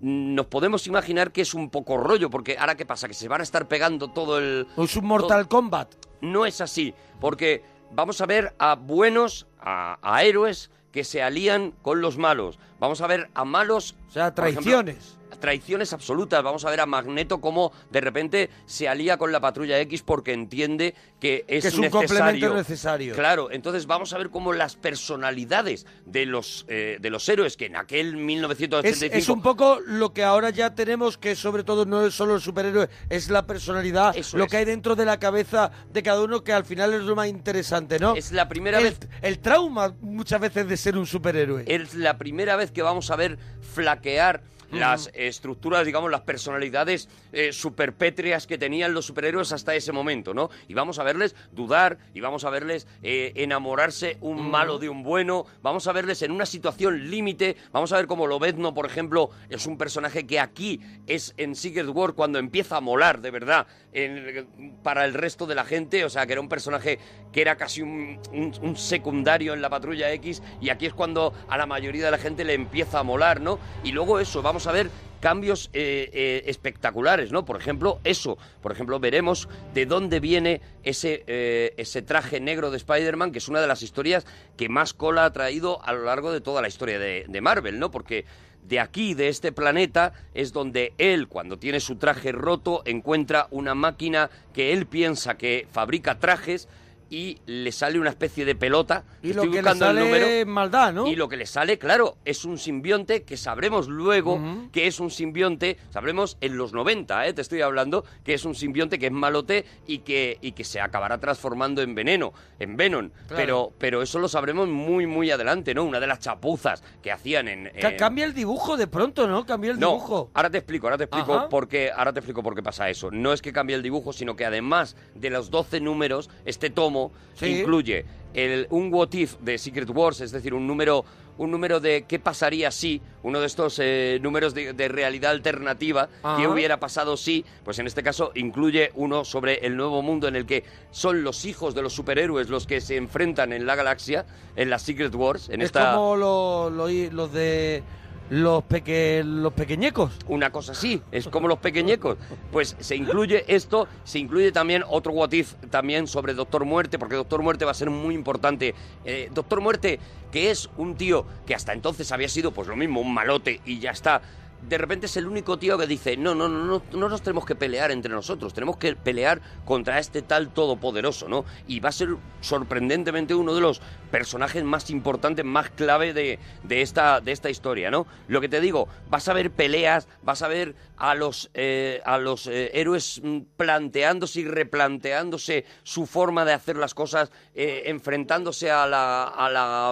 mm, 0.00 0.34
nos 0.34 0.46
podemos 0.46 0.86
imaginar 0.86 1.32
que 1.32 1.42
es 1.42 1.54
un 1.54 1.70
poco 1.70 1.96
rollo, 1.96 2.30
porque 2.30 2.56
ahora 2.58 2.76
qué 2.76 2.86
pasa, 2.86 3.08
que 3.08 3.14
se 3.14 3.28
van 3.28 3.40
a 3.40 3.44
estar 3.44 3.66
pegando 3.68 4.08
todo 4.08 4.38
el... 4.38 4.66
Es 4.76 4.96
un 4.96 5.06
Mortal 5.06 5.48
Kombat. 5.48 5.94
No 6.20 6.46
es 6.46 6.60
así, 6.60 6.94
porque 7.20 7.62
vamos 7.92 8.20
a 8.20 8.26
ver 8.26 8.54
a 8.58 8.76
buenos, 8.76 9.46
a, 9.58 9.98
a 10.02 10.24
héroes 10.24 10.70
que 10.92 11.02
se 11.02 11.22
alían 11.22 11.72
con 11.82 12.00
los 12.00 12.18
malos. 12.18 12.58
Vamos 12.78 13.00
a 13.00 13.08
ver 13.08 13.28
a 13.34 13.44
malos... 13.44 13.96
O 14.08 14.10
sea, 14.12 14.32
traiciones. 14.32 15.18
Traiciones 15.44 15.92
absolutas. 15.92 16.42
Vamos 16.42 16.64
a 16.64 16.70
ver 16.70 16.80
a 16.80 16.86
Magneto 16.86 17.38
como 17.38 17.70
de 17.90 18.00
repente 18.00 18.48
se 18.64 18.88
alía 18.88 19.18
con 19.18 19.30
la 19.30 19.40
patrulla 19.40 19.78
X 19.80 20.02
porque 20.02 20.32
entiende 20.32 20.94
que 21.20 21.44
es, 21.46 21.62
Que 21.64 21.68
es 21.68 21.74
un 21.74 21.82
necesario. 21.82 21.90
complemento 22.08 22.54
necesario. 22.54 23.14
Claro, 23.14 23.50
entonces 23.50 23.84
vamos 23.86 24.14
a 24.14 24.18
ver 24.18 24.30
cómo 24.30 24.54
las 24.54 24.76
personalidades 24.76 25.84
de 26.06 26.24
los, 26.24 26.64
eh, 26.68 26.96
de 26.98 27.10
los 27.10 27.28
héroes 27.28 27.58
que 27.58 27.66
en 27.66 27.76
aquel 27.76 28.08
Es, 28.08 28.14
1985... 28.14 29.16
es 29.18 29.28
un 29.28 29.42
poco 29.42 29.80
lo 29.86 30.14
que 30.14 30.24
ahora 30.24 30.48
ya 30.48 30.74
tenemos, 30.74 31.18
que 31.18 31.36
sobre 31.36 31.62
todo 31.62 31.84
no 31.84 32.06
es 32.06 32.14
solo 32.14 32.36
el 32.36 32.40
superhéroe, 32.40 32.88
es 33.10 33.28
la 33.28 33.46
personalidad, 33.46 34.16
Eso 34.16 34.38
lo 34.38 34.44
es. 34.44 34.50
que 34.50 34.56
hay 34.56 34.64
dentro 34.64 34.96
de 34.96 35.04
la 35.04 35.18
cabeza 35.18 35.70
de 35.92 36.02
cada 36.02 36.22
uno, 36.22 36.42
que 36.42 36.54
al 36.54 36.64
final 36.64 36.94
es 36.94 37.02
lo 37.02 37.14
más 37.14 37.28
interesante, 37.28 37.98
¿no? 37.98 38.16
Es 38.16 38.32
la 38.32 38.48
primera 38.48 38.78
el, 38.78 38.84
vez 38.84 38.98
el 39.20 39.40
trauma 39.40 39.94
muchas 40.00 40.40
veces 40.40 40.66
de 40.66 40.76
ser 40.78 40.96
un 40.96 41.06
superhéroe. 41.06 41.64
Es 41.66 41.94
la 41.94 42.16
primera 42.16 42.56
vez 42.56 42.70
que 42.72 42.80
vamos 42.80 43.10
a 43.10 43.16
ver 43.16 43.38
flaquear 43.74 44.42
las 44.70 45.10
estructuras, 45.14 45.84
digamos, 45.86 46.10
las 46.10 46.22
personalidades 46.22 47.08
eh, 47.32 47.52
superpétreas 47.52 48.46
que 48.46 48.58
tenían 48.58 48.94
los 48.94 49.06
superhéroes 49.06 49.52
hasta 49.52 49.74
ese 49.74 49.92
momento, 49.92 50.32
¿no? 50.34 50.50
Y 50.68 50.74
vamos 50.74 50.98
a 50.98 51.02
verles 51.04 51.34
dudar, 51.52 51.98
y 52.14 52.20
vamos 52.20 52.44
a 52.44 52.50
verles 52.50 52.86
eh, 53.02 53.32
enamorarse 53.36 54.16
un 54.20 54.50
malo 54.50 54.78
de 54.78 54.88
un 54.88 55.02
bueno, 55.02 55.46
vamos 55.62 55.86
a 55.86 55.92
verles 55.92 56.22
en 56.22 56.30
una 56.30 56.46
situación 56.46 57.10
límite, 57.10 57.56
vamos 57.72 57.92
a 57.92 57.96
ver 57.96 58.06
cómo 58.06 58.26
Lobezno, 58.26 58.74
por 58.74 58.86
ejemplo, 58.86 59.30
es 59.48 59.66
un 59.66 59.76
personaje 59.76 60.26
que 60.26 60.40
aquí 60.40 60.80
es 61.06 61.34
en 61.36 61.54
Secret 61.56 61.88
War 61.88 62.12
cuando 62.14 62.38
empieza 62.38 62.76
a 62.76 62.80
molar, 62.80 63.20
de 63.20 63.30
verdad, 63.30 63.66
en- 63.92 64.74
para 64.82 65.04
el 65.04 65.14
resto 65.14 65.46
de 65.46 65.54
la 65.54 65.64
gente, 65.64 66.04
o 66.04 66.08
sea, 66.10 66.26
que 66.26 66.32
era 66.32 66.40
un 66.40 66.48
personaje 66.48 66.98
que 67.32 67.40
era 67.40 67.56
casi 67.56 67.82
un, 67.82 68.20
un- 68.32 68.54
un 68.62 68.76
secundario 68.76 69.52
en 69.54 69.60
la 69.62 69.68
Patrulla 69.70 70.12
X, 70.12 70.42
y 70.60 70.68
aquí 70.70 70.86
es 70.86 70.94
cuando 70.94 71.32
a 71.48 71.58
la 71.58 71.66
mayoría 71.66 72.04
de 72.04 72.10
la 72.10 72.18
gente 72.18 72.44
le 72.44 72.54
empieza 72.54 73.00
a 73.00 73.02
molar, 73.02 73.40
¿no? 73.40 73.58
Y 73.82 73.92
luego 73.92 74.20
eso, 74.20 74.42
vamos 74.42 74.53
a 74.66 74.72
ver 74.72 74.90
cambios 75.20 75.70
eh, 75.72 76.10
eh, 76.12 76.42
espectaculares, 76.46 77.32
¿no? 77.32 77.44
Por 77.44 77.56
ejemplo, 77.58 77.98
eso, 78.04 78.38
por 78.62 78.72
ejemplo, 78.72 79.00
veremos 79.00 79.48
de 79.72 79.86
dónde 79.86 80.20
viene 80.20 80.60
ese, 80.82 81.24
eh, 81.26 81.74
ese 81.76 82.02
traje 82.02 82.40
negro 82.40 82.70
de 82.70 82.76
Spider-Man, 82.76 83.32
que 83.32 83.38
es 83.38 83.48
una 83.48 83.60
de 83.60 83.66
las 83.66 83.82
historias 83.82 84.26
que 84.56 84.68
más 84.68 84.92
cola 84.92 85.24
ha 85.24 85.32
traído 85.32 85.82
a 85.84 85.92
lo 85.92 86.04
largo 86.04 86.30
de 86.30 86.40
toda 86.40 86.62
la 86.62 86.68
historia 86.68 86.98
de, 86.98 87.24
de 87.26 87.40
Marvel, 87.40 87.78
¿no? 87.78 87.90
Porque 87.90 88.26
de 88.62 88.80
aquí, 88.80 89.14
de 89.14 89.28
este 89.28 89.52
planeta, 89.52 90.12
es 90.34 90.52
donde 90.52 90.92
él, 90.98 91.28
cuando 91.28 91.58
tiene 91.58 91.80
su 91.80 91.96
traje 91.96 92.32
roto, 92.32 92.82
encuentra 92.84 93.48
una 93.50 93.74
máquina 93.74 94.30
que 94.52 94.72
él 94.72 94.86
piensa 94.86 95.36
que 95.36 95.66
fabrica 95.70 96.18
trajes 96.18 96.68
y 97.14 97.38
le 97.46 97.70
sale 97.70 98.00
una 98.00 98.10
especie 98.10 98.44
de 98.44 98.56
pelota. 98.56 99.04
Y 99.22 99.28
lo 99.32 99.42
Estoy 99.44 99.50
que 99.50 99.54
le 99.56 99.60
buscando 99.62 99.84
el 99.86 99.94
sale 99.96 100.04
número. 100.04 100.26
es 100.26 100.46
maldad, 100.46 100.92
¿no? 100.92 101.06
Y 101.06 101.14
lo 101.14 101.28
que 101.28 101.36
le 101.36 101.46
sale, 101.46 101.78
claro, 101.78 102.16
es 102.24 102.44
un 102.44 102.58
simbionte 102.58 103.22
que 103.22 103.36
sabremos 103.36 103.86
luego 103.86 104.40
que 104.72 104.88
es 104.88 104.98
un 104.98 105.10
simbionte, 105.12 105.76
sabremos 105.90 106.36
en 106.40 106.56
los 106.56 106.72
90, 106.72 107.26
¿eh? 107.28 107.32
te 107.32 107.40
estoy 107.42 107.60
hablando, 107.60 108.04
que 108.24 108.34
es 108.34 108.44
un 108.44 108.56
simbionte 108.56 108.98
que 108.98 109.06
es 109.06 109.12
malote 109.12 109.64
y 109.86 109.98
que, 109.98 110.38
y 110.40 110.52
que 110.52 110.64
se 110.64 110.80
acabará 110.80 111.18
transformando 111.18 111.82
en 111.82 111.94
veneno, 111.94 112.32
en 112.58 112.76
Venom. 112.76 113.10
Claro. 113.28 113.36
Pero, 113.36 113.72
pero 113.78 114.02
eso 114.02 114.18
lo 114.18 114.26
sabremos 114.26 114.68
muy, 114.68 115.06
muy 115.06 115.30
adelante, 115.30 115.72
¿no? 115.72 115.84
Una 115.84 116.00
de 116.00 116.08
las 116.08 116.18
chapuzas 116.18 116.82
que 117.00 117.12
hacían 117.12 117.46
en... 117.46 117.70
En- 117.74 117.96
Cambia 117.96 118.24
el 118.24 118.34
dibujo 118.34 118.76
de 118.76 118.88
pronto, 118.88 119.28
¿no? 119.28 119.46
Cambia 119.46 119.70
el 119.70 119.78
no, 119.78 119.88
dibujo. 119.90 120.30
ahora 120.34 120.50
te 120.50 120.58
explico, 120.58 120.86
ahora 120.88 120.98
te 120.98 121.04
explico 121.04 121.34
Ajá. 121.34 121.48
por 121.48 121.68
qué, 121.68 121.92
ahora 121.94 122.12
te 122.12 122.18
explico 122.18 122.42
por 122.42 122.56
qué 122.56 122.62
pasa 122.62 122.90
eso. 122.90 123.10
No 123.12 123.32
es 123.32 123.40
que 123.40 123.52
cambie 123.52 123.76
el 123.76 123.82
dibujo, 123.82 124.12
sino 124.12 124.34
que 124.34 124.44
además 124.44 124.96
de 125.14 125.30
los 125.30 125.50
12 125.50 125.80
números, 125.80 126.28
este 126.44 126.70
tomo 126.70 127.03
Sí. 127.34 127.46
incluye 127.60 128.04
el, 128.34 128.66
un 128.70 128.92
what 128.92 129.12
if 129.12 129.36
de 129.40 129.58
Secret 129.58 129.88
Wars, 129.90 130.20
es 130.20 130.32
decir, 130.32 130.54
un 130.54 130.66
número 130.66 131.04
un 131.36 131.50
número 131.50 131.80
de 131.80 132.04
qué 132.06 132.20
pasaría 132.20 132.70
si, 132.70 133.02
uno 133.24 133.40
de 133.40 133.46
estos 133.46 133.80
eh, 133.82 134.20
números 134.22 134.54
de, 134.54 134.72
de 134.72 134.86
realidad 134.86 135.32
alternativa, 135.32 136.08
Ajá. 136.22 136.40
qué 136.40 136.46
hubiera 136.46 136.78
pasado 136.78 137.16
si, 137.16 137.44
pues 137.64 137.76
en 137.80 137.88
este 137.88 138.04
caso 138.04 138.30
incluye 138.36 138.92
uno 138.94 139.24
sobre 139.24 139.54
el 139.66 139.76
nuevo 139.76 140.00
mundo 140.00 140.28
en 140.28 140.36
el 140.36 140.46
que 140.46 140.62
son 140.92 141.24
los 141.24 141.44
hijos 141.44 141.74
de 141.74 141.82
los 141.82 141.92
superhéroes 141.92 142.50
los 142.50 142.68
que 142.68 142.80
se 142.80 142.94
enfrentan 142.96 143.52
en 143.52 143.66
la 143.66 143.74
galaxia, 143.74 144.24
en 144.54 144.70
las 144.70 144.82
Secret 144.82 145.12
Wars, 145.12 145.48
en 145.48 145.60
es 145.60 145.66
esta... 145.66 145.94
como 145.96 146.14
lo- 146.14 146.70
lo- 146.70 146.86
los 147.10 147.32
de 147.32 147.82
los, 148.30 148.64
peque, 148.64 149.22
los 149.24 149.52
pequeñecos. 149.52 150.12
una 150.28 150.50
cosa 150.50 150.72
así, 150.72 151.02
es 151.12 151.28
como 151.28 151.48
los 151.48 151.58
pequeñecos. 151.58 152.16
Pues 152.50 152.76
se 152.78 152.96
incluye 152.96 153.44
esto, 153.48 153.88
se 154.04 154.18
incluye 154.18 154.52
también 154.52 154.82
otro 154.88 155.12
what 155.12 155.32
if 155.32 155.54
también 155.70 156.06
sobre 156.06 156.34
Doctor 156.34 156.64
Muerte, 156.64 156.98
porque 156.98 157.16
Doctor 157.16 157.42
Muerte 157.42 157.64
va 157.64 157.72
a 157.72 157.74
ser 157.74 157.90
muy 157.90 158.14
importante. 158.14 158.74
Eh, 159.04 159.30
Doctor 159.32 159.60
Muerte, 159.60 159.98
que 160.32 160.50
es 160.50 160.70
un 160.76 160.96
tío 160.96 161.26
que 161.46 161.54
hasta 161.54 161.72
entonces 161.72 162.10
había 162.12 162.28
sido 162.28 162.52
pues 162.52 162.68
lo 162.68 162.76
mismo, 162.76 163.00
un 163.00 163.12
malote 163.12 163.60
y 163.64 163.78
ya 163.78 163.90
está. 163.90 164.22
De 164.68 164.78
repente 164.78 165.06
es 165.06 165.16
el 165.16 165.26
único 165.26 165.58
tío 165.58 165.76
que 165.76 165.86
dice, 165.86 166.16
no, 166.16 166.34
no, 166.34 166.48
no, 166.48 166.64
no, 166.64 166.82
no 166.92 167.08
nos 167.08 167.22
tenemos 167.22 167.44
que 167.44 167.54
pelear 167.54 167.90
entre 167.90 168.12
nosotros, 168.12 168.54
tenemos 168.54 168.76
que 168.76 168.96
pelear 168.96 169.40
contra 169.64 169.98
este 169.98 170.22
tal 170.22 170.48
todopoderoso, 170.48 171.28
¿no? 171.28 171.44
Y 171.66 171.80
va 171.80 171.90
a 171.90 171.92
ser 171.92 172.16
sorprendentemente 172.40 173.34
uno 173.34 173.54
de 173.54 173.60
los 173.60 173.80
personajes 174.10 174.64
más 174.64 174.90
importantes, 174.90 175.44
más 175.44 175.70
clave 175.70 176.12
de, 176.12 176.38
de 176.62 176.82
esta, 176.82 177.20
de 177.20 177.32
esta 177.32 177.50
historia, 177.50 177.90
¿no? 177.90 178.06
Lo 178.28 178.40
que 178.40 178.48
te 178.48 178.60
digo, 178.60 178.88
vas 179.10 179.28
a 179.28 179.32
ver 179.32 179.50
peleas, 179.50 180.08
vas 180.22 180.42
a 180.42 180.48
ver 180.48 180.74
a 180.96 181.14
los, 181.14 181.50
eh, 181.54 182.00
a 182.04 182.18
los 182.18 182.46
eh, 182.46 182.70
héroes 182.74 183.20
mm, 183.22 183.40
planteándose 183.56 184.40
y 184.40 184.44
replanteándose 184.44 185.64
su 185.82 186.06
forma 186.06 186.44
de 186.44 186.52
hacer 186.52 186.76
las 186.76 186.94
cosas, 186.94 187.32
eh, 187.54 187.82
enfrentándose 187.86 188.70
a 188.70 188.86
la, 188.86 189.24
a, 189.24 189.50
la, 189.50 189.90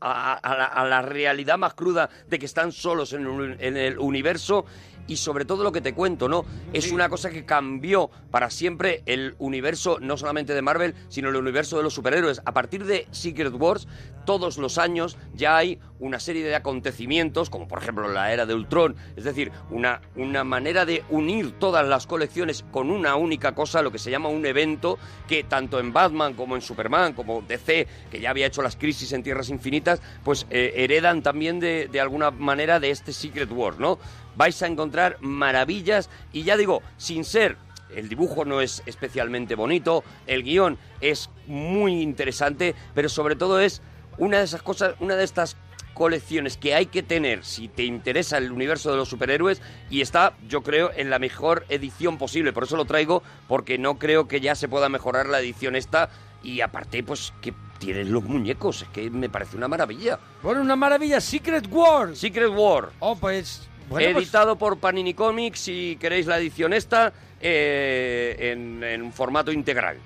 a, 0.00 0.40
la, 0.42 0.64
a 0.64 0.84
la 0.84 1.02
realidad 1.02 1.58
más 1.58 1.74
cruda 1.74 2.10
de 2.28 2.38
que 2.38 2.46
están 2.46 2.72
solos 2.72 3.12
en, 3.12 3.56
en 3.58 3.76
el 3.76 3.98
universo 3.98 4.11
universo 4.12 4.64
y 5.06 5.16
sobre 5.16 5.44
todo 5.44 5.64
lo 5.64 5.72
que 5.72 5.80
te 5.80 5.94
cuento, 5.94 6.28
¿no? 6.28 6.44
Es 6.72 6.92
una 6.92 7.08
cosa 7.08 7.30
que 7.30 7.44
cambió 7.44 8.10
para 8.30 8.50
siempre 8.50 9.02
el 9.06 9.34
universo, 9.38 9.98
no 10.00 10.16
solamente 10.16 10.54
de 10.54 10.62
Marvel, 10.62 10.94
sino 11.08 11.28
el 11.28 11.36
universo 11.36 11.76
de 11.76 11.82
los 11.82 11.94
superhéroes. 11.94 12.40
A 12.44 12.52
partir 12.52 12.84
de 12.84 13.06
Secret 13.10 13.52
Wars, 13.54 13.88
todos 14.24 14.58
los 14.58 14.78
años 14.78 15.16
ya 15.34 15.56
hay 15.56 15.78
una 15.98 16.18
serie 16.18 16.44
de 16.44 16.54
acontecimientos, 16.54 17.50
como 17.50 17.68
por 17.68 17.80
ejemplo 17.80 18.08
la 18.08 18.32
era 18.32 18.46
de 18.46 18.54
Ultron, 18.54 18.96
es 19.16 19.24
decir, 19.24 19.52
una, 19.70 20.00
una 20.16 20.44
manera 20.44 20.84
de 20.84 21.04
unir 21.10 21.52
todas 21.58 21.86
las 21.86 22.06
colecciones 22.06 22.64
con 22.70 22.90
una 22.90 23.16
única 23.16 23.54
cosa, 23.54 23.82
lo 23.82 23.92
que 23.92 23.98
se 23.98 24.10
llama 24.10 24.28
un 24.28 24.44
evento, 24.44 24.98
que 25.28 25.44
tanto 25.44 25.78
en 25.78 25.92
Batman 25.92 26.34
como 26.34 26.56
en 26.56 26.62
Superman, 26.62 27.12
como 27.12 27.42
DC, 27.42 27.86
que 28.10 28.20
ya 28.20 28.30
había 28.30 28.46
hecho 28.46 28.62
las 28.62 28.76
crisis 28.76 29.12
en 29.12 29.22
Tierras 29.22 29.48
Infinitas, 29.48 30.00
pues 30.24 30.46
eh, 30.50 30.72
heredan 30.76 31.22
también 31.22 31.60
de, 31.60 31.88
de 31.88 32.00
alguna 32.00 32.30
manera 32.30 32.80
de 32.80 32.90
este 32.90 33.12
Secret 33.12 33.50
Wars, 33.52 33.78
¿no? 33.78 33.98
Vais 34.36 34.62
a 34.62 34.66
encontrar 34.66 35.18
maravillas 35.20 36.10
y 36.32 36.42
ya 36.42 36.56
digo, 36.56 36.82
sin 36.96 37.24
ser 37.24 37.56
el 37.94 38.08
dibujo 38.08 38.44
no 38.44 38.60
es 38.60 38.82
especialmente 38.86 39.54
bonito, 39.54 40.02
el 40.26 40.42
guion 40.42 40.78
es 41.00 41.30
muy 41.46 42.00
interesante, 42.00 42.74
pero 42.94 43.08
sobre 43.08 43.36
todo 43.36 43.60
es 43.60 43.82
una 44.18 44.38
de 44.38 44.44
esas 44.44 44.62
cosas, 44.62 44.94
una 45.00 45.16
de 45.16 45.24
estas 45.24 45.56
colecciones 45.94 46.56
que 46.56 46.74
hay 46.74 46.86
que 46.86 47.02
tener 47.02 47.44
si 47.44 47.68
te 47.68 47.84
interesa 47.84 48.38
el 48.38 48.50
universo 48.50 48.90
de 48.90 48.96
los 48.96 49.08
superhéroes 49.08 49.60
y 49.90 50.00
está, 50.00 50.34
yo 50.48 50.62
creo, 50.62 50.90
en 50.94 51.10
la 51.10 51.18
mejor 51.18 51.66
edición 51.68 52.18
posible. 52.18 52.52
Por 52.52 52.64
eso 52.64 52.76
lo 52.76 52.84
traigo, 52.84 53.22
porque 53.48 53.78
no 53.78 53.98
creo 53.98 54.28
que 54.28 54.40
ya 54.40 54.54
se 54.54 54.68
pueda 54.68 54.88
mejorar 54.88 55.26
la 55.26 55.40
edición 55.40 55.76
esta. 55.76 56.10
Y 56.42 56.60
aparte, 56.60 57.04
pues 57.04 57.32
que 57.40 57.54
tienen 57.78 58.12
los 58.12 58.24
muñecos, 58.24 58.82
es 58.82 58.88
que 58.88 59.10
me 59.10 59.28
parece 59.28 59.56
una 59.56 59.68
maravilla. 59.68 60.18
Bueno, 60.42 60.60
una 60.60 60.76
maravilla. 60.76 61.20
Secret 61.20 61.68
Wars. 61.70 62.18
Secret 62.18 62.50
War. 62.50 62.90
Oh, 62.98 63.16
pues... 63.16 63.68
Pues- 63.88 64.16
editado 64.16 64.56
por 64.56 64.78
Panini 64.78 65.14
Comics, 65.14 65.60
si 65.60 65.96
queréis 66.00 66.26
la 66.26 66.38
edición 66.38 66.72
esta, 66.72 67.12
eh, 67.40 68.52
en, 68.52 68.82
en 68.82 69.12
formato 69.12 69.52
integral. 69.52 69.96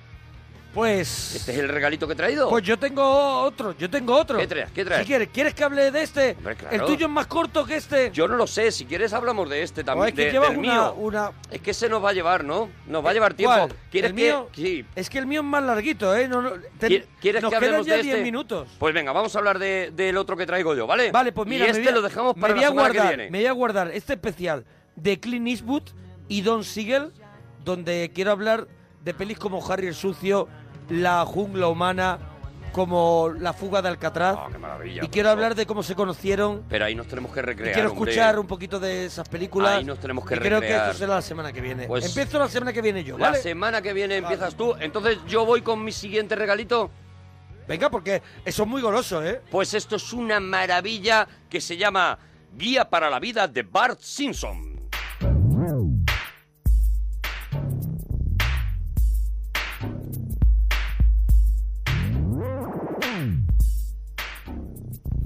Pues... 0.77 1.35
Este 1.37 1.53
es 1.53 1.59
el 1.61 1.71
regalito 1.71 2.07
que 2.07 2.13
he 2.13 2.17
traído. 2.17 2.51
Pues 2.51 2.63
yo 2.63 2.79
tengo 2.79 3.03
otro, 3.41 3.75
yo 3.79 3.89
tengo 3.89 4.15
otro. 4.15 4.37
¿Qué 4.39 4.47
traes? 4.47 4.71
¿Qué 4.73 4.85
traes? 4.85 5.01
Si 5.01 5.07
quieres, 5.07 5.29
¿quieres 5.33 5.55
que 5.55 5.65
hable 5.65 5.91
de 5.91 6.03
este? 6.03 6.33
Hombre, 6.37 6.55
claro. 6.55 6.77
El 6.77 6.85
tuyo 6.85 7.07
es 7.07 7.13
más 7.13 7.27
corto 7.27 7.65
que 7.65 7.77
este. 7.77 8.11
Yo 8.13 8.29
no 8.29 8.37
lo 8.37 8.47
sé, 8.47 8.71
si 8.71 8.85
quieres 8.85 9.15
hablamos 9.15 9.49
de 9.49 9.63
este 9.63 9.83
también, 9.85 10.09
es 10.09 10.15
que 10.15 10.27
de- 10.27 10.33
llevas 10.33 10.51
del 10.51 10.59
una, 10.59 10.73
mío. 10.75 10.95
una... 10.99 11.33
Es 11.51 11.63
que 11.63 11.73
se 11.73 11.89
nos 11.89 12.05
va 12.05 12.11
a 12.11 12.13
llevar, 12.13 12.45
¿no? 12.45 12.69
Nos 12.87 13.03
va 13.03 13.09
a 13.09 13.13
llevar 13.15 13.33
tiempo. 13.33 13.57
¿Cuál? 13.57 13.75
¿Quieres 13.91 14.11
¿El 14.11 14.17
que 14.19 14.23
mío? 14.23 14.51
sí? 14.55 14.85
Es 14.95 15.09
que 15.09 15.17
el 15.19 15.27
mío 15.27 15.41
es 15.41 15.47
más 15.47 15.63
larguito, 15.65 16.15
¿eh? 16.15 16.29
No, 16.29 16.43
no, 16.43 16.51
te- 16.79 16.89
¿Qui- 16.89 17.05
¿Quieres 17.23 17.41
nos 17.43 17.51
que 17.51 17.59
quedan 17.59 17.69
hablemos 17.71 17.87
ya 17.87 17.97
de 17.97 18.03
10 18.03 18.15
este? 18.17 18.25
minutos. 18.25 18.69
Pues 18.79 18.93
venga, 18.93 19.13
vamos 19.13 19.35
a 19.35 19.39
hablar 19.39 19.59
de- 19.59 19.93
del 19.97 20.19
otro 20.19 20.37
que 20.37 20.45
traigo 20.45 20.75
yo, 20.75 20.87
¿vale? 20.87 21.11
Vale, 21.11 21.33
pues 21.33 21.49
mira, 21.49 21.65
y 21.65 21.69
me 21.69 21.71
este 21.71 21.83
voy 21.85 21.89
a- 21.89 21.95
lo 21.95 22.03
dejamos 22.03 22.37
me 22.37 22.43
para 22.43 22.53
voy 22.53 22.61
la 22.61 22.67
a 22.67 22.71
semana 22.71 22.89
guardar, 22.91 23.11
que 23.13 23.17
viene. 23.17 23.31
Me 23.31 23.39
voy 23.39 23.47
a 23.47 23.53
guardar 23.53 23.91
este 23.95 24.13
especial 24.13 24.67
de 24.95 25.19
Clint 25.21 25.49
Eastwood 25.49 25.85
y 26.29 26.43
Don 26.43 26.65
Siegel, 26.65 27.13
donde 27.65 28.11
quiero 28.15 28.31
hablar 28.33 28.69
de 29.03 29.15
pelis 29.15 29.39
como 29.39 29.65
Harry 29.71 29.87
el 29.87 29.95
Sucio, 29.95 30.49
La 30.89 31.25
Jungla 31.25 31.69
Humana, 31.69 32.19
como 32.73 33.31
La 33.39 33.53
Fuga 33.53 33.81
de 33.83 33.89
Alcatraz. 33.89 34.37
Ah, 34.39 34.49
qué 34.53 34.59
maravilla, 34.59 35.05
y 35.05 35.09
quiero 35.09 35.31
hablar 35.31 35.55
de 35.55 35.67
cómo 35.67 35.83
se 35.83 35.95
conocieron. 35.95 36.63
Pero 36.69 36.85
ahí 36.85 36.95
nos 36.95 37.07
tenemos 37.07 37.33
que 37.33 37.41
y 37.41 37.43
recrear, 37.43 37.73
quiero 37.75 37.91
hombre. 37.93 38.11
escuchar 38.13 38.39
un 38.39 38.47
poquito 38.47 38.79
de 38.79 39.07
esas 39.07 39.29
películas. 39.29 39.79
Ahí 39.79 39.85
nos 39.85 39.99
tenemos 39.99 40.25
que 40.27 40.35
y 40.35 40.39
creo 40.39 40.61
que 40.61 40.67
recrear. 40.67 40.87
esto 40.91 40.99
será 40.99 41.15
la 41.17 41.23
semana 41.23 41.53
que 41.53 41.61
viene. 41.61 41.87
Pues- 41.87 42.05
Empiezo 42.07 42.39
la 42.39 42.49
semana 42.49 42.73
que 42.73 42.83
viene 42.83 43.03
yo, 43.03 43.17
La 43.19 43.31
¿vale? 43.31 43.43
semana 43.43 43.81
que 43.83 43.93
viene 43.93 44.17
empiezas 44.19 44.55
tú, 44.55 44.75
entonces 44.79 45.19
yo 45.27 45.45
voy 45.47 45.63
con 45.63 45.83
mi 45.85 45.93
siguiente 45.93 46.35
regalito. 46.37 46.91
Venga, 47.67 47.91
porque 47.91 48.23
eso 48.45 48.63
es 48.63 48.69
muy 48.69 48.81
goloso, 48.81 49.25
¿eh? 49.25 49.41
Pues 49.51 49.75
esto 49.75 49.97
es 49.97 50.13
una 50.13 50.39
maravilla 50.39 51.27
que 51.51 51.61
se 51.61 51.77
llama 51.77 52.17
Guía 52.55 52.89
para 52.89 53.11
la 53.11 53.19
vida 53.19 53.49
de 53.49 53.63
Bart 53.65 53.99
Simpson. 54.01 54.76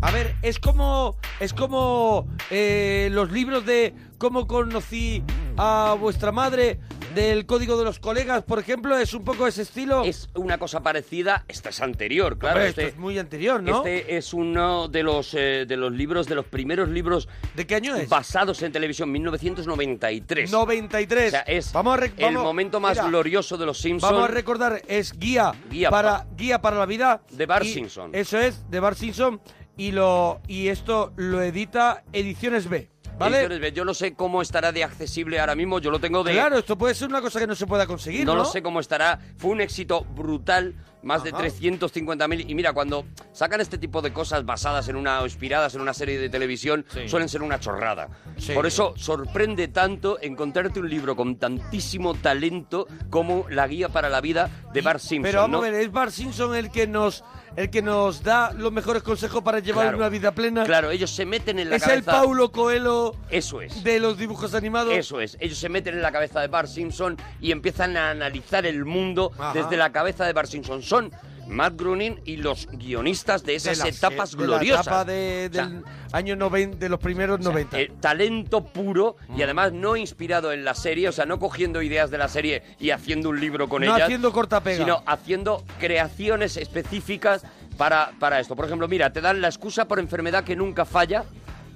A 0.02 0.10
ver, 0.12 0.34
es 0.42 0.58
como 0.58 1.16
es 1.40 1.52
como 1.52 2.26
eh, 2.50 3.08
los 3.12 3.30
libros 3.30 3.66
de 3.66 3.94
cómo 4.18 4.46
conocí 4.46 5.22
a 5.58 5.94
vuestra 6.00 6.32
madre 6.32 6.80
del 7.14 7.44
código 7.44 7.76
de 7.76 7.84
los 7.84 7.98
colegas, 7.98 8.44
por 8.44 8.60
ejemplo, 8.60 8.96
es 8.96 9.12
un 9.14 9.24
poco 9.24 9.46
ese 9.48 9.62
estilo. 9.62 10.04
Es 10.04 10.28
una 10.36 10.58
cosa 10.58 10.80
parecida, 10.80 11.44
esta 11.48 11.70
es 11.70 11.80
anterior, 11.80 12.38
claro. 12.38 12.56
Hombre, 12.56 12.68
este, 12.70 12.82
esto 12.82 12.94
es 12.94 13.00
muy 13.00 13.18
anterior, 13.18 13.60
¿no? 13.62 13.78
este 13.84 14.16
es 14.16 14.32
uno 14.32 14.86
de 14.88 15.02
los, 15.02 15.34
eh, 15.34 15.64
de 15.66 15.76
los 15.76 15.92
libros, 15.92 16.28
de 16.28 16.36
los 16.36 16.46
primeros 16.46 16.88
libros 16.88 17.28
¿De 17.56 17.66
qué 17.66 17.74
año 17.74 17.96
es? 17.96 18.08
basados 18.08 18.62
en 18.62 18.70
televisión, 18.72 19.10
1993. 19.10 20.50
93. 20.52 21.26
O 21.26 21.30
sea, 21.30 21.40
es 21.40 21.72
vamos 21.72 21.98
a 21.98 22.00
rec- 22.00 22.12
el 22.16 22.24
vamos- 22.26 22.44
momento 22.44 22.78
más 22.80 22.96
mira, 22.96 23.08
glorioso 23.08 23.58
de 23.58 23.66
los 23.66 23.78
Simpsons. 23.78 24.12
Vamos 24.12 24.28
a 24.30 24.32
recordar, 24.32 24.80
es 24.86 25.12
guía, 25.18 25.52
Guía 25.68 25.90
para 25.90 26.18
pa- 26.18 26.26
guía 26.36 26.60
para 26.62 26.78
la 26.78 26.86
vida 26.86 27.22
De 27.32 27.44
Bart 27.46 27.64
y 27.66 27.72
Simpson. 27.72 28.10
Eso 28.14 28.38
es, 28.38 28.70
de 28.70 28.78
Bart 28.80 28.96
Simpson 28.96 29.40
y 29.80 29.92
lo 29.92 30.42
y 30.46 30.68
esto 30.68 31.14
lo 31.16 31.40
edita 31.40 32.04
Ediciones 32.12 32.68
B, 32.68 32.90
¿vale? 33.18 33.38
Ediciones 33.38 33.60
B. 33.60 33.72
Yo 33.72 33.86
no 33.86 33.94
sé 33.94 34.12
cómo 34.12 34.42
estará 34.42 34.72
de 34.72 34.84
accesible 34.84 35.40
ahora 35.40 35.54
mismo, 35.54 35.78
yo 35.78 35.90
lo 35.90 35.98
tengo 35.98 36.22
de... 36.22 36.32
Claro, 36.32 36.58
esto 36.58 36.76
puede 36.76 36.94
ser 36.94 37.08
una 37.08 37.22
cosa 37.22 37.40
que 37.40 37.46
no 37.46 37.54
se 37.54 37.66
pueda 37.66 37.86
conseguir, 37.86 38.26
¿no? 38.26 38.32
No 38.34 38.40
lo 38.40 38.44
sé 38.44 38.62
cómo 38.62 38.78
estará. 38.80 39.18
Fue 39.38 39.50
un 39.50 39.62
éxito 39.62 40.04
brutal, 40.04 40.74
más 41.02 41.24
de 41.24 41.30
Ajá. 41.30 41.44
350.000. 41.44 42.44
Y 42.46 42.54
mira, 42.54 42.74
cuando 42.74 43.06
sacan 43.32 43.62
este 43.62 43.78
tipo 43.78 44.02
de 44.02 44.12
cosas 44.12 44.44
basadas 44.44 44.86
en 44.88 44.96
una 44.96 45.22
o 45.22 45.24
inspiradas 45.24 45.74
en 45.74 45.80
una 45.80 45.94
serie 45.94 46.18
de 46.18 46.28
televisión, 46.28 46.84
Sí. 46.92 47.08
suelen 47.08 47.30
ser 47.30 47.40
una 47.40 47.58
chorrada. 47.58 48.08
Sí. 48.36 48.52
Por 48.52 48.66
eso 48.66 48.92
sorprende 48.98 49.68
tanto 49.68 50.18
encontrarte 50.20 50.78
un 50.78 50.90
libro 50.90 51.16
con 51.16 51.36
tantísimo 51.36 52.12
talento 52.14 52.86
como 53.08 53.46
La 53.48 53.66
Guía 53.66 53.88
para 53.88 54.10
la 54.10 54.20
Vida 54.20 54.50
de 54.74 54.82
Bart 54.82 55.00
Simpson. 55.00 55.22
Pero 55.22 55.40
vamos 55.40 55.62
¿no? 55.62 55.66
a 55.66 55.70
ver, 55.70 55.80
es 55.80 55.90
Bart 55.90 56.12
Simpson 56.12 56.54
el 56.54 56.70
que 56.70 56.86
nos 56.86 57.24
el 57.56 57.70
que 57.70 57.82
nos 57.82 58.22
da 58.22 58.52
los 58.52 58.72
mejores 58.72 59.02
consejos 59.02 59.42
para 59.42 59.58
llevar 59.58 59.84
Claro. 59.86 59.98
una 59.98 60.08
vida 60.08 60.32
plena. 60.32 60.64
Claro, 60.64 60.90
ellos 60.90 61.10
se 61.10 61.26
meten 61.26 61.58
en 61.58 61.70
la 61.70 61.76
es 61.76 61.82
cabeza. 61.82 61.98
el 61.98 62.04
Paulo 62.04 62.50
Coelho 62.52 63.14
Eso 63.30 63.60
es. 63.60 63.82
de 63.84 63.98
los 64.00 64.16
dibujos 64.18 64.54
animados. 64.54 64.94
Eso 64.94 65.20
es, 65.20 65.36
ellos 65.40 65.58
se 65.58 65.68
meten 65.68 65.94
en 65.94 66.02
la 66.02 66.12
cabeza 66.12 66.40
de 66.40 66.48
Bart 66.48 66.68
Simpson 66.68 67.16
y 67.40 67.52
empiezan 67.52 67.96
a 67.96 68.10
analizar 68.10 68.66
el 68.66 68.84
mundo 68.84 69.32
Ajá. 69.38 69.52
desde 69.52 69.76
la 69.76 69.90
cabeza 69.92 70.24
de 70.24 70.32
Bart 70.32 70.48
Simpson. 70.48 70.82
Son 70.82 71.10
Matt 71.50 71.74
Groening 71.76 72.20
y 72.24 72.36
los 72.38 72.66
guionistas 72.72 73.42
de 73.42 73.52
de 73.52 73.56
esas 73.56 73.78
las- 73.78 73.88
etapas 73.96 74.30
de 74.30 74.36
gloriosas. 74.44 74.86
La 74.86 74.92
etapa 74.92 75.04
de- 75.04 75.48
O 75.50 75.54
sea, 75.54 75.66
del 75.66 75.82
año 76.12 76.36
90, 76.36 76.76
de 76.78 76.88
los 76.88 77.00
primeros 77.00 77.40
90. 77.40 77.78
eh, 77.80 77.90
talento 78.00 78.64
puro 78.64 79.16
Mm. 79.28 79.38
y 79.38 79.42
además 79.42 79.72
no 79.72 79.96
inspirado 79.96 80.52
en 80.52 80.64
la 80.64 80.74
serie, 80.74 81.08
o 81.08 81.12
sea, 81.12 81.26
no 81.26 81.38
cogiendo 81.38 81.82
ideas 81.82 82.10
de 82.10 82.18
la 82.18 82.28
serie 82.28 82.62
y 82.78 82.90
haciendo 82.90 83.28
un 83.30 83.40
libro 83.40 83.68
con 83.68 83.82
no 83.84 83.94
ellas, 83.94 84.02
haciendo 84.06 84.32
cortapega. 84.32 84.78
sino 84.78 85.02
haciendo 85.06 85.64
creaciones 85.80 86.56
específicas 86.56 87.42
para, 87.76 88.12
para 88.18 88.38
esto. 88.40 88.54
Por 88.56 88.66
ejemplo, 88.66 88.86
mira, 88.88 89.12
te 89.12 89.20
dan 89.20 89.40
la 89.40 89.48
excusa 89.48 89.86
por 89.88 89.98
enfermedad 89.98 90.44
que 90.44 90.54
nunca 90.56 90.84
falla. 90.84 91.24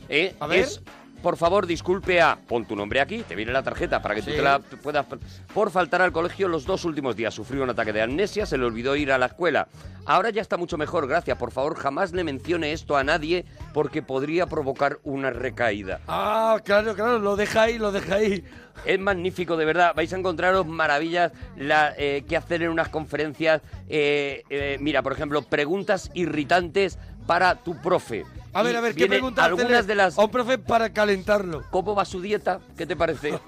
¿eh? 0.09 0.35
A 0.39 0.47
ver. 0.47 0.61
Es, 0.61 0.83
por 1.25 1.39
favor, 1.39 1.67
disculpe 1.67 2.21
a... 2.21 2.37
Pon 2.37 2.67
tu 2.67 2.77
nombre 2.77 3.01
aquí, 3.01 3.23
te 3.23 3.35
viene 3.35 3.51
la 3.51 3.63
tarjeta 3.63 4.03
para 4.03 4.15
que 4.15 4.21
tú 4.21 4.31
te 4.31 4.43
la 4.43 4.59
puedas... 4.59 5.07
Por 5.55 5.71
faltar 5.71 6.03
al 6.03 6.13
colegio 6.13 6.49
los 6.49 6.67
dos 6.67 6.85
últimos 6.85 7.17
días. 7.17 7.33
Sufrió 7.33 7.63
un 7.63 7.71
ataque 7.71 7.95
de 7.95 8.03
amnesia, 8.03 8.45
se 8.45 8.59
le 8.59 8.67
olvidó 8.67 8.95
ir 8.95 9.11
a 9.11 9.17
la 9.17 9.27
escuela. 9.27 9.67
Ahora 10.05 10.29
ya 10.29 10.43
está 10.43 10.59
mucho 10.59 10.77
mejor, 10.77 11.09
gracias. 11.09 11.39
Por 11.39 11.51
favor, 11.51 11.77
jamás 11.77 12.13
le 12.13 12.25
mencione 12.25 12.73
esto 12.73 12.95
a 12.95 13.05
nadie 13.05 13.47
porque 13.73 14.03
podría 14.03 14.47
provocar 14.47 14.99
una 15.03 15.31
recaída. 15.31 16.01
Ah, 16.09 16.61
claro, 16.63 16.95
claro, 16.95 17.19
lo 17.19 17.37
deja 17.37 17.63
ahí, 17.63 17.79
lo 17.79 17.91
deja 17.91 18.17
ahí. 18.17 18.45
Es 18.85 19.01
magnífico, 19.01 19.57
de 19.57 19.65
verdad. 19.65 19.95
Vais 19.97 20.13
a 20.13 20.19
encontraros 20.19 20.67
maravillas 20.67 21.33
la, 21.57 21.95
eh, 21.97 22.25
que 22.29 22.37
hacer 22.37 22.63
en 22.63 22.69
unas 22.69 22.91
conferencias. 22.91 23.63
Eh, 23.89 24.43
eh, 24.51 24.77
mira, 24.79 25.01
por 25.01 25.15
ejemplo, 25.15 25.41
preguntas 25.41 26.11
irritantes 26.13 26.99
para 27.27 27.55
tu 27.55 27.81
profe. 27.81 28.27
A 28.55 28.63
ver, 28.63 28.77
a 28.77 28.81
ver, 28.81 28.95
¿qué 28.95 29.07
preguntas 29.07 29.45
Algunas 29.45 29.87
de 29.87 29.95
las... 29.95 30.19
a 30.19 30.25
un 30.25 30.31
profe 30.31 30.59
para 30.59 30.93
calentarlo? 30.93 31.63
¿Cómo 31.71 31.95
va 31.95 32.05
su 32.05 32.21
dieta? 32.21 32.61
¿Qué 32.77 32.87
te 32.87 32.97
parece? 32.97 33.33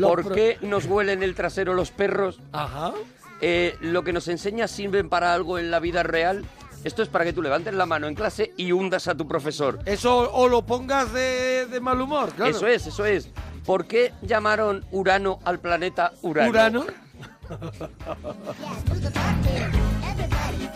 ¿Por 0.00 0.24
pro- 0.24 0.34
qué 0.34 0.58
nos 0.62 0.86
huelen 0.86 1.22
el 1.22 1.34
trasero 1.34 1.74
los 1.74 1.90
perros? 1.90 2.40
Ajá. 2.52 2.92
Eh, 3.42 3.76
¿Lo 3.80 4.04
que 4.04 4.12
nos 4.12 4.28
enseña 4.28 4.68
sirven 4.68 5.08
para 5.08 5.34
algo 5.34 5.58
en 5.58 5.70
la 5.70 5.80
vida 5.80 6.02
real? 6.02 6.44
Esto 6.84 7.02
es 7.02 7.08
para 7.08 7.24
que 7.26 7.34
tú 7.34 7.42
levantes 7.42 7.74
la 7.74 7.84
mano 7.84 8.06
en 8.06 8.14
clase 8.14 8.52
y 8.56 8.72
hundas 8.72 9.06
a 9.08 9.14
tu 9.14 9.28
profesor. 9.28 9.80
Eso 9.84 10.32
o 10.32 10.48
lo 10.48 10.64
pongas 10.64 11.12
de, 11.12 11.66
de 11.66 11.80
mal 11.80 12.00
humor, 12.00 12.30
claro. 12.32 12.50
Eso 12.50 12.66
es, 12.66 12.86
eso 12.86 13.04
es. 13.04 13.28
¿Por 13.66 13.86
qué 13.86 14.12
llamaron 14.22 14.86
Urano 14.90 15.38
al 15.44 15.58
planeta 15.60 16.12
Urano? 16.22 16.48
Urano. 16.50 16.86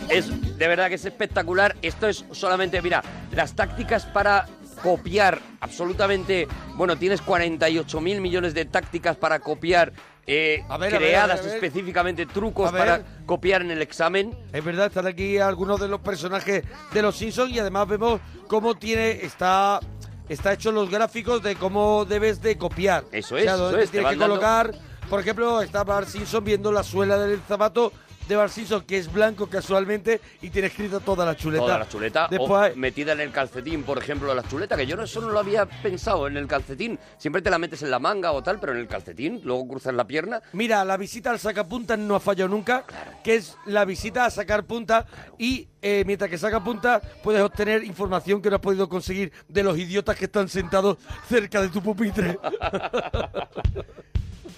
Es 0.09 0.57
de 0.57 0.67
verdad 0.67 0.89
que 0.89 0.95
es 0.95 1.05
espectacular. 1.05 1.75
Esto 1.81 2.07
es 2.07 2.25
solamente, 2.31 2.81
mira, 2.81 3.03
las 3.31 3.53
tácticas 3.55 4.05
para 4.05 4.45
copiar 4.83 5.39
absolutamente. 5.61 6.47
Bueno, 6.75 6.95
tienes 6.97 7.21
48 7.21 8.01
mil 8.01 8.21
millones 8.21 8.53
de 8.53 8.65
tácticas 8.65 9.15
para 9.17 9.39
copiar. 9.39 9.91
eh, 10.27 10.63
A 10.69 10.77
ver, 10.77 10.95
creadas 10.95 11.39
a 11.39 11.43
ver, 11.43 11.51
a 11.51 11.53
ver. 11.53 11.63
específicamente 11.63 12.25
trucos 12.25 12.71
para 12.71 13.03
copiar 13.25 13.61
en 13.61 13.71
el 13.71 13.81
examen. 13.81 14.35
Es 14.53 14.63
verdad, 14.63 14.87
están 14.87 15.05
aquí 15.07 15.37
algunos 15.37 15.79
de 15.79 15.87
los 15.87 16.01
personajes 16.01 16.63
de 16.93 17.01
los 17.01 17.15
Simpsons 17.15 17.51
y 17.51 17.59
además 17.59 17.87
vemos 17.87 18.19
cómo 18.47 18.73
tiene 18.75 19.11
está 19.23 19.79
está 20.27 20.53
hecho 20.53 20.71
los 20.71 20.89
gráficos 20.89 21.43
de 21.43 21.55
cómo 21.55 22.05
debes 22.05 22.41
de 22.41 22.57
copiar. 22.57 23.03
Eso 23.11 23.35
O 23.35 23.39
sea, 23.39 23.53
es, 23.53 23.59
donde 23.59 23.77
eso 23.77 23.83
es, 23.83 23.91
te 23.91 23.97
tienes 23.99 24.13
que 24.13 24.19
dando- 24.19 24.33
colocar, 24.35 24.71
por 25.11 25.19
ejemplo, 25.19 25.61
está 25.61 25.83
Bart 25.83 26.07
Simpson 26.07 26.43
viendo 26.43 26.71
la 26.71 26.81
suela 26.83 27.19
del 27.19 27.39
zapato 27.47 27.93
de 28.27 28.35
Bart 28.35 28.51
Simpson 28.51 28.81
que 28.81 28.97
es 28.97 29.11
blanco 29.11 29.47
casualmente 29.47 30.19
y 30.41 30.49
tiene 30.49 30.67
escrito 30.67 30.99
toda 30.99 31.25
la 31.25 31.35
chuleta. 31.35 31.63
Toda 31.63 31.79
la 31.79 31.87
chuleta. 31.87 32.27
Después 32.29 32.73
o 32.73 32.77
metida 32.77 33.13
en 33.13 33.21
el 33.21 33.31
calcetín, 33.31 33.83
por 33.83 33.97
ejemplo, 33.97 34.33
la 34.33 34.43
chuleta, 34.47 34.75
que 34.75 34.85
yo 34.85 34.95
no, 34.95 35.03
eso 35.03 35.21
no 35.21 35.29
lo 35.29 35.39
había 35.39 35.65
pensado 35.65 36.27
en 36.27 36.37
el 36.37 36.47
calcetín. 36.47 36.99
Siempre 37.17 37.41
te 37.41 37.49
la 37.49 37.57
metes 37.57 37.81
en 37.83 37.91
la 37.91 37.99
manga 37.99 38.31
o 38.31 38.41
tal, 38.41 38.59
pero 38.59 38.73
en 38.73 38.79
el 38.79 38.87
calcetín, 38.87 39.41
luego 39.43 39.67
cruzas 39.67 39.93
la 39.93 40.05
pierna. 40.05 40.41
Mira, 40.53 40.83
la 40.85 40.97
visita 40.97 41.31
al 41.31 41.39
sacapunta 41.39 41.97
no 41.97 42.15
ha 42.15 42.19
fallado 42.19 42.49
nunca, 42.49 42.83
que 43.23 43.35
es 43.35 43.57
la 43.65 43.85
visita 43.85 44.25
a 44.25 44.29
sacar 44.29 44.65
punta 44.65 45.05
y 45.37 45.67
eh, 45.81 46.03
mientras 46.05 46.29
que 46.29 46.37
saca 46.37 46.63
punta 46.63 47.01
puedes 47.23 47.41
obtener 47.41 47.83
información 47.83 48.41
que 48.41 48.49
no 48.49 48.55
has 48.55 48.61
podido 48.61 48.89
conseguir 48.89 49.31
de 49.47 49.63
los 49.63 49.77
idiotas 49.77 50.17
que 50.17 50.25
están 50.25 50.49
sentados 50.49 50.97
cerca 51.27 51.61
de 51.61 51.69
tu 51.69 51.81
pupitre. 51.81 52.39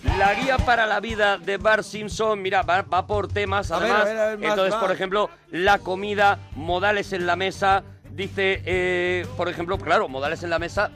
La 0.04 0.34
guía 0.36 0.58
para 0.58 0.86
la 0.86 1.00
vida 1.00 1.38
de 1.38 1.58
Bart 1.58 1.84
Simpson, 1.84 2.41
mira, 2.41 2.62
va, 2.62 2.82
va 2.84 3.06
por 3.08 3.28
temas, 3.28 3.72
A 3.72 3.80
ver, 3.80 3.91
además. 3.91 4.02
a 4.02 4.10
ver, 4.10 4.18
a 4.20 4.26
ver, 4.28 4.38
más, 4.39 4.50
Entonces, 4.50 4.74
más. 4.74 4.84
por 4.84 4.91
ejemplo, 4.91 5.30
la 5.52 5.80
comida, 5.80 6.39
modales 6.56 7.14
en 7.14 7.26
la 7.26 7.36
mesa, 7.36 7.84
dice, 8.12 8.62
eh, 8.66 9.26
por 9.36 9.50
ejemplo, 9.50 9.78
claro, 9.78 10.08
modales 10.08 10.43
en 10.43 10.50
la 10.52 10.60
mesa 10.60 10.91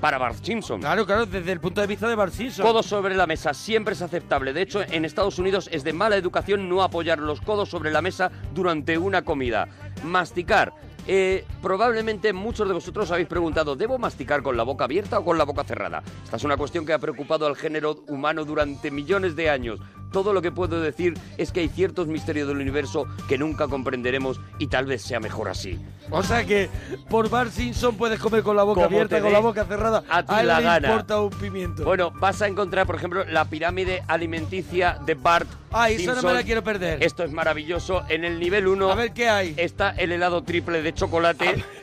para 0.00 0.18
Bart 0.18 0.42
Simpson. 0.42 0.80
Claro, 0.80 1.06
claro, 1.06 1.26
desde 1.26 1.52
el 1.52 1.60
punto 1.60 1.80
de 1.80 1.86
vista 1.86 2.08
de 2.08 2.14
Bart 2.14 2.32
Simpson. 2.32 2.64
Codos 2.66 2.86
sobre 2.86 3.14
la 3.14 3.26
mesa 3.26 3.54
siempre 3.54 3.94
es 3.94 4.02
aceptable. 4.02 4.52
De 4.52 4.62
hecho, 4.62 4.82
en 4.82 5.04
Estados 5.04 5.38
Unidos 5.38 5.68
es 5.72 5.84
de 5.84 5.92
mala 5.92 6.16
educación 6.16 6.68
no 6.68 6.82
apoyar 6.82 7.18
los 7.18 7.40
codos 7.40 7.68
sobre 7.68 7.90
la 7.90 8.00
mesa 8.02 8.30
durante 8.54 8.98
una 8.98 9.22
comida. 9.22 9.68
Masticar. 10.02 10.72
Eh, 11.06 11.44
probablemente 11.62 12.32
muchos 12.32 12.68
de 12.68 12.74
vosotros 12.74 13.10
habéis 13.10 13.28
preguntado, 13.28 13.76
¿debo 13.76 13.98
masticar 13.98 14.42
con 14.42 14.56
la 14.56 14.62
boca 14.62 14.84
abierta 14.84 15.18
o 15.18 15.24
con 15.24 15.38
la 15.38 15.44
boca 15.44 15.64
cerrada? 15.64 16.02
Esta 16.24 16.36
es 16.36 16.44
una 16.44 16.56
cuestión 16.56 16.86
que 16.86 16.92
ha 16.92 16.98
preocupado 16.98 17.46
al 17.46 17.56
género 17.56 18.04
humano 18.08 18.44
durante 18.44 18.90
millones 18.90 19.34
de 19.36 19.50
años. 19.50 19.80
Todo 20.12 20.32
lo 20.32 20.42
que 20.42 20.50
puedo 20.50 20.80
decir 20.80 21.14
es 21.38 21.52
que 21.52 21.60
hay 21.60 21.68
ciertos 21.68 22.06
misterios 22.08 22.48
del 22.48 22.56
universo 22.58 23.06
que 23.28 23.38
nunca 23.38 23.68
comprenderemos 23.68 24.40
y 24.58 24.66
tal 24.66 24.86
vez 24.86 25.02
sea 25.02 25.20
mejor 25.20 25.48
así. 25.48 25.78
O 26.10 26.22
sea 26.22 26.44
que 26.44 26.68
por 27.08 27.28
Bart 27.30 27.52
Simpson 27.52 27.96
puedes 27.96 28.18
comer 28.18 28.42
con 28.42 28.56
la 28.56 28.64
boca 28.64 28.82
Como 28.82 28.86
abierta, 28.96 29.20
con 29.20 29.32
la 29.32 29.38
boca 29.38 29.64
cerrada. 29.64 30.02
a 30.08 30.22
ti 30.24 30.34
él 30.40 30.46
la 30.48 30.58
le 30.58 30.64
gana. 30.64 30.88
importa 30.88 31.20
un 31.20 31.30
pimiento. 31.30 31.84
Bueno, 31.84 32.10
vas 32.12 32.42
a 32.42 32.48
encontrar, 32.48 32.86
por 32.86 32.96
ejemplo, 32.96 33.24
la 33.24 33.44
pirámide 33.44 34.02
alimenticia 34.08 34.98
de 35.06 35.14
Bart. 35.14 35.48
Ay, 35.70 35.94
esa 35.94 36.02
no 36.06 36.08
me 36.08 36.14
Simpson. 36.20 36.34
la 36.34 36.42
quiero 36.42 36.64
perder. 36.64 37.02
Esto 37.02 37.22
es 37.22 37.30
maravilloso. 37.30 38.02
En 38.08 38.24
el 38.24 38.40
nivel 38.40 38.66
1 38.66 38.90
A 38.90 38.94
ver 38.96 39.12
qué 39.12 39.28
hay. 39.28 39.54
está 39.56 39.90
el 39.90 40.10
helado 40.12 40.42
triple 40.42 40.82
de 40.82 40.92
chocolate. 40.92 41.64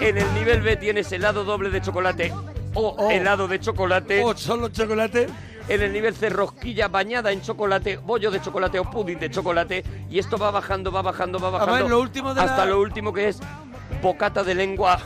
En 0.00 0.18
el 0.18 0.34
nivel 0.34 0.60
B 0.60 0.76
tienes 0.76 1.10
helado 1.12 1.44
doble 1.44 1.70
de 1.70 1.80
chocolate 1.80 2.32
o 2.74 2.94
Oh. 2.98 3.10
helado 3.10 3.48
de 3.48 3.60
chocolate. 3.60 4.22
¿O 4.22 4.36
solo 4.36 4.68
chocolate? 4.68 5.28
En 5.68 5.80
el 5.82 5.92
nivel 5.92 6.14
C, 6.14 6.28
rosquilla 6.28 6.88
bañada 6.88 7.32
en 7.32 7.40
chocolate, 7.40 7.96
bollo 7.96 8.30
de 8.30 8.40
chocolate 8.42 8.78
o 8.78 8.84
pudding 8.90 9.18
de 9.18 9.30
chocolate. 9.30 9.82
Y 10.10 10.18
esto 10.18 10.36
va 10.36 10.50
bajando, 10.50 10.92
va 10.92 11.00
bajando, 11.00 11.38
va 11.38 11.50
bajando. 11.50 11.74
ver, 11.74 11.88
lo 11.88 12.00
último 12.00 12.34
de 12.34 12.40
hasta 12.42 12.64
la- 12.66 12.72
lo 12.72 12.80
último 12.80 13.12
que 13.14 13.28
es 13.28 13.38
bocata 14.02 14.44
de 14.44 14.54
lengua, 14.54 15.00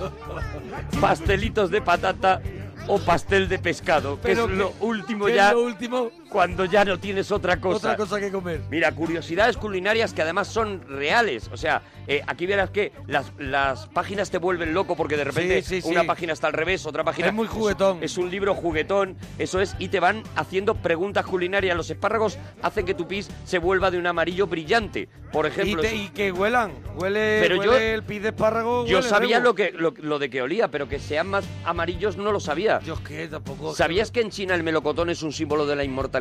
pastelitos 1.00 1.70
de 1.70 1.80
patata 1.82 2.40
o 2.88 2.98
pastel 2.98 3.48
de 3.48 3.58
pescado. 3.58 4.16
Que 4.16 4.28
Pero 4.28 4.44
es 4.46 4.50
lo 4.50 4.72
último 4.80 5.26
¿Qué 5.26 5.34
ya. 5.34 5.48
es 5.48 5.54
lo 5.54 5.62
último? 5.62 6.10
Cuando 6.30 6.64
ya 6.64 6.84
no 6.84 6.98
tienes 6.98 7.30
otra 7.32 7.60
cosa. 7.60 7.76
Otra 7.92 7.96
cosa 7.96 8.20
que 8.20 8.30
comer. 8.30 8.60
Mira, 8.70 8.92
curiosidades 8.92 9.56
culinarias 9.56 10.14
que 10.14 10.22
además 10.22 10.48
son 10.48 10.82
reales. 10.88 11.50
O 11.52 11.56
sea, 11.56 11.82
eh, 12.06 12.22
aquí 12.26 12.46
verás 12.46 12.70
que 12.70 12.92
las, 13.06 13.32
las 13.38 13.86
páginas 13.88 14.30
te 14.30 14.38
vuelven 14.38 14.72
loco 14.72 14.96
porque 14.96 15.16
de 15.16 15.24
repente 15.24 15.60
Sí, 15.62 15.82
sí, 15.82 15.88
una 15.88 16.02
sí. 16.02 16.06
página 16.06 16.32
está 16.32 16.46
al 16.46 16.52
revés, 16.52 16.86
otra 16.86 17.04
página... 17.04 17.28
Es 17.28 17.34
muy 17.34 17.46
juguetón. 17.48 17.98
Es, 18.02 18.16
un 18.16 18.30
libro 18.30 18.54
juguetón, 18.54 19.16
eso 19.38 19.60
es, 19.60 19.74
y 19.78 19.88
te 19.88 19.98
van 20.00 20.22
haciendo 20.36 20.74
preguntas 20.76 21.26
culinarias. 21.26 21.76
Los 21.76 21.90
espárragos 21.90 22.38
hacen 22.62 22.86
que 22.86 22.94
tu 22.94 23.06
pis 23.08 23.28
se 23.44 23.58
vuelva 23.58 23.90
de 23.90 23.98
un 23.98 24.06
amarillo 24.06 24.46
brillante. 24.46 25.08
Por 25.32 25.46
Y, 25.46 25.48
ejemplo, 25.48 25.82
te- 25.82 25.94
y 25.94 26.08
que 26.08 26.32
huelan. 26.32 26.72
Huele, 26.96 27.38
Pero 27.42 27.58
huele 27.58 27.72
yo- 27.72 27.78
el 27.78 28.02
pis 28.04 28.22
de 28.22 28.28
espárrago. 28.30 28.86
yo 28.86 29.02
sabía 29.02 29.38
rebo. 29.38 29.50
lo, 29.50 29.54
que, 29.54 29.72
lo, 29.72 29.94
lo 29.98 30.18
de 30.18 30.28
que 30.30 30.42
olía, 30.42 30.68
pero 30.68 30.88
que 30.88 30.98
sean 30.98 31.28
más 31.28 31.44
amarillos 31.64 32.16
no 32.16 32.32
lo 32.32 32.40
sabía. 32.40 32.80
Yo 32.80 32.94
es 32.94 33.00
que 33.00 33.28
tampoco. 33.28 33.74
¿Sabías 33.74 34.10
que 34.10 34.20
en 34.20 34.30
China 34.30 34.54
el 34.54 34.62
melocotón 34.62 35.10
es 35.10 35.22
un 35.22 35.32
símbolo 35.32 35.66
de 35.66 35.76
la 35.76 35.84
inmortalidad? 35.84 36.19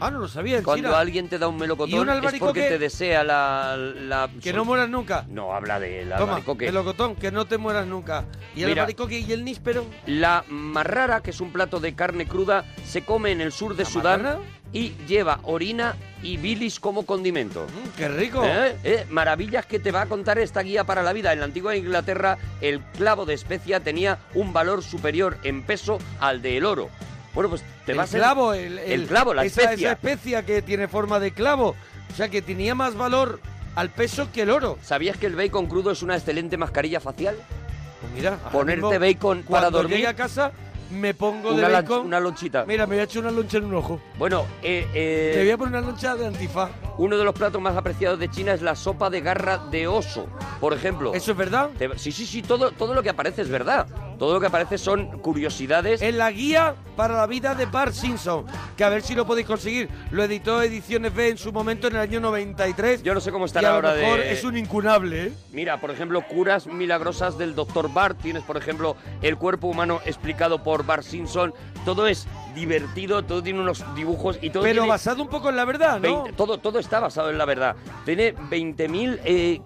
Ah, 0.00 0.10
no 0.10 0.18
lo 0.18 0.28
sabía. 0.28 0.58
en 0.58 0.64
Cuando 0.64 0.88
China. 0.88 0.98
alguien 0.98 1.28
te 1.28 1.38
da 1.38 1.46
un 1.48 1.54
¿Y 1.56 1.60
melocotón 1.60 2.08
un 2.08 2.24
es 2.24 2.34
porque 2.40 2.62
te 2.62 2.78
desea 2.78 3.22
la... 3.22 3.76
la- 3.76 4.28
Que 4.42 4.52
no 4.52 4.64
mueras 4.64 4.88
nunca. 4.88 5.24
No, 5.28 5.54
habla 5.54 5.78
del 5.78 6.08
Toma, 6.10 6.18
albaricoque. 6.34 6.66
el 6.68 6.74
locotón, 6.74 7.14
que 7.16 7.30
no 7.30 7.46
te 7.46 7.58
mueras 7.58 7.86
nunca. 7.86 8.24
Y 8.56 8.62
el 8.62 8.70
Mira. 8.70 8.82
albaricoque 8.82 9.20
y 9.20 9.32
el 9.32 9.44
níspero. 9.44 9.86
La 10.06 10.44
marrara, 10.48 11.22
que 11.22 11.30
es 11.30 11.40
un 11.40 11.52
plato 11.52 11.78
de 11.80 11.94
carne 11.94 12.26
cruda, 12.26 12.64
se 12.84 13.04
come 13.04 13.30
en 13.30 13.40
el 13.40 13.52
sur 13.52 13.76
de 13.76 13.84
¿La 13.84 13.88
Sudán 13.90 14.38
y 14.72 14.90
lleva 15.06 15.38
orina 15.44 15.94
y 16.24 16.36
bilis 16.38 16.80
como 16.80 17.06
condimento. 17.06 17.64
Mm, 17.68 17.96
¡Qué 17.96 18.08
rico! 18.08 18.42
¿Eh? 18.44 18.76
¿Eh? 18.82 19.06
Maravillas 19.10 19.64
que 19.64 19.78
te 19.78 19.92
va 19.92 20.02
a 20.02 20.06
contar 20.06 20.38
esta 20.40 20.62
guía 20.62 20.82
para 20.82 21.04
la 21.04 21.12
vida. 21.12 21.32
En 21.32 21.38
la 21.38 21.44
antigua 21.44 21.76
Inglaterra, 21.76 22.36
el 22.60 22.80
clavo 22.98 23.24
de 23.26 23.34
especia 23.34 23.78
tenía 23.78 24.18
un 24.34 24.52
valor 24.52 24.82
superior 24.82 25.38
en 25.44 25.62
peso 25.62 25.98
al 26.18 26.42
del 26.42 26.64
oro. 26.66 26.90
Bueno, 27.34 27.50
pues 27.50 27.62
te 27.84 27.92
el 27.92 27.98
vas 27.98 28.10
clavo, 28.10 28.54
el, 28.54 28.78
el 28.78 29.06
clavo, 29.06 29.34
la 29.34 29.44
esa, 29.44 29.62
especia. 29.62 29.88
Esa 29.88 29.92
especia 29.94 30.42
que 30.46 30.62
tiene 30.62 30.86
forma 30.88 31.18
de 31.18 31.32
clavo. 31.32 31.74
O 32.12 32.16
sea, 32.16 32.28
que 32.28 32.42
tenía 32.42 32.74
más 32.74 32.94
valor 32.96 33.40
al 33.74 33.90
peso 33.90 34.28
que 34.32 34.42
el 34.42 34.50
oro. 34.50 34.78
¿Sabías 34.82 35.16
que 35.16 35.26
el 35.26 35.34
bacon 35.34 35.66
crudo 35.66 35.90
es 35.90 36.02
una 36.02 36.14
excelente 36.16 36.56
mascarilla 36.56 37.00
facial? 37.00 37.34
Pues 38.00 38.12
mira, 38.12 38.36
Ponerte 38.52 38.98
mismo, 38.98 39.00
bacon 39.00 39.42
para 39.42 39.70
dormir. 39.70 39.96
llegue 39.96 40.06
a 40.08 40.14
casa, 40.14 40.52
me 40.92 41.12
pongo 41.14 41.54
Una, 41.54 41.66
de 41.68 41.72
bacon. 41.72 42.06
una 42.06 42.20
lonchita. 42.20 42.64
Mira, 42.66 42.86
me 42.86 42.94
voy 42.94 43.00
a 43.00 43.04
echar 43.04 43.22
una 43.22 43.32
loncha 43.32 43.56
en 43.58 43.64
un 43.64 43.74
ojo. 43.74 44.00
Bueno, 44.16 44.44
eh, 44.62 44.86
eh, 44.94 45.32
Me 45.36 45.42
voy 45.44 45.50
a 45.52 45.56
poner 45.58 45.78
una 45.78 45.86
loncha 45.88 46.14
de 46.14 46.26
antifaz. 46.26 46.70
uno 46.98 47.16
de 47.18 47.24
los 47.24 47.34
platos 47.34 47.60
más 47.60 47.74
apreciados 47.76 48.18
de 48.20 48.30
China 48.30 48.52
es 48.52 48.62
la 48.62 48.76
sopa 48.76 49.10
de 49.10 49.22
garra 49.22 49.58
de 49.72 49.88
oso, 49.88 50.28
por 50.60 50.72
ejemplo. 50.72 51.14
¿Eso 51.14 51.32
es 51.32 51.36
verdad? 51.36 51.70
Te- 51.76 51.98
Sí, 51.98 52.12
sí, 52.12 52.26
sí, 52.26 52.42
todo, 52.42 52.70
todo 52.70 52.94
lo 52.94 53.02
que 53.02 53.08
aparece 53.10 53.42
es 53.42 53.48
verdad. 53.48 53.88
Todo 54.18 54.34
lo 54.34 54.40
que 54.40 54.46
aparece 54.46 54.78
son 54.78 55.06
curiosidades. 55.20 56.02
En 56.02 56.18
la 56.18 56.30
guía 56.30 56.74
para 56.96 57.16
la 57.16 57.26
vida 57.26 57.54
de 57.54 57.66
Bart 57.66 57.92
Simpson, 57.92 58.46
que 58.76 58.84
a 58.84 58.88
ver 58.88 59.02
si 59.02 59.14
lo 59.14 59.26
podéis 59.26 59.46
conseguir. 59.46 59.88
Lo 60.10 60.22
editó 60.22 60.62
Ediciones 60.62 61.14
B 61.14 61.30
en 61.30 61.38
su 61.38 61.52
momento 61.52 61.88
en 61.88 61.94
el 61.94 62.00
año 62.00 62.20
93. 62.20 63.02
Yo 63.02 63.14
no 63.14 63.20
sé 63.20 63.32
cómo 63.32 63.46
estará 63.46 63.68
a 63.68 63.70
lo 63.72 63.76
ahora 63.76 63.94
mejor 63.94 64.20
de... 64.20 64.32
es 64.32 64.44
un 64.44 64.56
incunable, 64.56 65.26
¿eh? 65.26 65.32
Mira, 65.52 65.80
por 65.80 65.90
ejemplo, 65.90 66.22
curas 66.26 66.66
milagrosas 66.66 67.36
del 67.38 67.54
Dr. 67.54 67.92
Bart. 67.92 68.18
Tienes, 68.20 68.42
por 68.44 68.56
ejemplo, 68.56 68.96
el 69.22 69.36
cuerpo 69.36 69.68
humano 69.68 70.00
explicado 70.04 70.62
por 70.62 70.84
Bart 70.84 71.04
Simpson. 71.04 71.52
Todo 71.84 72.06
es 72.06 72.26
divertido, 72.54 73.24
todo 73.24 73.42
tiene 73.42 73.60
unos 73.60 73.84
dibujos 73.94 74.38
y 74.40 74.50
todo 74.50 74.62
Pero 74.62 74.74
tiene 74.74 74.88
basado 74.88 75.22
un 75.22 75.28
poco 75.28 75.50
en 75.50 75.56
la 75.56 75.64
verdad, 75.64 76.00
¿no? 76.00 76.22
20 76.22 76.32
todo, 76.32 76.58
todo 76.58 76.78
está 76.78 77.00
basado 77.00 77.30
en 77.30 77.38
la 77.38 77.44
verdad. 77.44 77.76
Tiene 78.04 78.34
20.000 78.34 79.20
eh, 79.24 79.60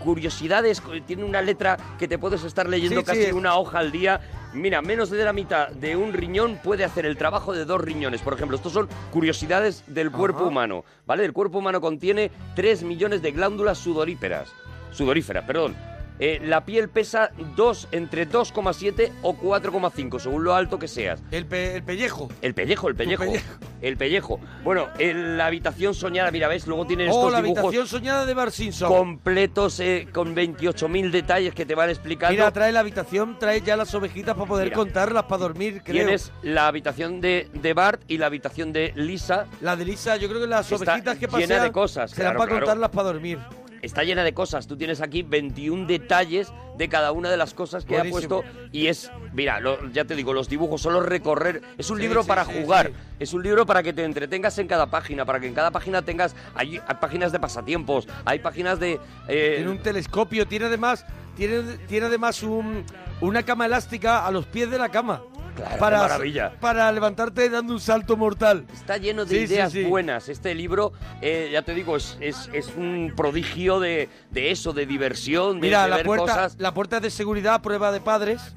curiosidades, 0.00 0.82
tiene 1.06 1.22
una 1.24 1.40
letra 1.42 1.76
que 1.98 2.08
te 2.08 2.18
puedes 2.18 2.42
estar 2.42 2.68
leyendo 2.68 3.00
Sí, 3.00 3.06
casi 3.06 3.24
sí. 3.26 3.32
una 3.32 3.54
hoja 3.56 3.78
al 3.78 3.92
día. 3.92 4.20
Mira, 4.52 4.82
menos 4.82 5.10
de 5.10 5.24
la 5.24 5.32
mitad 5.32 5.68
de 5.68 5.94
un 5.94 6.12
riñón 6.12 6.58
puede 6.64 6.84
hacer 6.84 7.06
el 7.06 7.16
trabajo 7.16 7.52
de 7.52 7.64
dos 7.64 7.80
riñones. 7.80 8.20
Por 8.20 8.34
ejemplo, 8.34 8.56
estos 8.56 8.72
son 8.72 8.88
curiosidades 9.12 9.84
del 9.86 10.10
cuerpo 10.10 10.40
Ajá. 10.40 10.48
humano, 10.48 10.84
¿vale? 11.06 11.24
El 11.24 11.32
cuerpo 11.32 11.58
humano 11.58 11.80
contiene 11.80 12.32
3 12.56 12.82
millones 12.82 13.22
de 13.22 13.30
glándulas 13.30 13.78
sudoríferas. 13.78 14.52
Sudoríferas, 14.90 15.44
perdón. 15.44 15.76
Eh, 16.20 16.38
la 16.44 16.66
piel 16.66 16.90
pesa 16.90 17.30
2, 17.56 17.88
entre 17.92 18.28
2,7 18.28 19.10
o 19.22 19.34
4,5, 19.34 20.18
según 20.20 20.44
lo 20.44 20.54
alto 20.54 20.78
que 20.78 20.86
seas. 20.86 21.22
El, 21.30 21.46
pe- 21.46 21.76
el 21.76 21.82
pellejo. 21.82 22.28
El 22.42 22.52
pellejo, 22.54 22.88
el 22.88 22.94
pellejo. 22.94 23.24
pellejo. 23.24 23.46
El 23.80 23.96
pellejo. 23.96 24.38
Bueno, 24.62 24.88
en 24.98 25.38
la 25.38 25.46
habitación 25.46 25.94
soñada, 25.94 26.30
mira, 26.30 26.46
¿ves? 26.48 26.66
Luego 26.66 26.86
tienen 26.86 27.08
estos 27.08 27.24
Oh, 27.24 27.30
la 27.30 27.40
dibujos 27.40 27.64
habitación 27.64 27.86
soñada 27.86 28.26
de 28.26 28.34
Bart 28.34 28.52
Simpson. 28.52 28.88
completos 28.90 29.80
eh, 29.80 30.08
con 30.12 30.36
28.000 30.36 31.10
detalles 31.10 31.54
que 31.54 31.64
te 31.64 31.74
van 31.74 31.88
explicando. 31.88 32.32
Mira, 32.34 32.50
trae 32.50 32.70
la 32.72 32.80
habitación, 32.80 33.38
trae 33.38 33.62
ya 33.62 33.76
las 33.78 33.94
ovejitas 33.94 34.34
para 34.34 34.46
poder 34.46 34.66
Mira. 34.66 34.76
contarlas, 34.76 35.22
para 35.24 35.38
dormir, 35.42 35.80
creo. 35.82 36.04
Tienes 36.04 36.30
la 36.42 36.66
habitación 36.66 37.22
de, 37.22 37.48
de 37.54 37.72
Bart 37.72 38.02
y 38.08 38.18
la 38.18 38.26
habitación 38.26 38.74
de 38.74 38.92
Lisa. 38.94 39.46
La 39.62 39.74
de 39.76 39.86
Lisa, 39.86 40.16
yo 40.18 40.28
creo 40.28 40.42
que 40.42 40.46
las 40.46 40.70
Está 40.70 40.92
ovejitas 40.92 41.14
que 41.16 41.26
llena 41.26 41.32
pasean 41.38 41.62
de 41.62 41.72
cosas, 41.72 42.10
serán 42.10 42.32
claro, 42.32 42.38
para 42.40 42.48
claro. 42.50 42.66
contarlas 42.66 42.90
para 42.90 43.04
dormir. 43.08 43.38
Está 43.82 44.04
llena 44.04 44.22
de 44.24 44.34
cosas. 44.34 44.66
Tú 44.66 44.76
tienes 44.76 45.00
aquí 45.00 45.22
21 45.22 45.86
detalles 45.86 46.52
de 46.76 46.88
cada 46.88 47.12
una 47.12 47.30
de 47.30 47.36
las 47.36 47.54
cosas 47.54 47.84
que 47.84 47.94
Buenísimo. 47.94 48.36
ha 48.38 48.42
puesto. 48.42 48.68
Y 48.72 48.86
es, 48.88 49.10
mira, 49.32 49.58
lo- 49.60 49.88
ya 49.90 50.04
te 50.04 50.14
digo, 50.14 50.32
los 50.32 50.48
dibujos, 50.48 50.82
solo 50.82 51.00
recorrer. 51.00 51.62
Es 51.78 51.90
un 51.90 51.96
Sí, 51.96 52.02
libro 52.02 52.22
sí, 52.22 52.28
para 52.28 52.44
sí, 52.44 52.52
jugar. 52.60 52.92
Es 53.18 53.32
un 53.32 53.42
libro 53.42 53.64
para 53.66 53.82
que 53.82 53.92
te 53.92 54.04
entretengas 54.04 54.58
en 54.58 54.66
cada 54.66 54.86
página. 54.86 55.24
Para 55.24 55.40
que 55.40 55.46
en 55.46 55.54
cada 55.54 55.70
página 55.70 56.02
tengas. 56.02 56.34
Hay, 56.54 56.78
hay 56.86 56.94
páginas 57.00 57.32
de 57.32 57.40
pasatiempos. 57.40 58.06
Hay 58.24 58.38
páginas 58.40 58.78
de. 58.80 59.00
eh, 59.28 59.54
Tiene 59.56 59.70
un 59.70 59.78
telescopio, 59.82 60.46
tiene 60.46 60.66
además, 60.66 61.04
tiene, 61.36 61.62
tiene 61.88 62.06
además 62.06 62.42
un, 62.42 62.84
una 63.20 63.42
cama 63.44 63.66
elástica 63.66 64.26
a 64.26 64.30
los 64.30 64.46
pies 64.46 64.70
de 64.70 64.78
la 64.78 64.88
cama. 64.90 65.22
Claro, 65.60 65.78
para, 65.78 65.98
maravilla. 65.98 66.52
para 66.60 66.90
levantarte 66.92 67.48
dando 67.50 67.72
un 67.74 67.80
salto 67.80 68.16
mortal. 68.16 68.64
Está 68.72 68.96
lleno 68.96 69.24
de 69.24 69.36
Sí, 69.46 69.52
ideas 69.52 69.72
sí. 69.72 69.84
buenas. 69.84 70.28
Este 70.28 70.54
libro, 70.54 70.92
eh, 71.22 71.50
ya 71.52 71.62
te 71.62 71.74
digo, 71.74 71.96
es, 71.96 72.16
es, 72.20 72.48
es 72.52 72.68
un 72.76 73.12
prodigio 73.16 73.80
de, 73.80 74.08
de 74.30 74.50
eso, 74.50 74.72
de 74.72 74.86
diversión, 74.86 75.60
de, 75.60 75.68
Mira, 75.68 75.84
de 75.84 75.90
la 75.90 75.96
ver 75.96 76.06
puerta, 76.06 76.24
cosas. 76.26 76.56
la 76.58 76.74
puerta 76.74 77.00
de 77.00 77.10
seguridad 77.10 77.60
prueba 77.62 77.92
de 77.92 78.00
padres, 78.00 78.54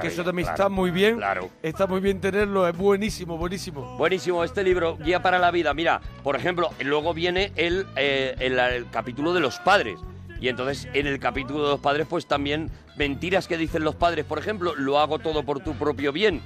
que 0.00 0.08
eso 0.08 0.24
también 0.24 0.46
claro, 0.46 0.54
está 0.56 0.68
muy 0.68 0.90
bien. 0.90 1.16
Claro. 1.18 1.50
Está 1.62 1.86
muy 1.86 2.00
bien 2.00 2.20
tenerlo, 2.20 2.66
es 2.66 2.76
buenísimo, 2.76 3.36
buenísimo. 3.38 3.96
Buenísimo 3.96 4.42
este 4.42 4.64
libro, 4.64 4.96
Guía 4.96 5.22
para 5.22 5.38
la 5.38 5.50
Vida. 5.52 5.72
Mira, 5.74 6.00
por 6.24 6.34
ejemplo, 6.36 6.70
luego 6.80 7.14
viene 7.14 7.52
el, 7.56 7.86
eh, 7.96 8.34
el, 8.40 8.58
el 8.58 8.90
capítulo 8.90 9.32
de 9.34 9.40
los 9.40 9.58
padres. 9.60 10.00
Y 10.40 10.48
entonces 10.48 10.88
en 10.94 11.06
el 11.08 11.18
capítulo 11.18 11.64
de 11.64 11.70
los 11.70 11.80
padres, 11.80 12.06
pues 12.08 12.26
también 12.26 12.70
mentiras 12.98 13.46
que 13.46 13.56
dicen 13.56 13.84
los 13.84 13.94
padres. 13.94 14.24
Por 14.24 14.38
ejemplo, 14.38 14.74
lo 14.74 14.98
hago 14.98 15.18
todo 15.20 15.44
por 15.44 15.60
tu 15.60 15.74
propio 15.74 16.12
bien. 16.12 16.42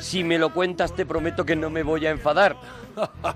Si 0.00 0.24
me 0.24 0.38
lo 0.38 0.52
cuentas, 0.52 0.94
te 0.94 1.06
prometo 1.06 1.44
que 1.44 1.54
no 1.54 1.70
me 1.70 1.82
voy 1.82 2.06
a 2.06 2.10
enfadar. 2.10 2.56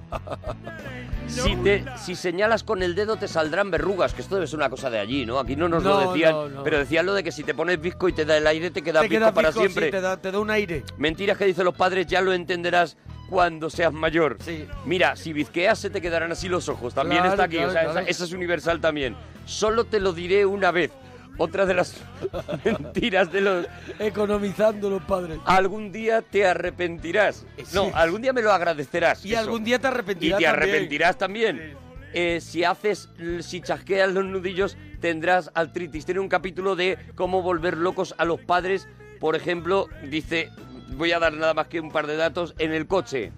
Si, 1.29 1.55
te, 1.57 1.85
si 2.03 2.15
señalas 2.17 2.65
con 2.65 2.83
el 2.83 2.95
dedo 2.95 3.17
te 3.17 3.29
saldrán 3.29 3.71
verrugas, 3.71 4.15
que 4.15 4.23
esto 4.23 4.37
debe 4.37 4.47
ser 4.47 4.57
una 4.59 4.71
cosa 4.71 4.89
de 4.89 4.99
allí, 4.99 5.27
¿no? 5.27 5.39
Aquí 5.39 5.57
no 5.57 5.69
nos 5.69 5.85
lo 5.85 6.11
decían, 6.11 6.33
no, 6.33 6.49
no. 6.49 6.65
pero 6.65 6.79
decían 6.79 7.05
lo 7.05 7.13
de 7.13 7.23
que 7.23 7.33
si 7.33 7.45
te 7.45 7.53
pones 7.53 7.79
visco 7.79 8.09
y 8.09 8.15
te 8.15 8.25
da 8.25 8.39
el 8.39 8.47
aire, 8.47 8.71
te 8.71 8.81
queda 8.81 9.03
Te 9.03 9.11
queda 9.11 9.35
para 9.35 9.51
pico, 9.51 9.61
sí, 9.61 9.69
siempre. 9.69 9.91
te, 9.91 10.01
da, 10.01 10.17
te 10.17 10.33
da 10.33 10.39
un 10.39 10.51
aire. 10.51 10.85
Mentiras 10.97 11.37
que 11.37 11.45
dicen 11.45 11.67
los 11.67 11.75
padres 11.75 12.07
ya 12.07 12.23
lo 12.23 12.33
entenderás 12.33 12.97
cuando 13.29 13.69
seas 13.69 13.93
mayor. 13.93 14.39
Sí. 14.41 14.67
Mira, 14.87 15.17
si 15.17 15.35
bizqueas 15.35 15.79
se 15.79 15.91
te 15.91 16.01
quedarán 16.01 16.33
así 16.33 16.49
los 16.49 16.67
ojos. 16.71 16.95
También 16.95 17.21
Claro, 17.21 17.35
está 17.35 17.45
aquí, 17.45 17.57
claro, 17.57 17.69
o 17.69 17.73
sea, 17.75 17.83
claro. 17.85 18.01
esa, 18.01 18.09
esa 18.11 18.25
es 18.25 18.33
universal 18.33 18.81
también. 18.81 19.15
Solo 19.45 19.85
te 19.85 20.01
lo 20.01 20.15
diré 20.15 20.47
una 20.47 20.71
vez. 20.71 20.93
Otra 21.39 21.65
de 21.67 21.75
las 21.75 21.95
mentiras 22.65 23.33
de 23.33 23.41
los... 23.41 23.67
Economizando 23.99 24.91
los 24.91 25.03
padres. 25.05 25.39
Algún 25.47 25.93
día 25.93 26.21
te 26.23 26.47
arrepentirás. 26.47 27.47
No, 27.73 27.87
Sí. 27.87 27.91
algún 27.95 28.23
día 28.23 28.33
me 28.33 28.43
lo 28.43 28.53
agradecerás. 28.53 29.25
Y 29.25 29.33
eso. 29.33 29.41
algún 29.41 29.65
día 29.65 29.79
te 29.79 29.87
Y 29.87 29.91
arrepentirás 29.91 30.39
te 30.39 30.45
también. 30.45 30.63
arrepentirás 30.71 31.19
también. 31.19 31.75
Eh, 32.13 32.41
si 32.41 32.65
haces, 32.65 33.09
si 33.41 33.61
chasqueas 33.61 34.13
los 34.13 34.25
nudillos, 34.25 34.77
tendrás 35.01 35.51
artritis. 35.55 36.05
Tiene 36.05 36.21
un 36.21 36.29
capítulo 36.29 36.75
de 36.75 36.99
cómo 37.15 37.43
volver 37.43 37.77
locos 37.77 38.15
a 38.19 38.25
los 38.25 38.41
padres. 38.41 38.89
Por 39.21 39.37
ejemplo, 39.37 39.87
dice, 40.05 40.51
voy 40.97 41.13
a 41.13 41.19
dar 41.19 41.35
nada 41.35 41.55
más 41.55 41.69
que 41.69 41.81
un 41.81 41.91
par 41.93 42.07
de 42.07 42.17
datos, 42.17 42.55
en 42.59 42.73
el 42.73 42.87
coche. 42.87 43.31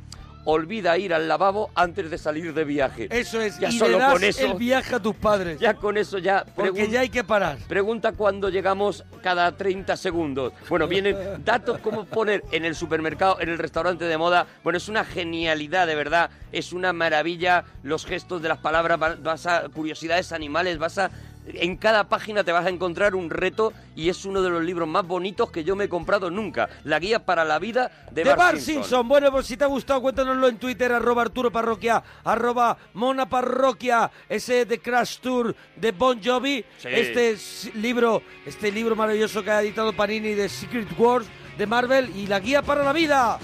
Olvida 0.44 0.96
ir 0.98 1.12
al 1.12 1.28
lavabo 1.28 1.70
antes 1.74 2.10
de 2.10 2.16
salir 2.18 2.54
de 2.54 2.64
viaje. 2.64 3.08
Eso 3.10 3.40
es, 3.40 3.58
Ya 3.58 3.68
y 3.68 3.78
solo 3.78 3.92
le 3.92 3.98
das 3.98 4.12
con 4.14 4.24
eso- 4.24 4.46
el 4.46 4.54
viaje 4.54 4.94
a 4.94 5.00
tus 5.00 5.14
padres. 5.14 5.58
Ya 5.60 5.74
con 5.74 5.96
eso 5.96 6.18
ya... 6.18 6.44
porque 6.54 6.88
ya 6.88 7.00
hay 7.00 7.08
que 7.10 7.22
parar. 7.24 7.58
Pregunta 7.68 8.12
cuándo 8.12 8.48
llegamos 8.48 9.04
cada 9.22 9.56
30 9.56 9.96
segundos. 9.96 10.52
Bueno, 10.68 10.88
vienen 10.88 11.16
datos 11.44 11.78
como 11.80 12.04
poner 12.04 12.42
en 12.52 12.64
el 12.64 12.74
supermercado, 12.74 13.38
en 13.40 13.50
el 13.50 13.58
restaurante 13.58 14.04
de 14.06 14.16
moda. 14.18 14.46
Bueno, 14.64 14.76
es 14.78 14.88
una 14.88 15.04
genialidad, 15.04 15.86
de 15.86 15.94
verdad. 15.94 16.30
Es 16.52 16.72
una 16.72 16.92
maravilla 16.92 17.64
los 17.82 18.06
gestos 18.06 18.40
de 18.42 18.48
las 18.48 18.58
palabras. 18.58 19.00
va- 19.00 19.16
Vas 19.16 19.46
a 19.46 19.68
curiosidades 19.68 20.32
animales, 20.32 20.78
vas 20.78 20.98
a... 20.98 21.10
En 21.46 21.76
cada 21.76 22.04
página 22.08 22.44
te 22.44 22.52
vas 22.52 22.64
a 22.66 22.68
encontrar 22.68 23.14
un 23.16 23.28
reto 23.28 23.72
y 23.96 24.08
es 24.08 24.24
uno 24.24 24.40
de 24.42 24.50
los 24.50 24.62
libros 24.62 24.86
más 24.86 25.04
bonitos 25.06 25.50
que 25.50 25.64
yo 25.64 25.74
me 25.74 25.84
he 25.84 25.88
comprado 25.88 26.30
nunca. 26.30 26.68
La 26.84 26.98
guía 27.00 27.24
para 27.24 27.44
la 27.44 27.58
vida 27.58 27.90
de, 28.12 28.22
De 28.22 28.28
Bart 28.30 28.38
Bart 28.38 28.56
Simpson. 28.58 28.74
Simpson. 28.84 29.08
Bueno, 29.08 29.32
pues 29.32 29.46
si 29.46 29.56
te 29.56 29.64
ha 29.64 29.66
gustado, 29.66 30.00
cuéntanoslo 30.02 30.46
en 30.48 30.58
Twitter, 30.58 30.92
arroba 30.92 31.22
Arturo 31.22 31.50
Parroquia, 31.50 32.02
arroba 32.24 32.76
Mona 32.94 33.28
Parroquia, 33.28 34.10
ese 34.28 34.64
de 34.64 34.78
Crash 34.80 35.18
Tour 35.18 35.56
de 35.76 35.90
Bon 35.92 36.22
Jovi, 36.22 36.64
Sí. 36.78 36.88
este 36.88 37.36
libro, 37.74 38.22
este 38.46 38.70
libro 38.70 38.94
maravilloso 38.94 39.42
que 39.42 39.50
ha 39.50 39.62
editado 39.62 39.92
Panini 39.92 40.34
de 40.34 40.48
Secret 40.48 40.88
Wars 40.98 41.26
de 41.58 41.66
Marvel 41.66 42.14
y 42.14 42.26
la 42.26 42.38
guía 42.38 42.62
para 42.62 42.84
la 42.84 42.92
vida. 42.92 43.38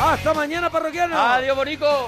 Hasta 0.00 0.34
mañana, 0.34 0.70
parroquianos. 0.70 1.18
Adiós, 1.18 1.56
bonicos. 1.56 2.06